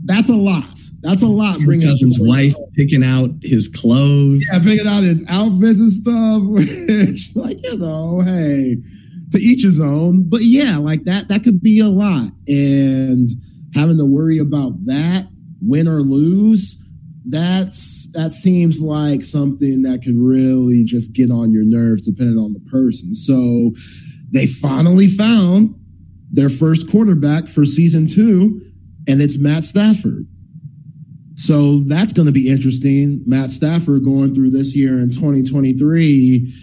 [0.05, 0.79] that's a lot.
[1.01, 1.59] That's a lot.
[1.59, 4.47] Bringing Cousins' wife picking out his clothes.
[4.51, 6.41] Yeah, picking out his outfits and stuff.
[6.45, 8.77] Which, like you know, hey,
[9.31, 10.27] to each his own.
[10.27, 11.27] But yeah, like that.
[11.27, 12.31] That could be a lot.
[12.47, 13.29] And
[13.75, 15.27] having to worry about that,
[15.61, 16.81] win or lose,
[17.25, 22.53] that's that seems like something that could really just get on your nerves depending on
[22.53, 23.13] the person.
[23.13, 23.71] So
[24.31, 25.75] they finally found
[26.31, 28.61] their first quarterback for season two,
[29.07, 30.27] and it's Matt Stafford.
[31.35, 33.23] So that's going to be interesting.
[33.25, 36.53] Matt Stafford going through this year in 2023.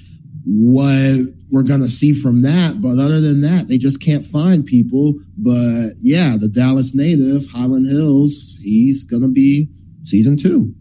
[0.45, 2.81] What we're going to see from that.
[2.81, 5.15] But other than that, they just can't find people.
[5.37, 9.69] But yeah, the Dallas native, Highland Hills, he's going to be
[10.05, 10.75] season two.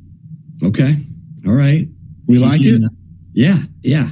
[0.64, 0.96] Okay.
[1.46, 1.88] All right.
[2.28, 2.82] We like it?
[3.34, 3.58] Yeah.
[3.84, 4.10] Yeah.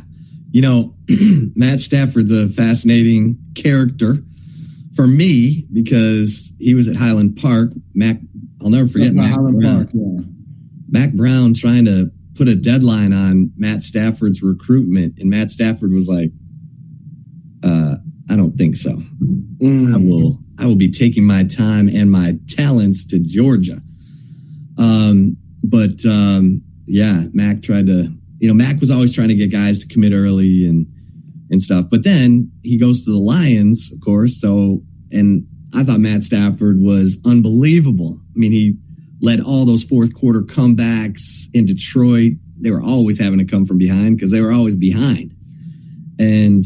[0.52, 0.96] You know,
[1.56, 4.18] Matt Stafford's a fascinating character
[4.96, 7.72] for me because he was at Highland Park.
[7.96, 8.18] Mack,
[8.62, 9.76] I'll never forget Mack Highland Brown.
[9.86, 10.22] Park, yeah.
[10.90, 16.08] Mack Brown trying to put a deadline on Matt Stafford's recruitment, and Matt Stafford was
[16.08, 16.32] like,
[17.64, 17.96] uh,
[18.30, 18.92] I don't think so.
[18.92, 19.94] Mm.
[19.94, 20.40] I will.
[20.60, 23.82] I will be taking my time and my talents to Georgia.
[24.78, 28.10] Um, but um, yeah, Mack tried to.
[28.40, 30.86] You know, Mack was always trying to get guys to commit early and
[31.50, 31.86] and stuff.
[31.90, 34.40] But then he goes to the Lions, of course.
[34.40, 34.82] So,
[35.12, 38.20] and I thought Matt Stafford was unbelievable.
[38.20, 38.78] I mean, he
[39.22, 42.34] led all those fourth quarter comebacks in Detroit.
[42.60, 45.34] They were always having to come from behind because they were always behind.
[46.20, 46.64] And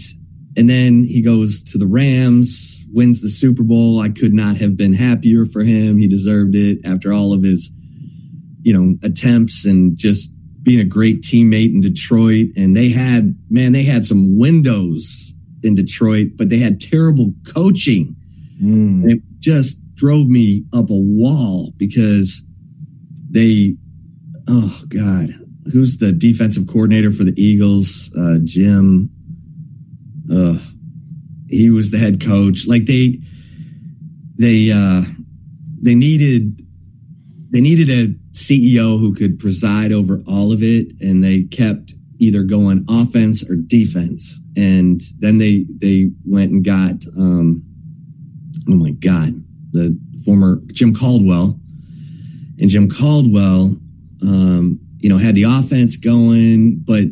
[0.57, 3.99] and then he goes to the Rams, wins the Super Bowl.
[3.99, 5.97] I could not have been happier for him.
[5.97, 7.69] He deserved it after all of his,
[8.63, 10.31] you know, attempts and just
[10.63, 12.47] being a great teammate in Detroit.
[12.57, 15.31] And they had, man, they had some windows
[15.61, 18.15] in Detroit, but they had terrible coaching.
[18.59, 19.11] Mm.
[19.11, 22.41] It just drove me up a wall because
[23.29, 23.75] they,
[24.47, 25.29] oh God,
[25.71, 28.11] who's the defensive coordinator for the Eagles?
[28.17, 29.11] Uh, Jim
[30.31, 30.57] uh,
[31.49, 32.67] he was the head coach.
[32.67, 33.19] Like they,
[34.37, 35.03] they, uh,
[35.81, 36.61] they needed,
[37.51, 42.43] they needed a CEO who could preside over all of it, and they kept either
[42.43, 44.39] going offense or defense.
[44.55, 47.63] And then they they went and got, um,
[48.67, 51.59] oh my god, the former Jim Caldwell,
[52.59, 53.75] and Jim Caldwell,
[54.23, 57.05] um, you know, had the offense going, but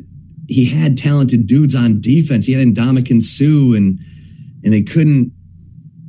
[0.47, 2.45] he had talented dudes on defense.
[2.45, 3.99] He had Ndamukong Suh and
[4.63, 5.31] and they couldn't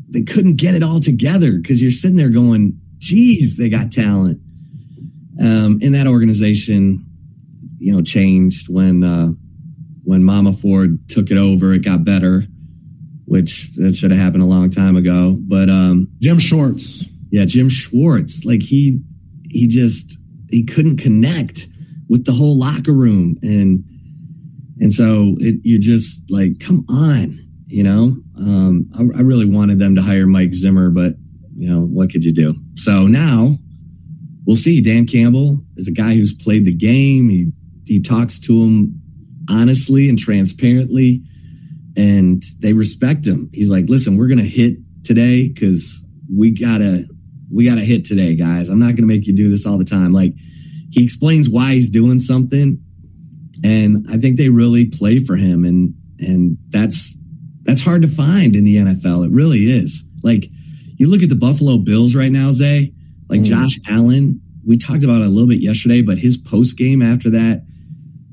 [0.09, 4.41] they couldn't get it all together because you're sitting there going, geez, they got talent.
[5.39, 7.05] Um, in that organization,
[7.79, 9.29] you know, changed when uh,
[10.05, 11.75] when Mama Ford took it over.
[11.75, 12.45] It got better,
[13.27, 15.37] which that should have happened a long time ago.
[15.43, 19.03] But um, Jim Schwartz, yeah, Jim Schwartz, like he
[19.51, 20.19] he just
[20.49, 21.67] he couldn't connect
[22.09, 23.85] with the whole locker room and
[24.81, 28.16] and so it, you're just like, come on, you know.
[28.39, 31.15] Um, I, I really wanted them to hire Mike Zimmer, but
[31.57, 32.55] you know what could you do?
[32.74, 33.57] So now
[34.47, 34.81] we'll see.
[34.82, 37.28] Dan Campbell is a guy who's played the game.
[37.28, 37.53] He
[37.86, 39.01] he talks to him
[39.48, 41.23] honestly and transparently,
[41.97, 43.48] and they respect him.
[43.55, 44.74] He's like, listen, we're gonna hit
[45.05, 47.07] today because we gotta
[47.51, 48.69] we gotta hit today, guys.
[48.69, 50.12] I'm not gonna make you do this all the time.
[50.12, 50.35] Like
[50.90, 52.82] he explains why he's doing something
[53.67, 57.17] and I think they really play for him, and and that's
[57.63, 59.27] that's hard to find in the NFL.
[59.27, 60.05] It really is.
[60.23, 60.47] Like
[60.97, 62.93] you look at the Buffalo Bills right now, Zay.
[63.29, 63.45] Like mm.
[63.45, 67.31] Josh Allen, we talked about it a little bit yesterday, but his post game after
[67.31, 67.65] that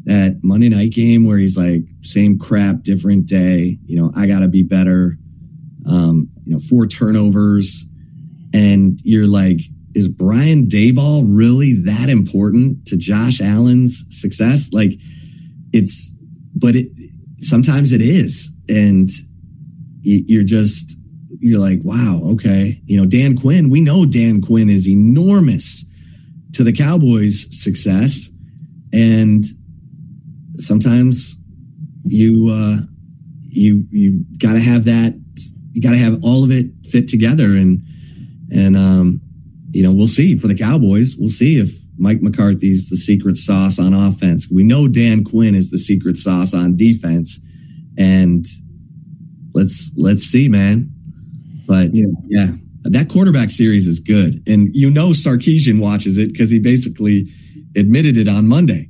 [0.05, 3.79] that Monday night game where he's like, same crap, different day.
[3.85, 5.17] You know, I got to be better.
[5.89, 7.85] Um, you know, four turnovers,
[8.53, 9.61] and you're like,
[9.95, 14.71] is Brian Daboll really that important to Josh Allen's success?
[14.71, 14.91] Like,
[15.73, 16.13] it's,
[16.55, 16.87] but it
[17.39, 19.09] sometimes it is, and
[20.01, 20.97] you're just
[21.39, 22.81] you're like, wow, okay.
[22.85, 23.69] You know, Dan Quinn.
[23.69, 25.85] We know Dan Quinn is enormous
[26.53, 28.29] to the Cowboys' success,
[28.93, 29.43] and
[30.57, 31.37] sometimes
[32.05, 32.77] you uh,
[33.41, 35.19] you you got to have that.
[35.73, 37.81] You got to have all of it fit together, and
[38.51, 39.21] and um,
[39.71, 41.15] you know, we'll see for the Cowboys.
[41.17, 44.49] We'll see if Mike McCarthy's the secret sauce on offense.
[44.49, 47.39] We know Dan Quinn is the secret sauce on defense,
[47.97, 48.45] and
[49.53, 50.89] let's let's see, man.
[51.67, 52.47] But yeah, yeah
[52.83, 57.29] that quarterback series is good, and you know Sarkisian watches it because he basically
[57.75, 58.89] admitted it on Monday.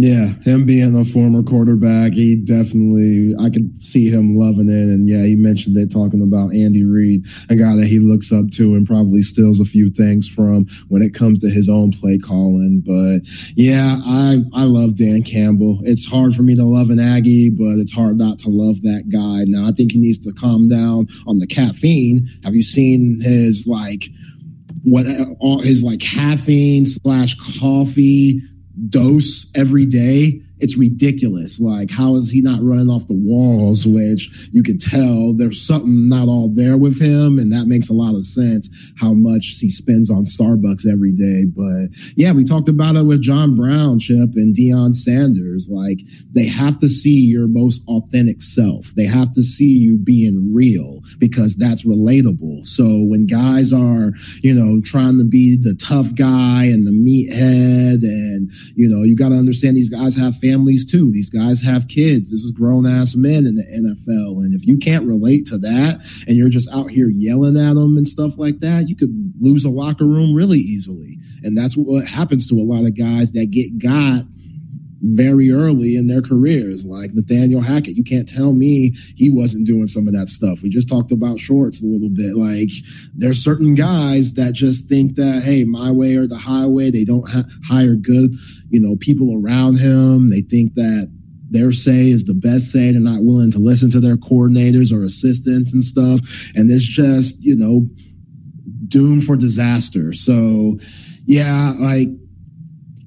[0.00, 4.88] Yeah, him being a former quarterback, he definitely, I could see him loving it.
[4.88, 8.50] And yeah, he mentioned it talking about Andy Reid, a guy that he looks up
[8.52, 12.16] to and probably steals a few things from when it comes to his own play
[12.16, 12.82] calling.
[12.84, 15.80] But yeah, I, I love Dan Campbell.
[15.82, 19.10] It's hard for me to love an Aggie, but it's hard not to love that
[19.12, 19.44] guy.
[19.46, 22.26] Now, I think he needs to calm down on the caffeine.
[22.42, 24.04] Have you seen his like,
[24.82, 25.04] what
[25.40, 28.40] all his like caffeine slash coffee
[28.88, 31.60] dose every day it's ridiculous.
[31.60, 33.86] Like, how is he not running off the walls?
[33.86, 37.38] Which you could tell there's something not all there with him.
[37.38, 38.68] And that makes a lot of sense
[38.98, 41.44] how much he spends on Starbucks every day.
[41.46, 45.68] But yeah, we talked about it with John Brown, Chip, and Deion Sanders.
[45.70, 46.00] Like,
[46.32, 48.92] they have to see your most authentic self.
[48.96, 52.66] They have to see you being real because that's relatable.
[52.66, 54.12] So when guys are,
[54.42, 59.16] you know, trying to be the tough guy and the meathead, and, you know, you
[59.16, 61.10] got to understand these guys have families too.
[61.12, 62.30] These guys have kids.
[62.30, 64.44] This is grown ass men in the NFL.
[64.44, 67.96] And if you can't relate to that and you're just out here yelling at them
[67.96, 71.18] and stuff like that, you could lose a locker room really easily.
[71.42, 74.24] And that's what happens to a lot of guys that get got
[75.02, 77.96] very early in their careers, like Nathaniel Hackett.
[77.96, 80.62] You can't tell me he wasn't doing some of that stuff.
[80.62, 82.36] We just talked about Schwartz a little bit.
[82.36, 82.70] Like
[83.14, 86.90] there's certain guys that just think that, hey, my way or the highway.
[86.90, 88.34] They don't ha- hire good
[88.70, 90.30] you know, people around him.
[90.30, 91.12] They think that
[91.50, 92.92] their say is the best say.
[92.92, 96.20] They're not willing to listen to their coordinators or assistants and stuff.
[96.54, 97.86] And it's just, you know,
[98.86, 100.12] doomed for disaster.
[100.12, 100.78] So,
[101.26, 102.08] yeah, like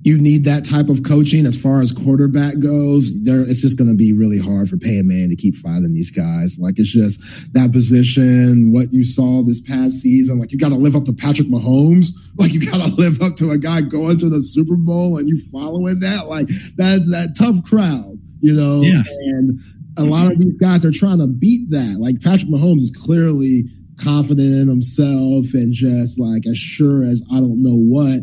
[0.04, 3.24] you need that type of coaching as far as quarterback goes.
[3.24, 6.12] There, it's just going to be really hard for Peyton Manning to keep finding these
[6.12, 6.60] guys.
[6.60, 7.22] Like it's just
[7.54, 10.40] that position, what you saw this past season.
[10.40, 12.08] Like you got to live up to Patrick Mahomes.
[12.36, 15.30] Like you got to live up to a guy going to the Super Bowl and
[15.30, 16.28] you following that.
[16.28, 18.82] Like that's that tough crowd, you know.
[18.82, 19.04] Yeah.
[19.08, 19.60] And
[19.98, 21.98] a lot of these guys are trying to beat that.
[22.00, 23.66] Like Patrick Mahomes is clearly
[24.02, 28.20] confident in himself and just like as sure as I don't know what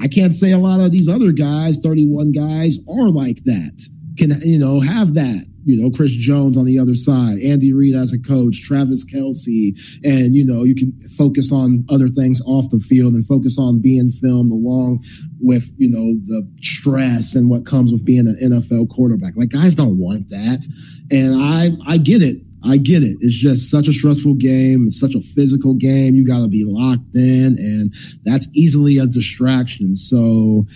[0.00, 3.88] I can't say a lot of these other guys, 31 guys, are like that.
[4.16, 5.46] Can, you know, have that.
[5.64, 9.76] You know, Chris Jones on the other side, Andy Reid as a coach, Travis Kelce,
[10.02, 13.82] and, you know, you can focus on other things off the field and focus on
[13.82, 15.04] being filmed along
[15.40, 19.34] with, you know, the stress and what comes with being an NFL quarterback.
[19.36, 20.66] Like, guys don't want that.
[21.10, 22.38] And I, I get it.
[22.68, 23.16] I get it.
[23.20, 24.86] It's just such a stressful game.
[24.86, 26.14] It's such a physical game.
[26.14, 29.96] You got to be locked in, and that's easily a distraction.
[29.96, 30.66] So,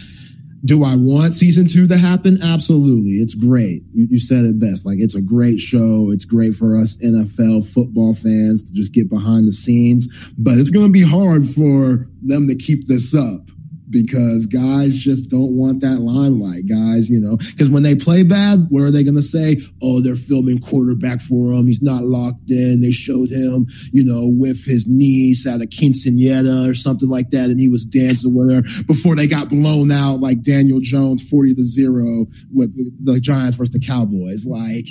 [0.65, 2.39] do I want season two to happen?
[2.43, 3.15] Absolutely.
[3.15, 3.83] It's great.
[3.93, 4.87] You, you, said it best.
[4.87, 6.11] Like, it's a great show.
[6.13, 10.09] It's great for us NFL football fans to just get behind the scenes,
[10.39, 13.51] but it's going to be hard for them to keep this up
[13.93, 16.67] because guys just don't want that limelight.
[16.67, 19.63] Guys, you know, because when they play bad, what are they going to say?
[19.81, 21.67] Oh, they're filming quarterback for him.
[21.69, 22.81] He's not locked in.
[22.81, 27.51] They showed him, you know, with his niece at a quinceanera or something like that,
[27.51, 31.55] and he was dancing with her before they got blown out like Daniel Jones, 40
[31.55, 32.75] to 0 with
[33.05, 34.47] the Giants versus the Cowboys.
[34.47, 34.87] Like,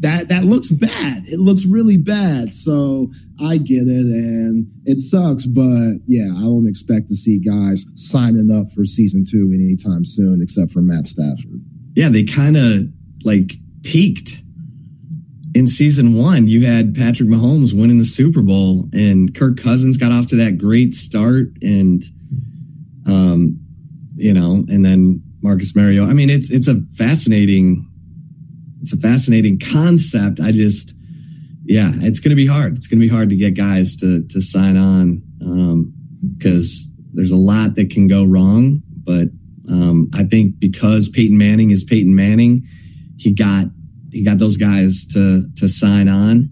[0.00, 1.24] that that looks bad.
[1.26, 2.52] It looks really bad.
[2.52, 5.46] So I get it, and it sucks.
[5.46, 10.40] But yeah, I don't expect to see guys signing up for season two anytime soon,
[10.42, 11.62] except for Matt Stafford.
[11.94, 12.84] Yeah, they kind of
[13.24, 14.42] like peaked
[15.54, 16.48] in season one.
[16.48, 20.58] You had Patrick Mahomes winning the Super Bowl, and Kirk Cousins got off to that
[20.58, 22.02] great start, and
[23.06, 23.60] um,
[24.16, 26.10] you know, and then Marcus Mariota.
[26.10, 27.90] I mean, it's it's a fascinating
[28.84, 30.40] it's a fascinating concept.
[30.40, 30.93] I just,
[31.64, 32.76] yeah, it's going to be hard.
[32.76, 35.22] It's going to be hard to get guys to to sign on
[36.36, 38.82] because um, there's a lot that can go wrong.
[39.04, 39.28] But
[39.70, 42.66] um, I think because Peyton Manning is Peyton Manning,
[43.16, 43.66] he got
[44.10, 46.50] he got those guys to to sign on,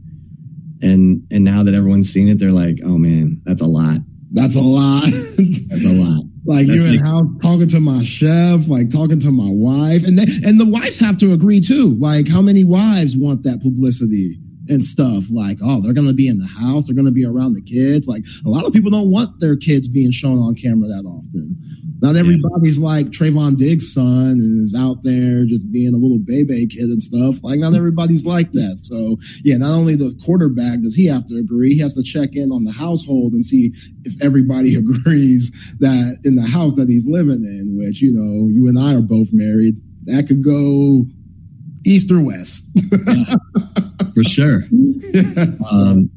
[0.81, 3.99] and and now that everyone's seen it, they're like, oh man, that's a lot.
[4.31, 5.03] That's a lot.
[5.69, 6.25] that's a lot.
[6.45, 10.19] Like That's you're in house talking to my chef, like talking to my wife, and
[10.19, 11.95] they, and the wives have to agree too.
[12.01, 14.41] Like how many wives want that publicity
[14.73, 15.25] and stuff?
[15.31, 18.07] Like oh, they're gonna be in the house, they're gonna be around the kids.
[18.07, 21.57] Like a lot of people don't want their kids being shown on camera that often.
[22.03, 22.87] Not everybody's yeah.
[22.87, 27.37] like Trevon Diggs' son is out there just being a little baby kid and stuff.
[27.45, 28.79] Like not everybody's like that.
[28.83, 32.31] So yeah, not only the quarterback does he have to agree, he has to check
[32.33, 33.73] in on the household and see
[34.03, 38.67] if everybody agrees that in the house that he's living in, which, you know, you
[38.67, 39.77] and I are both married,
[40.07, 41.07] that could go
[41.85, 42.69] east or west.
[42.75, 43.35] yeah,
[44.15, 44.63] for sure.
[45.73, 46.11] Um,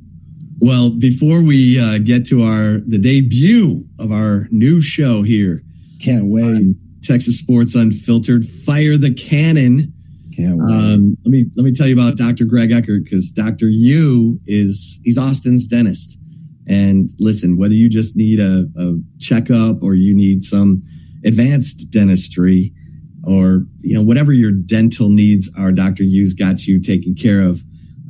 [0.60, 5.64] well, before we uh, get to our the debut of our new show here,
[6.02, 6.76] can't wait.
[7.04, 8.46] Texas Sports Unfiltered.
[8.46, 9.94] Fire the cannon.
[10.36, 10.74] Can't wait.
[10.74, 12.46] Um, let me let me tell you about Dr.
[12.46, 13.68] Greg Ueckert because Dr.
[13.70, 16.18] U is he's Austin's dentist.
[16.68, 20.84] And listen, whether you just need a, a checkup or you need some
[21.24, 22.74] advanced dentistry
[23.26, 26.04] or you know whatever your dental needs are, Dr.
[26.04, 27.64] U's got you taken care of.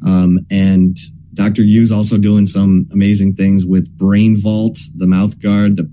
[0.06, 0.96] Um, and
[1.32, 1.62] Dr.
[1.62, 5.90] U's also doing some amazing things with Brain Vault, the mouth guard the,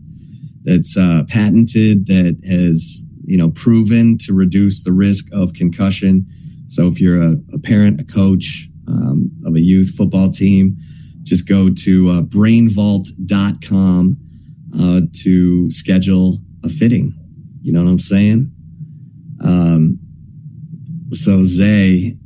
[0.63, 6.27] that's uh, patented that has, you know, proven to reduce the risk of concussion.
[6.67, 10.77] So if you're a, a parent, a coach, um, of a youth football team,
[11.23, 14.17] just go to uh, brainvault.com
[14.79, 17.13] uh, to schedule a fitting.
[17.61, 18.51] You know what I'm saying?
[19.43, 19.99] Um,
[21.11, 22.17] so Zay.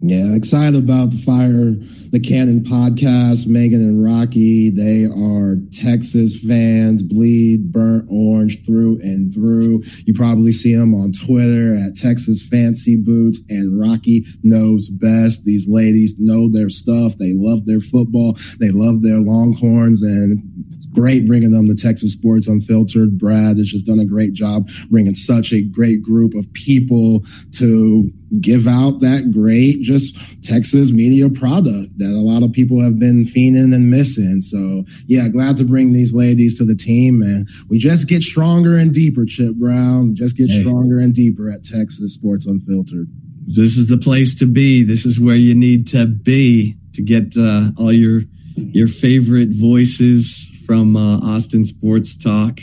[0.00, 1.74] Yeah, excited about the fire
[2.10, 4.70] the Cannon podcast, Megan and Rocky.
[4.70, 9.82] They are Texas fans, bleed burnt orange through and through.
[10.06, 15.44] You probably see them on Twitter at Texas Fancy Boots, and Rocky knows best.
[15.44, 17.16] These ladies know their stuff.
[17.18, 18.38] They love their football.
[18.58, 23.18] They love their Longhorns, and great bringing them to Texas Sports Unfiltered.
[23.18, 27.22] Brad has just done a great job bringing such a great group of people
[27.56, 28.10] to
[28.40, 33.24] give out that great just Texas media product that a lot of people have been
[33.24, 34.42] fiending and missing.
[34.42, 38.76] So yeah, glad to bring these ladies to the team and we just get stronger
[38.76, 40.14] and deeper, Chip Brown.
[40.14, 40.60] just get hey.
[40.60, 43.08] stronger and deeper at Texas Sports Unfiltered.
[43.44, 44.82] This is the place to be.
[44.82, 48.22] This is where you need to be to get uh, all your
[48.56, 52.60] your favorite voices from uh, Austin Sports Talk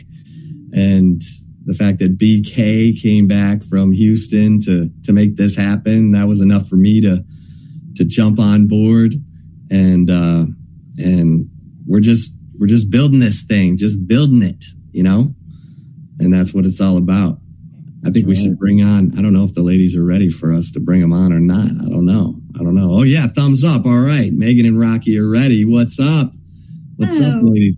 [0.73, 1.19] and
[1.65, 6.39] the fact that BK came back from Houston to to make this happen that was
[6.39, 7.25] enough for me to
[7.95, 9.15] to jump on board.
[9.71, 10.45] And uh
[10.99, 11.49] and
[11.87, 15.33] we're just we're just building this thing just building it you know?
[16.19, 17.39] And that's what it's all about.
[18.05, 20.53] I think we should bring on I don't know if the ladies are ready for
[20.53, 21.71] us to bring them on or not.
[21.71, 22.35] I don't know.
[22.53, 22.91] I don't know.
[22.91, 23.87] Oh yeah thumbs up.
[23.87, 24.31] All right.
[24.31, 25.65] Megan and Rocky are ready.
[25.65, 26.31] What's up?
[26.97, 27.37] What's Hello.
[27.37, 27.75] up ladies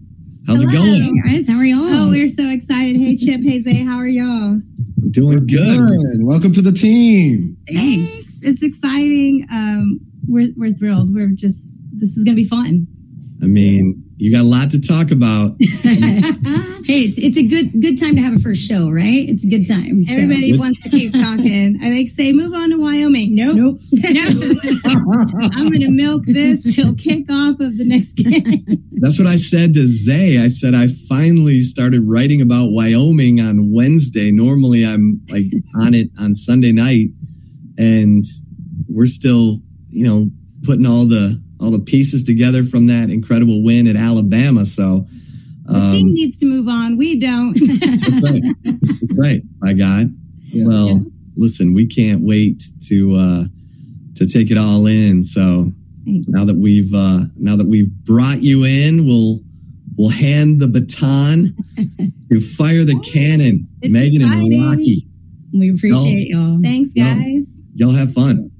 [0.47, 0.73] How's Hello.
[0.73, 1.21] it going?
[1.25, 1.83] Hey guys, how are y'all?
[1.83, 2.95] Oh, we're so excited.
[2.95, 3.41] Hey, Chip.
[3.43, 3.83] Hey, Zay.
[3.83, 4.61] How are y'all?
[5.09, 5.77] Doing good.
[5.89, 6.23] good.
[6.23, 7.57] Welcome to the team.
[7.67, 8.39] Thanks.
[8.43, 9.45] It's exciting.
[9.51, 11.13] Um, we're, we're thrilled.
[11.13, 12.87] We're just, this is going to be fun.
[13.43, 15.56] I mean, you got a lot to talk about.
[15.60, 19.30] hey, it's, it's a good good time to have a first show, right?
[19.30, 20.03] It's a good time.
[20.03, 20.14] So.
[20.14, 21.77] Everybody wants to keep talking.
[21.84, 23.35] I like say, move on to Wyoming.
[23.35, 23.57] Nope.
[23.57, 23.80] Nope.
[25.53, 28.65] I'm going to milk this till kickoff of the next game.
[28.99, 30.39] That's what I said to Zay.
[30.39, 34.31] I said I finally started writing about Wyoming on Wednesday.
[34.31, 35.45] Normally, I'm like
[35.80, 37.10] on it on Sunday night,
[37.77, 38.23] and
[38.89, 40.31] we're still, you know,
[40.64, 44.65] putting all the all the pieces together from that incredible win at Alabama.
[44.65, 45.07] So
[45.67, 46.97] um, the team needs to move on.
[46.97, 47.53] We don't.
[47.59, 48.43] that's right.
[48.63, 49.41] That's right.
[49.59, 50.15] My God.
[50.41, 50.67] Yeah.
[50.67, 50.99] Well, yeah.
[51.35, 53.43] listen, we can't wait to uh,
[54.15, 55.23] to take it all in.
[55.23, 55.71] So
[56.05, 59.41] now that we've uh, now that we've brought you in, we'll
[59.97, 61.55] we'll hand the baton
[62.31, 64.53] to fire the cannon, it's Megan exciting.
[64.53, 65.07] and Rocky.
[65.53, 66.59] We appreciate y'all.
[66.61, 67.59] Thanks, guys.
[67.73, 68.51] Y'all, y'all have fun.